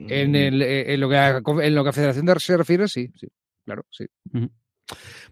En, 0.08 0.36
el, 0.36 0.62
en, 0.62 1.00
lo 1.00 1.08
que 1.08 1.16
a, 1.16 1.42
en 1.62 1.74
lo 1.74 1.82
que 1.82 1.88
a 1.90 1.92
Federación 1.92 2.24
de 2.24 2.38
se 2.38 2.56
refiere, 2.56 2.86
sí, 2.86 3.10
sí, 3.16 3.26
claro, 3.64 3.84
sí. 3.90 4.04
Uh 4.32 4.38
-huh. 4.38 4.50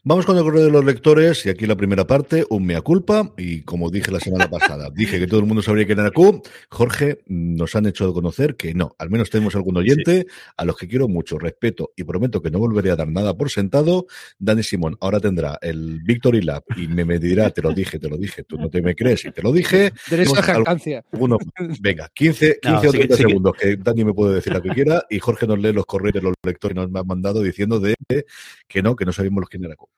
Vamos 0.05 0.27
con 0.27 0.38
el 0.38 0.44
correo 0.44 0.64
de 0.64 0.71
los 0.71 0.85
lectores 0.85 1.44
y 1.44 1.51
aquí 1.51 1.66
la 1.66 1.77
primera 1.77 2.07
parte, 2.07 2.47
un 2.51 2.64
mea 2.64 2.81
culpa 2.81 3.33
y 3.37 3.62
como 3.62 3.90
dije 3.90 4.12
la 4.12 4.21
semana 4.21 4.49
pasada, 4.49 4.90
dije 4.94 5.18
que 5.18 5.27
todo 5.27 5.40
el 5.40 5.47
mundo 5.47 5.61
sabría 5.61 5.87
quién 5.87 5.99
era 5.99 6.12
Q, 6.12 6.40
Jorge 6.71 7.18
nos 7.27 7.75
han 7.75 7.87
hecho 7.87 8.12
conocer 8.14 8.57
que 8.57 8.75
no, 8.75 8.94
al 8.99 9.11
menos 9.11 9.29
tenemos 9.29 9.57
algún 9.57 9.77
oyente 9.77 10.21
sí. 10.21 10.35
a 10.57 10.64
los 10.64 10.77
que 10.77 10.87
quiero 10.87 11.09
mucho, 11.09 11.38
respeto 11.38 11.92
y 11.97 12.05
prometo 12.05 12.40
que 12.40 12.51
no 12.51 12.59
volveré 12.59 12.90
a 12.90 12.97
dar 12.97 13.09
nada 13.09 13.37
por 13.37 13.51
sentado, 13.51 14.07
Dani 14.38 14.62
Simón 14.62 14.97
ahora 15.01 15.21
tendrá 15.21 15.59
el 15.61 16.01
Victory 16.03 16.42
Lab 16.42 16.64
y 16.77 16.87
me, 16.87 17.05
me 17.05 17.18
dirá, 17.18 17.51
te 17.51 17.61
lo 17.61 17.73
dije, 17.73 17.99
te 17.99 18.09
lo 18.09 18.16
dije, 18.16 18.44
tú 18.44 18.57
no 18.57 18.71
te 18.71 18.81
me 18.81 18.94
crees 18.94 19.25
y 19.25 19.33
te 19.33 19.42
lo 19.42 19.53
dije. 19.53 19.92
Derecho 20.11 20.38
a 20.38 20.42
jactancia. 20.42 21.05
Venga, 21.81 22.09
15, 22.14 22.61
15 22.62 22.62
no, 22.83 22.88
o 22.88 22.92
30 22.92 23.16
sí, 23.16 23.23
segundos 23.23 23.53
sí. 23.59 23.68
que 23.68 23.77
Dani 23.77 24.05
me 24.05 24.14
puede 24.14 24.37
decir 24.37 24.53
lo 24.53 24.62
que 24.62 24.71
quiera 24.71 25.05
y 25.11 25.18
Jorge 25.18 25.47
nos 25.47 25.59
lee 25.59 25.73
los 25.73 25.87
correos 25.87 26.14
de 26.14 26.23
los 26.23 26.35
lectores 26.42 26.75
que 26.75 26.81
nos 26.81 26.94
han 26.94 27.07
mandado 27.07 27.42
diciendo 27.42 27.81
de 27.81 27.97
que 28.68 28.83
no, 28.83 28.94
que 28.97 29.05
no 29.05 29.12
sabíamos 29.12 29.42
Q. 29.48 29.88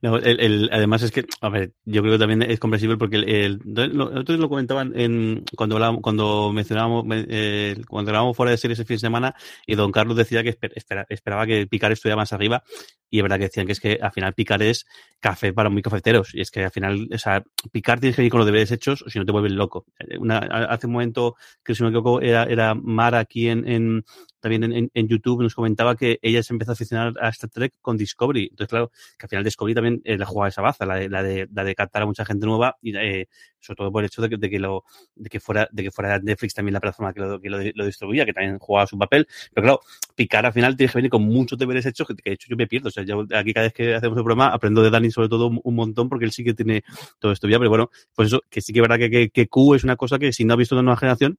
No, 0.00 0.16
el, 0.16 0.40
el, 0.40 0.70
además 0.72 1.02
es 1.02 1.10
que, 1.10 1.26
a 1.42 1.50
ver, 1.50 1.74
yo 1.84 2.00
creo 2.00 2.14
que 2.14 2.18
también 2.18 2.42
es 2.42 2.58
comprensible 2.58 2.96
porque 2.96 3.16
el, 3.16 3.60
nosotros 3.64 4.38
lo 4.38 4.48
comentaban 4.48 4.98
en, 4.98 5.44
cuando 5.54 5.76
hablábamos, 5.76 6.00
cuando 6.00 6.50
mencionábamos, 6.50 7.04
eh, 7.10 7.76
cuando 7.86 8.10
hablábamos 8.10 8.36
fuera 8.36 8.52
de 8.52 8.56
series 8.56 8.78
el 8.78 8.86
fin 8.86 8.94
de 8.94 9.00
semana 9.00 9.34
y 9.66 9.74
don 9.74 9.92
Carlos 9.92 10.16
decía 10.16 10.42
que 10.42 10.48
espera, 10.48 11.04
esperaba 11.10 11.46
que 11.46 11.66
Picar 11.66 11.92
estuviera 11.92 12.16
más 12.16 12.32
arriba 12.32 12.62
y 13.10 13.18
es 13.18 13.22
verdad 13.22 13.36
que 13.36 13.44
decían 13.44 13.66
que 13.66 13.72
es 13.72 13.80
que 13.80 13.98
al 14.00 14.12
final 14.12 14.32
Picar 14.32 14.62
es 14.62 14.86
café 15.20 15.52
para 15.52 15.68
muy 15.68 15.82
cafeteros 15.82 16.34
y 16.34 16.40
es 16.40 16.50
que 16.50 16.64
al 16.64 16.70
final, 16.70 17.06
o 17.12 17.18
sea, 17.18 17.44
Picar 17.70 18.00
tienes 18.00 18.16
que 18.16 18.24
ir 18.24 18.30
con 18.30 18.38
los 18.38 18.46
deberes 18.46 18.72
hechos 18.72 19.02
o 19.02 19.10
si 19.10 19.18
no 19.18 19.26
te 19.26 19.32
vuelves 19.32 19.52
loco. 19.52 19.84
Una, 20.18 20.38
hace 20.38 20.86
un 20.86 20.94
momento 20.94 21.36
que 21.62 21.74
si 21.74 21.82
no 21.82 21.90
me 21.90 21.98
equivoco 21.98 22.22
era, 22.22 22.44
era 22.44 22.74
Mara 22.74 23.18
aquí 23.18 23.48
en 23.48 24.04
también 24.44 24.62
en, 24.64 24.90
en, 24.92 25.08
YouTube 25.08 25.42
nos 25.42 25.54
comentaba 25.54 25.96
que 25.96 26.18
ella 26.20 26.42
se 26.42 26.52
empezó 26.52 26.72
a 26.72 26.74
aficionar 26.74 27.14
a 27.18 27.30
Star 27.30 27.48
Trek 27.48 27.72
con 27.80 27.96
Discovery. 27.96 28.48
Entonces, 28.50 28.68
claro, 28.68 28.90
que 29.18 29.24
al 29.24 29.28
final 29.30 29.44
Discovery 29.44 29.74
también 29.74 30.02
eh, 30.04 30.18
la 30.18 30.26
jugaba 30.26 30.48
esa 30.48 30.60
baza, 30.60 30.84
la 30.84 30.96
de, 30.96 31.08
la 31.08 31.22
de, 31.22 31.48
la 31.50 31.64
de 31.64 31.74
captar 31.74 32.02
a 32.02 32.06
mucha 32.06 32.26
gente 32.26 32.44
nueva 32.44 32.76
y 32.82 32.94
eh, 32.94 33.26
sobre 33.58 33.76
todo 33.76 33.90
por 33.90 34.02
el 34.02 34.08
hecho 34.08 34.20
de 34.20 34.28
que, 34.28 34.36
de 34.36 34.50
que, 34.50 34.58
lo, 34.58 34.84
de 35.14 35.30
que 35.30 35.40
fuera, 35.40 35.66
de 35.72 35.82
que 35.84 35.90
fuera 35.90 36.18
Netflix 36.18 36.52
también 36.52 36.74
la 36.74 36.80
plataforma 36.80 37.14
que 37.14 37.20
lo, 37.20 37.40
que 37.40 37.48
lo, 37.48 37.58
lo, 37.74 37.86
distribuía, 37.86 38.26
que 38.26 38.34
también 38.34 38.58
jugaba 38.58 38.86
su 38.86 38.98
papel. 38.98 39.26
Pero 39.54 39.64
claro, 39.64 39.80
picar 40.14 40.44
al 40.44 40.52
final 40.52 40.76
tienes 40.76 40.92
que 40.92 40.98
venir 40.98 41.10
con 41.10 41.22
muchos 41.22 41.58
deberes 41.58 41.86
hechos 41.86 42.06
que, 42.06 42.14
que 42.16 42.30
de 42.30 42.34
hecho 42.34 42.48
yo 42.50 42.56
me 42.56 42.66
pierdo. 42.66 42.88
O 42.88 42.92
sea, 42.92 43.02
yo 43.02 43.24
aquí 43.34 43.54
cada 43.54 43.64
vez 43.64 43.72
que 43.72 43.94
hacemos 43.94 44.18
el 44.18 44.24
programa 44.24 44.48
aprendo 44.48 44.82
de 44.82 44.90
Dani 44.90 45.10
sobre 45.10 45.30
todo 45.30 45.46
un, 45.46 45.58
un 45.64 45.74
montón 45.74 46.10
porque 46.10 46.26
él 46.26 46.32
sí 46.32 46.44
que 46.44 46.52
tiene 46.52 46.84
todo 47.18 47.32
esto 47.32 47.48
ya, 47.48 47.58
pero 47.58 47.70
bueno, 47.70 47.90
pues 48.14 48.28
eso, 48.28 48.42
que 48.50 48.60
sí 48.60 48.74
que 48.74 48.80
es 48.80 48.82
verdad 48.82 48.98
que, 48.98 49.10
que, 49.10 49.30
que 49.30 49.48
Q 49.48 49.74
es 49.74 49.84
una 49.84 49.96
cosa 49.96 50.18
que 50.18 50.34
si 50.34 50.44
no 50.44 50.52
ha 50.52 50.56
visto 50.56 50.74
una 50.74 50.82
nueva 50.82 50.98
generación, 50.98 51.38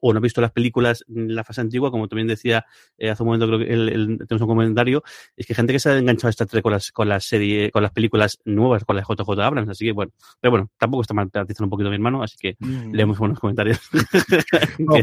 o 0.00 0.12
no 0.12 0.18
ha 0.18 0.20
visto 0.20 0.40
las 0.40 0.52
películas 0.52 1.04
en 1.08 1.34
la 1.34 1.44
fase 1.44 1.60
antigua, 1.60 1.90
como 1.90 2.08
también 2.08 2.28
decía 2.28 2.64
eh, 2.98 3.10
hace 3.10 3.22
un 3.22 3.28
momento, 3.28 3.46
creo 3.46 3.58
que 3.58 3.72
el, 3.72 3.88
el, 3.88 4.18
tenemos 4.26 4.42
un 4.42 4.48
comentario, 4.48 5.02
es 5.36 5.46
que 5.46 5.54
gente 5.54 5.72
que 5.72 5.78
se 5.78 5.90
ha 5.90 5.98
enganchado 5.98 6.28
a 6.28 6.30
Star 6.30 6.46
Trek 6.46 6.62
con 6.62 6.72
las, 6.72 6.92
con 6.92 7.08
las 7.08 7.24
serie, 7.24 7.70
con 7.70 7.82
las 7.82 7.92
películas 7.92 8.38
nuevas, 8.44 8.84
con 8.84 8.96
las 8.96 9.06
JJ 9.08 9.40
Abrams, 9.40 9.68
así 9.70 9.86
que 9.86 9.92
bueno, 9.92 10.12
pero 10.40 10.50
bueno, 10.50 10.70
tampoco 10.78 11.02
está 11.02 11.14
mal 11.14 11.30
un 11.34 11.70
poquito 11.70 11.88
mi 11.88 11.96
hermano, 11.96 12.22
así 12.22 12.36
que 12.38 12.56
mm. 12.58 12.92
leemos 12.92 13.18
buenos 13.18 13.38
comentarios. 13.38 13.80
no, 14.78 14.96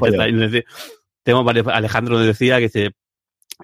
tenemos 1.24 1.46
varios, 1.46 1.68
Alejandro 1.68 2.18
nos 2.18 2.26
decía 2.26 2.58
que 2.58 2.64
dice, 2.64 2.92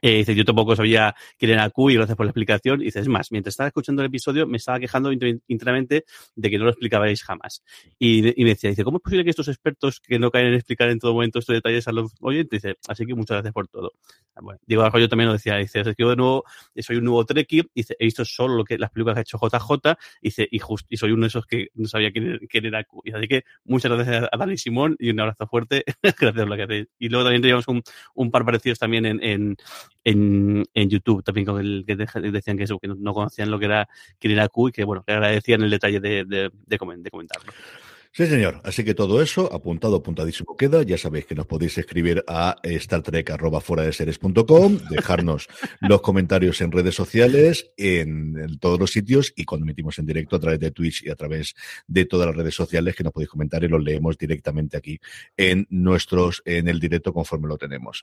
eh, 0.02 0.18
dice, 0.18 0.36
yo 0.36 0.46
tampoco 0.46 0.76
sabía 0.76 1.16
quién 1.38 1.52
era 1.52 1.70
Q 1.70 1.92
y 1.92 1.96
gracias 1.96 2.16
por 2.16 2.26
la 2.26 2.32
explicación. 2.32 2.82
Y 2.82 2.86
dice, 2.86 3.00
es 3.00 3.08
más, 3.08 3.32
mientras 3.32 3.54
estaba 3.54 3.68
escuchando 3.68 4.02
el 4.02 4.08
episodio 4.08 4.48
me 4.48 4.58
estaba 4.58 4.80
quejando 4.80 5.12
internamente 5.12 6.06
de 6.36 6.50
que 6.50 6.58
no 6.58 6.66
lo 6.66 6.72
explicabais 6.72 7.24
jamás. 7.24 7.64
Y, 8.00 8.40
y, 8.40 8.44
me 8.44 8.52
decía, 8.52 8.70
dice, 8.70 8.84
¿cómo 8.84 8.98
es 8.98 9.04
posible 9.04 9.24
que 9.24 9.30
estos 9.30 9.48
expertos 9.48 10.00
que 10.00 10.20
no 10.20 10.32
caen 10.32 10.48
en 10.48 10.54
explicar 10.56 10.90
en 10.90 11.00
todo 11.00 11.14
momento 11.14 11.40
estos 11.40 11.54
detalles 11.56 11.88
a 11.88 11.92
los 11.92 12.14
oyentes? 12.22 12.62
Dice, 12.62 12.78
así 12.88 13.06
que 13.06 13.14
muchas 13.16 13.36
gracias 13.36 13.54
por 13.54 13.68
todo. 13.68 13.94
Bueno, 14.40 14.60
Diego 14.66 14.84
Arroyo 14.84 15.10
también 15.10 15.28
lo 15.28 15.34
decía, 15.34 15.56
dice, 15.58 15.84
yo 15.98 16.10
de 16.10 16.16
nuevo 16.16 16.44
soy 16.78 16.98
un 16.98 17.06
nuevo 17.06 17.26
Trekkie, 17.26 17.64
dice, 17.74 17.96
he 18.00 18.06
visto 18.06 18.24
solo 18.24 18.56
lo 18.56 18.64
que 18.64 18.78
las 18.78 18.92
películas 18.92 19.16
que 19.16 19.20
ha 19.20 19.22
hecho 19.22 19.40
JJ, 19.42 19.98
dice, 20.22 20.48
y, 20.50 20.60
just, 20.60 20.86
y 20.90 20.98
soy 20.98 21.12
uno 21.12 21.22
de 21.22 21.28
esos 21.28 21.46
que 21.46 21.68
no 21.74 21.88
sabía 21.88 22.12
quién, 22.12 22.40
quién 22.50 22.66
era 22.66 22.84
Q. 22.84 23.02
Y 23.06 23.14
así 23.14 23.28
que 23.28 23.44
muchas 23.66 23.92
gracias 23.92 24.30
a 24.32 24.38
Dani 24.38 24.58
Simón 24.58 24.96
y 25.00 25.10
un 25.10 25.20
abrazo 25.20 25.48
fuerte. 25.48 25.84
gracias 26.04 26.34
por 26.34 26.48
lo 26.48 26.56
que 26.56 26.64
hacéis. 26.64 26.88
Y 27.00 27.10
luego 27.10 27.26
también 27.26 27.42
teníamos 27.42 27.68
un, 27.68 27.82
un 28.16 28.32
par 28.32 28.46
parecidos 28.46 28.80
también 28.80 29.06
en, 29.06 29.24
en 29.24 29.58
en, 30.04 30.64
en, 30.74 30.90
YouTube 30.90 31.24
también 31.24 31.46
con 31.46 31.60
el 31.60 31.84
que 31.86 31.96
decían 31.96 32.58
que 32.58 32.64
eso, 32.64 32.80
que 32.80 32.88
no 32.88 33.14
conocían 33.14 33.52
lo 33.52 33.60
que 33.60 33.66
era 33.66 33.88
Q 34.50 34.70
y 34.70 34.72
que 34.72 34.84
bueno, 34.84 35.04
que 35.06 35.14
agradecían 35.14 35.62
el 35.62 35.70
detalle 35.70 36.00
de, 36.00 36.26
de, 36.26 36.52
de 36.66 36.78
comentarlo. 36.78 37.52
Sí, 38.18 38.26
señor. 38.26 38.62
Así 38.64 38.84
que 38.84 38.96
todo 38.96 39.22
eso, 39.22 39.54
apuntado, 39.54 39.98
apuntadísimo 39.98 40.58
queda. 40.58 40.82
Ya 40.82 40.98
sabéis 40.98 41.28
que 41.28 41.36
nos 41.36 41.46
podéis 41.46 41.78
escribir 41.78 42.24
a 42.28 42.56
Star 42.64 43.04
Trek 43.04 43.30
arroba 43.30 43.62
fuera 43.62 43.84
de 43.84 43.94
series.com, 43.94 44.80
dejarnos 44.90 45.48
los 45.82 46.02
comentarios 46.02 46.60
en 46.62 46.72
redes 46.72 46.96
sociales, 46.96 47.70
en, 47.78 48.36
en, 48.36 48.58
todos 48.58 48.80
los 48.80 48.90
sitios 48.90 49.32
y 49.36 49.46
cuando 49.46 49.66
emitimos 49.66 50.00
en 50.00 50.08
directo 50.08 50.38
a 50.38 50.40
través 50.40 50.60
de 50.60 50.72
Twitch 50.72 51.04
y 51.04 51.12
a 51.12 51.16
través 51.16 51.54
de 51.86 52.06
todas 52.06 52.26
las 52.26 52.36
redes 52.36 52.56
sociales 52.56 52.96
que 52.96 53.04
nos 53.04 53.14
podéis 53.14 53.30
comentar 53.30 53.64
y 53.64 53.68
los 53.68 53.84
leemos 53.84 54.18
directamente 54.18 54.78
aquí 54.78 55.00
en 55.38 55.68
nuestros, 55.70 56.42
en 56.44 56.70
el 56.70 56.80
directo 56.80 57.14
conforme 57.14 57.48
lo 57.48 57.60
tenemos. 57.60 58.02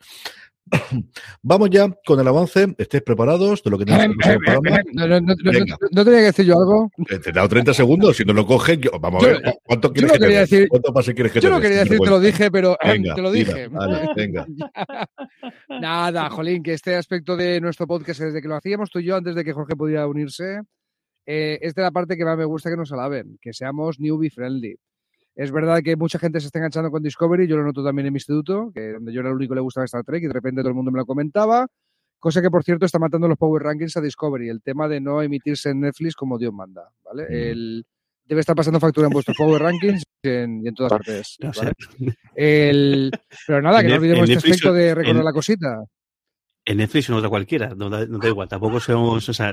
Vamos 1.43 1.71
ya 1.71 1.89
con 2.05 2.21
el 2.21 2.29
avance. 2.29 2.75
¿Estéis 2.79 3.03
preparados 3.03 3.63
de 3.63 3.71
lo 3.71 3.79
que 3.79 3.85
tenemos 3.85 4.17
que 4.17 4.39
no, 4.93 5.07
no, 5.07 5.21
no, 5.21 5.21
no, 5.21 6.05
tenía 6.05 6.21
que 6.21 6.27
decir 6.27 6.47
yo 6.47 6.55
algo. 6.59 6.91
Te 7.07 7.31
he 7.31 7.33
dado 7.33 7.49
30 7.49 7.75
segundos. 7.75 8.17
Si 8.17 8.25
no 8.25 8.33
lo 8.33 8.47
cogen, 8.47 8.81
yo, 8.81 8.91
vamos 9.01 9.25
a 9.25 9.27
ver. 9.27 9.43
¿Cuánto 9.65 9.93
quieres 9.93 10.04
yo 10.07 10.15
no 10.15 10.19
quería 10.19 10.41
decir, 10.41 10.69
¿Cuánto 10.69 10.93
pase 10.93 11.15
quieres 11.15 11.33
que 11.33 11.41
Yo 11.41 11.51
no 11.51 11.61
quería 11.61 11.79
decir, 11.79 11.99
te 11.99 12.11
lo 12.11 12.21
dije, 12.21 12.51
pero 12.51 12.77
venga, 12.85 13.15
te 13.15 13.23
lo 13.23 13.33
dije. 13.33 13.69
Vale, 13.69 14.09
venga. 14.17 14.47
Nada, 15.69 16.31
Jolín, 16.31 16.63
que 16.63 16.75
este 16.75 16.97
aspecto 16.97 17.37
de 17.37 17.61
nuestro 17.61 17.87
podcast, 17.87 18.21
desde 18.21 18.41
que 18.41 18.49
lo 18.49 18.57
hacíamos 18.57 18.91
tú 18.91 18.99
y 18.99 19.05
yo, 19.05 19.17
antes 19.17 19.35
de 19.35 19.45
que 19.45 19.53
Jorge 19.53 19.77
pudiera 19.77 20.07
unirse, 20.07 20.61
eh, 21.27 21.59
es 21.63 21.75
de 21.75 21.83
la 21.83 21.91
parte 21.91 22.17
que 22.17 22.25
más 22.25 22.37
me 22.37 22.45
gusta 22.45 22.71
que 22.71 22.77
nos 22.77 22.93
alaben, 22.93 23.39
que 23.41 23.53
seamos 23.53 23.99
newbie 23.99 24.31
friendly. 24.31 24.77
Es 25.37 25.51
verdad 25.51 25.83
que 25.83 25.97
mucha 25.97 26.19
gente 26.19 26.41
se 26.41 26.47
está 26.47 26.61
enganchando 26.61 26.91
con 26.91 27.03
Discovery, 27.03 27.49
yo 27.49 27.57
lo 27.57 27.65
noto 27.65 27.83
también 27.83 28.07
en 28.07 28.13
mi 28.13 28.19
instituto, 28.19 28.71
que 28.73 28.93
donde 28.93 29.13
yo 29.13 29.21
era 29.21 29.31
el 29.31 29.37
único 29.37 29.53
que 29.53 29.57
le 29.57 29.63
gustaba 29.63 29.85
Star 29.85 30.05
Trek 30.05 30.23
y 30.23 30.27
de 30.29 30.33
repente 30.33 30.61
todo 30.61 30.69
el 30.69 30.77
mundo 30.77 30.93
me 30.93 30.99
lo 30.99 31.07
comentaba, 31.07 31.67
cosa 32.21 32.41
que 32.41 32.51
por 32.51 32.63
cierto 32.63 32.87
está 32.87 32.99
matando 32.99 33.27
los 33.27 33.37
Power 33.37 33.63
Rankings 33.63 33.97
a 33.97 34.01
Discovery, 34.01 34.49
el 34.49 34.63
tema 34.63 34.87
de 34.87 35.01
no 35.01 35.23
emitirse 35.23 35.71
en 35.71 35.81
Netflix 35.81 36.15
como 36.15 36.39
Dios 36.39 36.53
manda, 36.53 36.89
¿vale? 37.05 37.25
Mm. 37.25 37.33
El, 37.33 37.87
debe 38.27 38.41
estar 38.41 38.57
pasando 38.57 38.81
factura 38.81 39.07
en 39.07 39.13
vuestros 39.13 39.37
Power 39.37 39.61
Rankings 39.63 40.03
y 40.23 40.29
en, 40.29 40.63
y 40.65 40.69
en 40.69 40.75
todas 40.75 40.91
partes. 40.91 41.37
¿vale? 41.41 41.73
El, 42.35 43.11
pero 43.47 43.63
nada, 43.63 43.83
que 43.83 43.89
no 43.89 43.95
olvidemos 43.97 44.29
este 44.29 44.39
aspecto 44.51 44.73
de 44.73 44.95
recordar 44.95 45.21
en, 45.21 45.25
la 45.25 45.33
cosita. 45.33 45.85
En 46.65 46.79
Netflix 46.79 47.11
o 47.11 47.13
en 47.13 47.19
otra 47.19 47.29
cualquiera, 47.29 47.75
no 47.77 47.91
da, 47.91 48.07
no 48.07 48.19
da 48.19 48.29
igual, 48.29 48.49
tampoco 48.49 48.81
somos, 48.81 49.29
o 49.29 49.35
sea, 49.35 49.53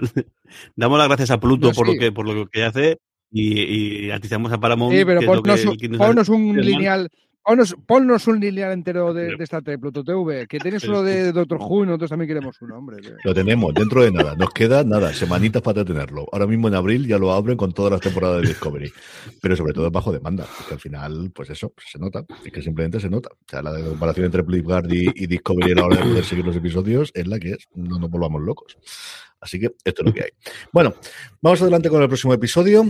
damos 0.76 0.98
las 0.98 1.08
gracias 1.08 1.32
a 1.32 1.40
Pluto 1.40 1.68
No, 1.68 1.74
por 1.74 1.88
sí. 1.88 1.94
lo 1.96 2.00
que 2.00 2.12
por 2.12 2.28
lo 2.28 2.48
que 2.48 2.64
hace 2.64 2.98
y, 3.32 4.06
y 4.08 4.12
atizamos 4.12 4.52
a 4.52 4.60
Paramount. 4.60 4.96
Sí, 4.96 5.06
pero 5.06 5.20
que- 5.20 5.28
un- 5.28 5.78
que 5.78 5.90
ponnos 5.98 6.30
lineal. 6.30 7.10
Ponnos, 7.44 7.76
ponnos 7.88 8.28
un 8.28 8.40
lineal 8.40 8.72
entero 8.72 9.14
de, 9.14 9.36
de 9.36 9.44
Star 9.46 9.64
Trek, 9.64 9.80
Pluto 9.80 10.04
TV, 10.04 10.46
que 10.48 10.60
tienes 10.60 10.84
uno 10.84 11.02
de 11.02 11.32
Doctor 11.32 11.58
Who 11.60 11.84
y 11.84 11.88
nosotros 11.88 12.12
también 12.12 12.28
queremos 12.28 12.62
uno, 12.62 12.78
hombre. 12.78 12.98
Lo 13.24 13.34
tenemos 13.34 13.74
dentro 13.74 14.04
de 14.04 14.12
nada. 14.12 14.36
Nos 14.36 14.52
queda 14.52 14.84
nada, 14.84 15.12
semanitas 15.12 15.62
para 15.64 15.84
tenerlo. 15.84 16.28
Ahora 16.32 16.46
mismo 16.46 16.68
en 16.68 16.76
abril 16.76 17.08
ya 17.08 17.18
lo 17.18 17.34
abren 17.34 17.58
con 17.58 17.74
todas 17.74 17.94
las 17.94 18.02
temporadas 18.02 18.42
de 18.44 18.50
Discovery. 18.50 18.94
Pero 19.42 19.56
sobre 19.56 19.74
todo 19.74 19.90
bajo 19.90 20.12
demanda, 20.12 20.46
porque 20.56 20.76
al 20.76 20.80
final, 20.80 21.32
pues 21.34 21.50
eso, 21.50 21.74
se 21.84 21.98
nota. 21.98 22.24
Es 22.46 22.52
que 22.52 22.62
simplemente 22.62 23.00
se 23.00 23.10
nota. 23.10 23.30
O 23.32 23.50
sea, 23.50 23.64
la 23.64 23.74
comparación 23.84 24.28
entre 24.28 24.44
Blizzard 24.44 24.92
y, 24.94 25.08
y 25.16 25.26
Discovery 25.26 25.72
a 25.72 25.76
la 25.76 25.86
hora 25.86 25.98
de 25.98 26.04
poder 26.04 26.24
seguir 26.24 26.46
los 26.46 26.56
episodios 26.56 27.12
es 27.16 27.28
la 27.28 27.40
que 27.40 27.54
es. 27.54 27.68
No 27.74 27.98
nos 27.98 28.12
volvamos 28.12 28.42
locos. 28.44 28.78
Así 29.40 29.60
que 29.60 29.72
esto 29.84 30.04
es 30.04 30.06
lo 30.06 30.14
que 30.14 30.26
hay. 30.26 30.30
Bueno, 30.72 30.94
vamos 31.42 31.60
adelante 31.64 31.90
con 31.90 32.04
el 32.04 32.08
próximo 32.08 32.36
episodio. 32.36 32.86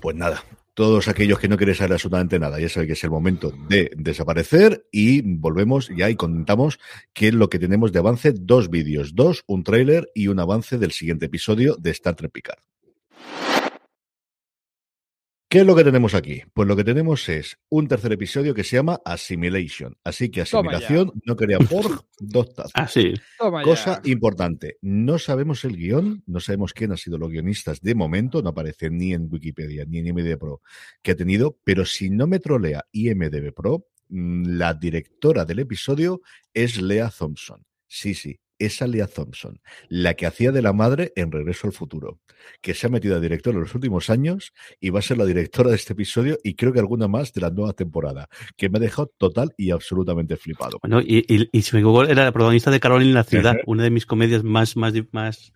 Pues 0.00 0.16
nada, 0.16 0.42
todos 0.78 1.08
aquellos 1.08 1.40
que 1.40 1.48
no 1.48 1.56
queréis 1.56 1.78
saber 1.78 1.94
absolutamente 1.94 2.38
nada, 2.38 2.60
ya 2.60 2.68
sabéis 2.68 2.86
que 2.86 2.92
es 2.92 3.02
el 3.02 3.10
momento 3.10 3.52
de 3.68 3.90
desaparecer 3.96 4.86
y 4.92 5.22
volvemos 5.22 5.88
ya 5.88 6.08
y 6.08 6.14
contamos 6.14 6.78
qué 7.12 7.26
es 7.26 7.34
lo 7.34 7.50
que 7.50 7.58
tenemos 7.58 7.90
de 7.90 7.98
avance. 7.98 8.32
Dos 8.32 8.70
vídeos, 8.70 9.16
dos, 9.16 9.42
un 9.48 9.64
tráiler 9.64 10.08
y 10.14 10.28
un 10.28 10.38
avance 10.38 10.78
del 10.78 10.92
siguiente 10.92 11.26
episodio 11.26 11.74
de 11.80 11.90
Star 11.90 12.14
Trek 12.14 12.30
Picard. 12.30 12.67
¿Qué 15.50 15.60
es 15.60 15.66
lo 15.66 15.74
que 15.74 15.82
tenemos 15.82 16.12
aquí? 16.12 16.42
Pues 16.52 16.68
lo 16.68 16.76
que 16.76 16.84
tenemos 16.84 17.26
es 17.30 17.56
un 17.70 17.88
tercer 17.88 18.12
episodio 18.12 18.52
que 18.52 18.64
se 18.64 18.76
llama 18.76 19.00
Assimilation. 19.02 19.96
Así 20.04 20.30
que 20.30 20.42
asimilación 20.42 21.10
no 21.24 21.36
quería 21.36 21.58
por 21.58 22.04
dos 22.18 22.54
tazas. 22.54 22.72
Ah, 22.74 22.86
sí. 22.86 23.14
Toma 23.38 23.62
Cosa 23.62 24.02
ya. 24.04 24.10
importante, 24.10 24.76
no 24.82 25.18
sabemos 25.18 25.64
el 25.64 25.78
guion, 25.78 26.22
no 26.26 26.40
sabemos 26.40 26.74
quién 26.74 26.92
ha 26.92 26.98
sido 26.98 27.16
los 27.16 27.30
guionistas 27.30 27.80
de 27.80 27.94
momento, 27.94 28.42
no 28.42 28.50
aparece 28.50 28.90
ni 28.90 29.14
en 29.14 29.26
Wikipedia 29.30 29.86
ni 29.86 30.00
en 30.00 30.08
IMDb 30.08 30.36
Pro 30.38 30.60
que 31.00 31.12
ha 31.12 31.16
tenido, 31.16 31.56
pero 31.64 31.86
si 31.86 32.10
no 32.10 32.26
me 32.26 32.40
trolea 32.40 32.84
IMDb 32.92 33.54
Pro, 33.54 33.86
mm, 34.10 34.58
la 34.58 34.74
directora 34.74 35.46
del 35.46 35.60
episodio 35.60 36.20
es 36.52 36.78
Lea 36.78 37.08
Thompson. 37.08 37.64
Sí, 37.86 38.12
sí, 38.12 38.38
esa 38.58 38.86
Lea 38.86 39.06
Thompson, 39.06 39.60
la 39.88 40.14
que 40.14 40.26
hacía 40.26 40.52
de 40.52 40.62
la 40.62 40.72
madre 40.72 41.12
en 41.16 41.32
Regreso 41.32 41.66
al 41.66 41.72
Futuro, 41.72 42.20
que 42.60 42.74
se 42.74 42.86
ha 42.86 42.90
metido 42.90 43.16
a 43.16 43.20
directora 43.20 43.56
en 43.56 43.62
los 43.62 43.74
últimos 43.74 44.10
años 44.10 44.52
y 44.80 44.90
va 44.90 45.00
a 45.00 45.02
ser 45.02 45.18
la 45.18 45.26
directora 45.26 45.70
de 45.70 45.76
este 45.76 45.92
episodio 45.92 46.38
y 46.42 46.54
creo 46.54 46.72
que 46.72 46.80
alguna 46.80 47.08
más 47.08 47.32
de 47.32 47.40
la 47.40 47.50
nueva 47.50 47.72
temporada, 47.72 48.28
que 48.56 48.68
me 48.68 48.78
ha 48.78 48.80
dejado 48.80 49.12
total 49.18 49.52
y 49.56 49.70
absolutamente 49.70 50.36
flipado. 50.36 50.78
Bueno, 50.82 51.00
y, 51.00 51.24
y, 51.28 51.48
y 51.52 51.62
si 51.62 51.74
me 51.74 51.80
equivoco, 51.80 52.04
era 52.04 52.24
la 52.24 52.32
protagonista 52.32 52.70
de 52.70 52.80
Carolina 52.80 53.10
en 53.10 53.14
la 53.14 53.24
ciudad, 53.24 53.56
una 53.66 53.82
de 53.82 53.90
mis 53.90 54.06
comedias 54.06 54.44
más, 54.44 54.76
más, 54.76 54.94
más, 55.12 55.52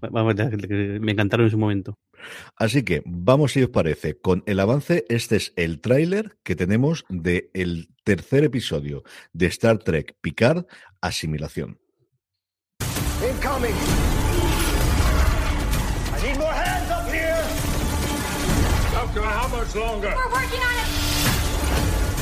me 0.00 1.12
encantaron 1.12 1.46
en 1.46 1.50
su 1.50 1.58
momento. 1.58 1.98
Así 2.56 2.82
que 2.82 3.02
vamos, 3.04 3.52
si 3.52 3.62
os 3.62 3.70
parece, 3.70 4.18
con 4.18 4.42
el 4.46 4.60
avance. 4.60 5.04
Este 5.08 5.36
es 5.36 5.52
el 5.56 5.80
tráiler 5.80 6.36
que 6.42 6.56
tenemos 6.56 7.04
del 7.08 7.50
el 7.54 7.88
tercer 8.04 8.44
episodio 8.44 9.02
de 9.32 9.46
Star 9.46 9.78
Trek 9.78 10.16
Picard, 10.20 10.66
Asimilación. 11.00 11.78
Incoming! 13.26 13.74
I 16.14 16.18
need 16.22 16.38
more 16.38 16.52
hands 16.52 16.90
up 16.90 17.10
here! 17.10 17.42
Doctor, 18.92 19.22
how 19.22 19.48
much 19.48 19.74
longer? 19.74 20.14
We're 20.14 20.30
working 20.30 20.62
on 20.62 20.74
it. 20.78 20.88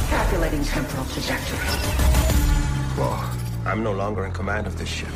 Calculating 0.09 0.64
temporal 0.64 1.05
trajectory. 1.05 1.59
Well, 2.96 3.20
I'm 3.66 3.82
no 3.82 3.92
longer 3.92 4.24
in 4.24 4.32
command 4.32 4.66
of 4.66 4.78
this 4.78 4.88
ship. 4.88 5.12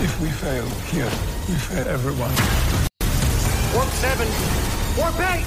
If 0.00 0.18
we 0.22 0.30
fail 0.30 0.64
here, 0.88 1.10
we 1.48 1.54
fail 1.54 1.86
everyone. 1.86 2.32
Warp 3.74 3.90
7! 3.90 4.26
Warp 4.96 5.20
8! 5.20 5.44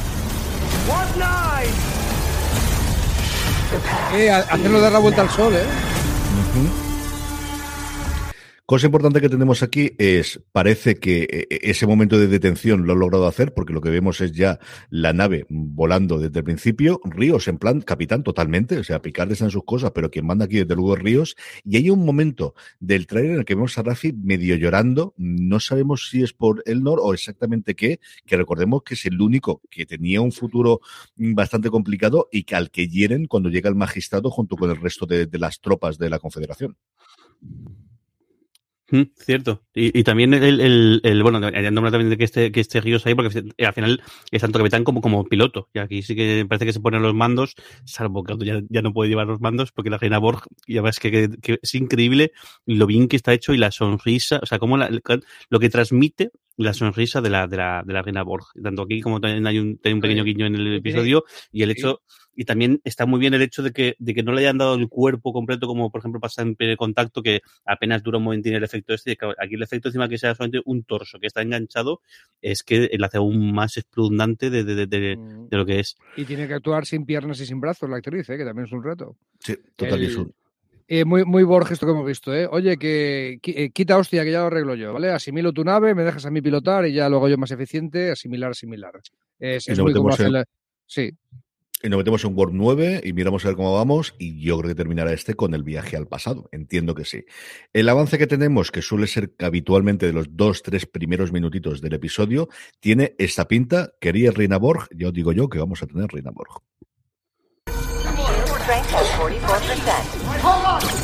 Warp 0.87 1.15
9! 1.17 1.99
Eh, 4.13 4.29
hacerlo 4.29 4.81
dar 4.81 4.91
la 4.91 4.99
vuelta 4.99 5.21
al 5.21 5.29
sol, 5.31 5.55
¿eh? 5.55 5.65
Cosa 8.69 8.85
importante 8.85 9.19
que 9.19 9.29
tenemos 9.29 9.63
aquí 9.63 9.93
es, 9.97 10.43
parece 10.51 10.97
que 10.97 11.23
eh, 11.23 11.47
ese 11.63 11.87
momento 11.87 12.19
de 12.19 12.27
detención 12.27 12.85
lo 12.85 12.93
han 12.93 12.99
logrado 12.99 13.25
hacer, 13.25 13.51
porque 13.51 13.73
lo 13.73 13.81
que 13.81 13.89
vemos 13.89 14.21
es 14.21 14.31
ya 14.31 14.59
la 14.91 15.11
nave 15.11 15.47
volando 15.49 16.19
desde 16.19 16.37
el 16.37 16.43
principio, 16.43 17.01
Ríos 17.03 17.47
en 17.47 17.57
plan 17.57 17.81
capitán 17.81 18.21
totalmente, 18.21 18.77
o 18.77 18.83
sea, 18.83 19.01
Picard 19.01 19.31
está 19.31 19.45
en 19.45 19.49
sus 19.49 19.63
cosas, 19.63 19.89
pero 19.89 20.11
quien 20.11 20.27
manda 20.27 20.45
aquí 20.45 20.57
desde 20.57 20.75
luego 20.75 20.95
es 20.95 21.01
Ríos, 21.01 21.35
y 21.63 21.77
hay 21.77 21.89
un 21.89 22.05
momento 22.05 22.53
del 22.79 23.07
trailer 23.07 23.31
en 23.31 23.39
el 23.39 23.45
que 23.45 23.55
vemos 23.55 23.75
a 23.79 23.81
Rafi 23.81 24.13
medio 24.13 24.55
llorando, 24.55 25.15
no 25.17 25.59
sabemos 25.59 26.07
si 26.07 26.21
es 26.21 26.33
por 26.33 26.61
Elnor 26.67 26.99
o 27.01 27.15
exactamente 27.15 27.73
qué, 27.73 27.99
que 28.27 28.37
recordemos 28.37 28.83
que 28.83 28.93
es 28.93 29.03
el 29.07 29.19
único 29.19 29.63
que 29.71 29.87
tenía 29.87 30.21
un 30.21 30.31
futuro 30.31 30.81
bastante 31.15 31.71
complicado 31.71 32.29
y 32.31 32.43
que 32.43 32.55
al 32.55 32.69
que 32.69 32.87
hieren 32.87 33.25
cuando 33.25 33.49
llega 33.49 33.67
el 33.67 33.75
magistrado 33.75 34.29
junto 34.29 34.55
con 34.57 34.69
el 34.69 34.79
resto 34.79 35.07
de 35.07 35.27
las 35.39 35.59
tropas 35.59 35.97
de 35.97 36.11
la 36.11 36.19
Confederación. 36.19 36.77
Mm, 38.91 39.03
cierto. 39.15 39.63
Y, 39.73 39.97
y 39.99 40.03
también 40.03 40.33
el, 40.33 40.59
el, 40.59 41.01
el 41.03 41.23
bueno, 41.23 41.39
nombre 41.39 41.91
también 41.91 42.09
de 42.09 42.17
que 42.17 42.23
este, 42.23 42.51
que 42.51 42.59
este 42.59 42.81
Ríos 42.81 43.05
ahí, 43.05 43.13
porque 43.13 43.43
al 43.63 43.73
final 43.73 44.01
es 44.31 44.41
tanto 44.41 44.59
capitán 44.59 44.83
como, 44.83 45.01
como 45.01 45.25
piloto. 45.25 45.69
Y 45.73 45.79
aquí 45.79 46.01
sí 46.01 46.15
que 46.15 46.45
parece 46.47 46.65
que 46.65 46.73
se 46.73 46.79
ponen 46.79 47.01
los 47.01 47.13
mandos, 47.13 47.55
salvo 47.85 48.23
que 48.23 48.35
ya, 48.43 48.61
ya 48.69 48.81
no 48.81 48.93
puede 48.93 49.09
llevar 49.09 49.27
los 49.27 49.41
mandos, 49.41 49.71
porque 49.71 49.89
la 49.89 49.97
reina 49.97 50.17
Borg, 50.17 50.43
ya 50.67 50.81
ves 50.81 50.99
que, 50.99 51.11
que, 51.11 51.29
que 51.41 51.59
es 51.61 51.75
increíble 51.75 52.31
lo 52.65 52.87
bien 52.87 53.07
que 53.07 53.15
está 53.15 53.33
hecho 53.33 53.53
y 53.53 53.57
la 53.57 53.71
sonrisa, 53.71 54.39
o 54.41 54.45
sea, 54.45 54.59
como 54.59 54.77
la, 54.77 54.89
lo 55.49 55.59
que 55.59 55.69
transmite 55.69 56.31
la 56.63 56.73
sonrisa 56.73 57.21
de 57.21 57.29
la, 57.29 57.47
de 57.47 57.57
la, 57.57 57.83
de 57.85 57.93
la 57.93 58.01
reina 58.01 58.21
Borg. 58.23 58.45
Tanto 58.61 58.81
aquí 58.83 59.01
como 59.01 59.21
también 59.21 59.47
hay 59.47 59.59
un, 59.59 59.79
hay 59.83 59.93
un 59.93 60.01
pequeño 60.01 60.23
guiño 60.23 60.45
en 60.45 60.55
el 60.55 60.75
episodio 60.75 61.23
y 61.51 61.63
el 61.63 61.71
hecho, 61.71 62.01
y 62.35 62.43
también 62.43 62.81
está 62.83 63.05
muy 63.05 63.19
bien 63.19 63.33
el 63.33 63.41
hecho 63.41 63.63
de 63.63 63.71
que, 63.71 63.95
de 63.97 64.13
que 64.13 64.23
no 64.23 64.33
le 64.33 64.41
hayan 64.41 64.57
dado 64.57 64.75
el 64.75 64.89
cuerpo 64.89 65.31
completo, 65.31 65.67
como 65.67 65.89
por 65.89 65.99
ejemplo 65.99 66.19
pasa 66.19 66.41
en 66.41 66.55
primer 66.55 66.75
contacto, 66.75 67.23
que 67.23 67.41
apenas 67.65 68.03
dura 68.03 68.17
un 68.17 68.25
momentín 68.25 68.53
el 68.53 68.63
efecto 68.63 68.93
este. 68.93 69.13
y 69.13 69.15
que 69.15 69.25
Aquí 69.39 69.55
el 69.55 69.63
efecto 69.63 69.87
encima 69.87 70.09
que 70.09 70.17
sea 70.17 70.35
solamente 70.35 70.61
un 70.65 70.83
torso 70.83 71.17
que 71.17 71.27
está 71.27 71.41
enganchado, 71.41 72.01
es 72.41 72.61
que 72.63 72.89
le 72.91 73.05
hace 73.05 73.17
aún 73.17 73.53
más 73.53 73.77
esplundante 73.77 74.49
de, 74.49 74.65
de, 74.65 74.75
de, 74.75 74.87
de, 74.87 75.17
de 75.49 75.57
lo 75.57 75.65
que 75.65 75.79
es. 75.79 75.95
Y 76.17 76.25
tiene 76.25 76.45
que 76.45 76.55
actuar 76.55 76.85
sin 76.85 77.05
piernas 77.05 77.39
y 77.39 77.45
sin 77.45 77.61
brazos 77.61 77.89
la 77.89 77.97
actriz, 77.97 78.29
¿eh? 78.29 78.37
que 78.37 78.43
también 78.43 78.65
es 78.65 78.73
un 78.73 78.83
reto. 78.83 79.15
Sí, 79.39 79.55
total. 79.77 80.33
Eh, 80.91 81.05
muy, 81.05 81.23
muy 81.23 81.43
Borges 81.43 81.73
esto 81.73 81.85
que 81.85 81.91
hemos 81.91 82.05
visto, 82.07 82.33
¿eh? 82.33 82.47
Oye, 82.51 82.77
que 82.77 83.39
eh, 83.43 83.69
quita 83.69 83.95
hostia, 83.99 84.23
que 84.23 84.31
ya 84.31 84.39
lo 84.39 84.47
arreglo 84.47 84.73
yo, 84.73 84.91
¿vale? 84.91 85.11
Asimilo 85.11 85.53
tu 85.53 85.63
nave, 85.63 85.93
me 85.93 86.03
dejas 86.03 86.25
a 86.25 86.31
mí 86.31 86.41
pilotar 86.41 86.87
y 86.87 86.93
ya 86.93 87.07
lo 87.09 87.17
hago 87.17 87.29
yo 87.29 87.37
más 87.37 87.51
eficiente, 87.51 88.09
asimilar, 88.09 88.49
asimilar. 88.51 88.93
Es, 89.37 89.67
Y 89.67 89.71
es 89.71 89.79
muy 89.79 89.93
como 89.93 90.09
la- 90.09 90.45
Sí. 90.87 91.11
Y 91.83 91.89
nos 91.89 91.99
metemos 91.99 92.25
en 92.25 92.35
Warp 92.35 92.51
9 92.53 93.01
y 93.03 93.13
miramos 93.13 93.45
a 93.45 93.49
ver 93.49 93.55
cómo 93.55 93.73
vamos. 93.75 94.15
Y 94.17 94.41
yo 94.41 94.57
creo 94.57 94.69
que 94.69 94.75
terminará 94.75 95.13
este 95.13 95.35
con 95.35 95.53
el 95.53 95.63
viaje 95.63 95.95
al 95.95 96.07
pasado. 96.07 96.49
Entiendo 96.51 96.95
que 96.95 97.05
sí. 97.05 97.23
El 97.71 97.87
avance 97.87 98.17
que 98.17 98.25
tenemos, 98.25 98.71
que 98.71 98.81
suele 98.81 99.05
ser 99.05 99.31
habitualmente 99.39 100.07
de 100.07 100.13
los 100.13 100.35
dos, 100.35 100.63
tres 100.63 100.87
primeros 100.87 101.31
minutitos 101.31 101.81
del 101.81 101.93
episodio, 101.93 102.49
tiene 102.79 103.13
esta 103.19 103.47
pinta. 103.47 103.93
Quería 104.01 104.31
Reina 104.31 104.57
Borg. 104.57 104.87
Yo 104.93 105.11
digo 105.11 105.31
yo 105.33 105.47
que 105.47 105.59
vamos 105.59 105.83
a 105.83 105.87
tener 105.87 106.07
Reina 106.09 106.31
Borg. 106.31 106.63
Strength 108.69 108.93
at 108.93 109.05
44%. 109.17 110.41
Hold 110.43 110.65
on! 110.83 110.98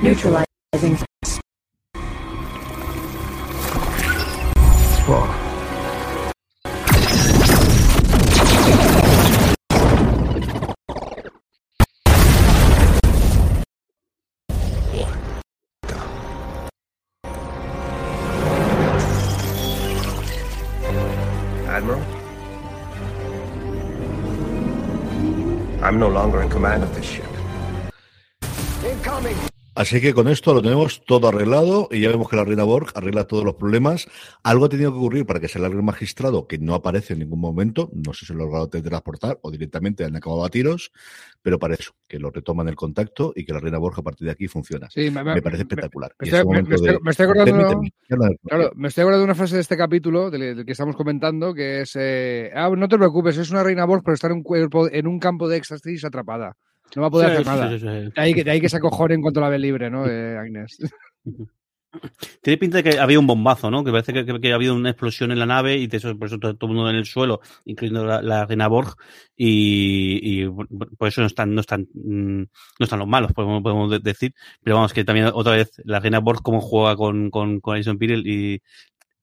Neutralizing. 0.00 0.96
Whoa. 5.06 5.24
Admiral? 21.66 22.00
I'm 25.82 25.98
no 25.98 26.08
longer 26.08 26.42
in 26.42 26.48
command 26.48 26.84
of 26.84 26.94
this 26.94 27.04
ship. 27.04 27.26
Incoming! 28.84 29.57
Así 29.78 30.00
que 30.00 30.12
con 30.12 30.26
esto 30.26 30.52
lo 30.54 30.60
tenemos 30.60 31.04
todo 31.04 31.28
arreglado 31.28 31.86
y 31.92 32.00
ya 32.00 32.08
vemos 32.08 32.28
que 32.28 32.34
la 32.34 32.42
Reina 32.42 32.64
Borg 32.64 32.88
arregla 32.96 33.28
todos 33.28 33.44
los 33.44 33.54
problemas. 33.54 34.08
Algo 34.42 34.64
ha 34.64 34.68
tenido 34.68 34.90
que 34.90 34.98
ocurrir 34.98 35.24
para 35.24 35.38
que 35.38 35.46
se 35.46 35.60
largue 35.60 35.76
el 35.76 35.84
magistrado, 35.84 36.48
que 36.48 36.58
no 36.58 36.74
aparece 36.74 37.12
en 37.12 37.20
ningún 37.20 37.38
momento. 37.38 37.88
No 37.94 38.12
sé 38.12 38.26
si 38.26 38.32
lo 38.34 38.40
han 38.42 38.46
logrado 38.50 38.68
transportar 38.68 39.38
o 39.40 39.52
directamente 39.52 40.04
han 40.04 40.16
acabado 40.16 40.44
a 40.44 40.48
tiros, 40.48 40.90
pero 41.42 41.60
para 41.60 41.74
eso, 41.74 41.92
que 42.08 42.18
lo 42.18 42.32
retoman 42.32 42.66
el 42.66 42.74
contacto 42.74 43.32
y 43.36 43.44
que 43.44 43.52
la 43.52 43.60
Reina 43.60 43.78
Borg 43.78 43.96
a 44.00 44.02
partir 44.02 44.26
de 44.26 44.32
aquí 44.32 44.48
funciona. 44.48 44.88
Sí, 44.90 45.10
me, 45.12 45.40
parece 45.40 45.62
espectacular. 45.62 46.12
Me, 46.18 46.26
estoy, 46.28 46.44
me- 46.44 46.62
de- 46.62 47.22
acordando, 47.22 47.44
Permíteme, 47.44 47.92
ya 48.08 48.16
la- 48.16 48.30
claro, 48.48 48.72
me 48.74 48.88
estoy 48.88 49.02
acordando 49.02 49.20
de 49.20 49.24
una 49.26 49.34
frase 49.36 49.54
de 49.54 49.60
este 49.60 49.76
capítulo 49.76 50.28
del, 50.28 50.56
del 50.56 50.66
que 50.66 50.72
estamos 50.72 50.96
comentando, 50.96 51.54
que 51.54 51.82
es, 51.82 51.92
eh, 51.94 52.50
ah, 52.52 52.68
no 52.76 52.88
te 52.88 52.98
preocupes, 52.98 53.36
es 53.38 53.52
una 53.52 53.62
reina 53.62 53.84
Borg, 53.84 54.02
pero 54.02 54.14
está 54.16 54.26
en 54.26 54.32
un 54.32 54.42
cuerpo, 54.42 54.88
en 54.90 55.06
un 55.06 55.20
campo 55.20 55.46
de 55.48 55.58
éxtasis 55.58 56.04
atrapada. 56.04 56.56
No 56.96 57.02
va 57.02 57.08
a 57.08 57.10
poder 57.10 57.28
Sí, 57.28 57.34
hacer 57.34 57.46
nada. 57.46 57.70
sí, 57.70 57.78
sí, 57.78 57.86
sí. 57.86 57.86
De 57.88 58.12
ahí 58.16 58.34
que, 58.34 58.44
de 58.44 58.50
ahí 58.50 58.60
que 58.60 58.68
se 58.68 58.76
acojone 58.76 59.14
en 59.14 59.22
cuanto 59.22 59.40
la 59.40 59.48
ve 59.48 59.58
libre, 59.58 59.90
¿no, 59.90 60.06
eh, 60.06 60.36
Agnes? 60.38 60.78
Tiene 62.42 62.58
pinta 62.58 62.76
de 62.78 62.82
que 62.84 62.98
había 62.98 63.18
un 63.18 63.26
bombazo, 63.26 63.70
¿no? 63.70 63.82
Que 63.82 63.90
parece 63.90 64.12
que, 64.12 64.26
que- 64.26 64.38
que 64.40 64.52
ha 64.52 64.56
habido 64.56 64.74
una 64.74 64.90
explosión 64.90 65.32
en 65.32 65.38
la 65.38 65.46
nave 65.46 65.76
y 65.78 65.86
de 65.86 65.96
eso, 65.96 66.16
por 66.18 66.28
eso 66.28 66.38
todo, 66.38 66.54
todo 66.54 66.70
el 66.70 66.76
mundo 66.76 66.90
en 66.90 66.96
el 66.96 67.06
suelo, 67.06 67.40
incluyendo 67.64 68.04
la, 68.04 68.20
la 68.20 68.44
reina 68.44 68.68
Borg, 68.68 68.94
y, 69.36 70.42
y 70.44 70.48
por 70.98 71.08
eso 71.08 71.22
no 71.22 71.26
están, 71.26 71.54
no 71.54 71.60
están, 71.62 71.88
mm, 71.94 72.40
no 72.42 72.48
están 72.84 72.98
los 72.98 73.08
malos, 73.08 73.32
podemos, 73.32 73.62
podemos 73.62 73.90
de- 73.90 74.00
decir. 74.00 74.34
Pero 74.62 74.76
vamos, 74.76 74.92
que 74.92 75.04
también 75.04 75.30
otra 75.32 75.54
vez 75.56 75.72
la 75.84 75.98
reina 75.98 76.18
Borg 76.20 76.42
como 76.42 76.60
juega 76.60 76.94
con, 76.94 77.30
con, 77.30 77.60
con 77.60 77.74
Alison 77.74 77.96
Pirel 77.98 78.26
y, 78.26 78.60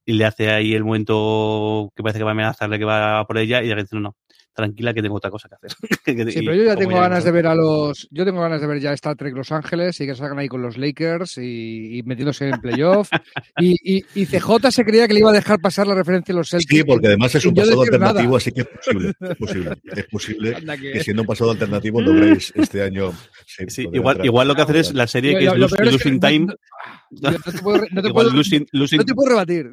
y 0.04 0.12
le 0.14 0.24
hace 0.24 0.50
ahí 0.50 0.74
el 0.74 0.84
momento 0.84 1.92
que 1.94 2.02
parece 2.02 2.18
que 2.18 2.24
va 2.24 2.30
a 2.30 2.32
amenazarle 2.32 2.78
que 2.80 2.84
va 2.84 3.24
por 3.26 3.38
ella 3.38 3.62
y 3.62 3.66
ella 3.66 3.76
dice, 3.76 3.94
no, 3.94 4.00
no, 4.00 4.16
tranquila 4.56 4.92
que 4.94 5.02
tengo 5.02 5.14
otra 5.16 5.30
cosa 5.30 5.48
que 5.48 5.54
hacer. 5.54 5.70
Sí, 6.32 6.40
pero 6.44 6.54
yo 6.54 6.64
ya 6.64 6.76
tengo 6.76 6.98
ganas 6.98 7.24
de 7.24 7.30
ver 7.30 7.46
a 7.46 7.54
los. 7.54 8.08
Yo 8.10 8.24
tengo 8.24 8.40
ganas 8.40 8.60
de 8.60 8.66
ver 8.66 8.80
ya 8.80 8.92
Star 8.94 9.14
Trek 9.16 9.34
Los 9.36 9.52
Ángeles 9.52 10.00
y 10.00 10.06
que 10.06 10.14
salgan 10.14 10.38
ahí 10.38 10.48
con 10.48 10.62
los 10.62 10.76
Lakers 10.78 11.38
y, 11.38 11.98
y 11.98 12.02
metiéndose 12.04 12.48
en 12.48 12.60
playoff. 12.60 13.10
y, 13.60 13.76
y, 13.98 14.04
y 14.14 14.26
CJ 14.26 14.70
se 14.70 14.84
creía 14.84 15.06
que 15.06 15.14
le 15.14 15.20
iba 15.20 15.30
a 15.30 15.34
dejar 15.34 15.60
pasar 15.60 15.86
la 15.86 15.94
referencia 15.94 16.32
a 16.32 16.38
los 16.38 16.48
Celtics. 16.50 16.74
Sí, 16.74 16.84
porque 16.84 17.08
además 17.08 17.34
es 17.34 17.44
un 17.44 17.54
pasado 17.54 17.84
nada. 17.84 17.84
alternativo, 17.84 18.36
así 18.36 18.52
que 18.52 18.60
es 18.62 18.66
posible. 18.68 19.12
Es 19.20 19.36
posible, 19.36 19.76
es 19.94 20.04
posible 20.06 20.54
que- 20.80 20.92
que 20.92 21.00
siendo 21.04 21.22
un 21.22 21.26
pasado 21.28 21.50
alternativo 21.50 22.00
logréis 22.00 22.52
este 22.56 22.82
año. 22.82 23.12
sí, 23.46 23.64
Sí, 23.68 23.88
igual, 23.92 24.24
igual 24.24 24.48
lo 24.48 24.54
que 24.54 24.62
hacer 24.62 24.76
es 24.76 24.94
la 24.94 25.06
serie 25.06 25.36
que 25.38 25.46
es 25.46 25.54
Losing 25.92 26.20
Time. 26.20 26.46
No 27.10 27.32
te 28.02 29.14
puedo 29.14 29.28
rebatir. 29.28 29.72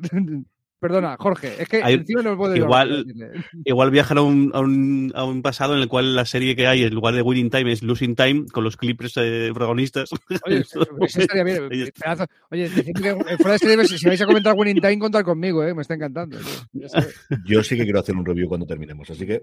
Perdona, 0.84 1.16
Jorge, 1.18 1.62
es 1.62 1.68
que 1.70 1.82
Hay- 1.82 1.94
encima 1.96 2.22
no 2.22 2.36
puedo 2.38 2.56
igual, 2.56 3.06
decirle. 3.08 3.32
igual 3.66 3.90
viajar 3.90 4.18
a 4.18 4.22
un, 4.22 4.52
a, 4.54 4.60
un, 4.60 5.12
a 5.16 5.24
un 5.24 5.42
pasado 5.42 5.76
en 5.76 5.82
el 5.82 5.88
cual 5.88 6.14
la 6.16 6.26
serie 6.26 6.56
que 6.56 6.68
hay 6.68 6.84
en 6.84 6.94
lugar 6.94 7.16
de 7.16 7.22
Winning 7.22 7.50
Time 7.50 7.72
es 7.72 7.82
Losing 7.84 8.16
Time 8.16 8.46
con 8.52 8.64
los 8.66 8.76
Clippers 8.78 9.14
eh, 9.18 9.50
protagonistas. 9.54 10.10
Oye, 10.46 10.58
eso, 10.60 10.82
eso 11.02 11.20
estaría 11.22 11.44
bien. 11.44 11.70
pedazo- 11.96 12.28
Oye, 12.52 12.70
que 12.70 13.38
fuera 13.38 13.54
de 13.54 13.60
serie, 13.60 13.86
si 13.88 13.98
si 13.98 14.08
vais 14.08 14.22
a 14.22 14.26
comentar 14.26 14.54
Winning 14.56 14.82
Time, 14.82 15.00
contar 15.00 15.24
conmigo, 15.24 15.64
¿eh? 15.64 15.74
me 15.74 15.82
está 15.82 15.94
encantando. 15.96 16.38
tío. 16.38 16.82
Yo 17.46 17.64
sí 17.64 17.78
que 17.78 17.84
quiero 17.84 18.00
hacer 18.02 18.16
un 18.16 18.26
review 18.26 18.48
cuando 18.50 18.66
terminemos, 18.66 19.10
así 19.10 19.26
que 19.26 19.42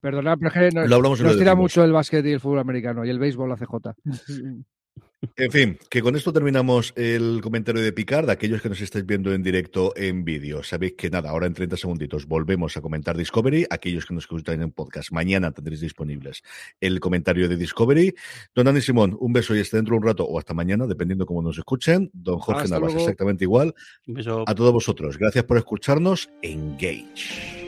Perdona, 0.00 0.36
pero 0.36 0.48
es 0.48 0.54
que 0.54 0.76
nos, 0.78 0.88
Lo 0.88 0.96
hablamos 0.96 1.18
y 1.18 1.22
nos 1.24 1.32
lo 1.32 1.38
tira 1.38 1.50
decimos. 1.52 1.62
mucho 1.64 1.82
el 1.82 1.90
básquet 1.92 2.24
y 2.26 2.30
el 2.32 2.38
fútbol 2.40 2.60
americano 2.60 3.04
y 3.04 3.10
el 3.10 3.18
béisbol, 3.18 3.48
la 3.48 3.56
CJ. 3.56 3.94
En 5.36 5.50
fin, 5.50 5.78
que 5.90 6.02
con 6.02 6.16
esto 6.16 6.32
terminamos 6.32 6.92
el 6.96 7.40
comentario 7.42 7.82
de 7.82 7.92
Picard. 7.92 8.30
Aquellos 8.30 8.62
que 8.62 8.68
nos 8.68 8.80
estáis 8.80 9.04
viendo 9.06 9.32
en 9.32 9.42
directo 9.42 9.92
en 9.96 10.24
vídeo, 10.24 10.62
sabéis 10.62 10.94
que 10.96 11.10
nada, 11.10 11.30
ahora 11.30 11.46
en 11.46 11.54
30 11.54 11.76
segunditos 11.76 12.26
volvemos 12.26 12.76
a 12.76 12.80
comentar 12.80 13.16
Discovery. 13.16 13.66
Aquellos 13.70 14.06
que 14.06 14.14
nos 14.14 14.24
escuchan 14.24 14.62
en 14.62 14.70
podcast, 14.70 15.12
mañana 15.12 15.52
tendréis 15.52 15.80
disponibles 15.80 16.42
el 16.80 17.00
comentario 17.00 17.48
de 17.48 17.56
Discovery. 17.56 18.14
Don 18.54 18.66
Dani 18.66 18.80
Simón, 18.80 19.16
un 19.20 19.32
beso 19.32 19.54
y 19.56 19.60
hasta 19.60 19.76
dentro 19.76 19.94
de 19.94 19.98
un 19.98 20.06
rato 20.06 20.24
o 20.24 20.38
hasta 20.38 20.54
mañana, 20.54 20.86
dependiendo 20.86 21.26
cómo 21.26 21.42
nos 21.42 21.58
escuchen. 21.58 22.10
Don 22.12 22.38
Jorge 22.38 22.62
Hasta 22.64 22.76
Navas, 22.76 22.92
luego. 22.92 23.00
exactamente 23.08 23.44
igual. 23.44 23.74
Un 24.06 24.14
beso. 24.14 24.44
A 24.46 24.54
todos 24.54 24.72
vosotros, 24.72 25.18
gracias 25.18 25.44
por 25.44 25.56
escucharnos. 25.58 26.30
Engage. 26.42 27.65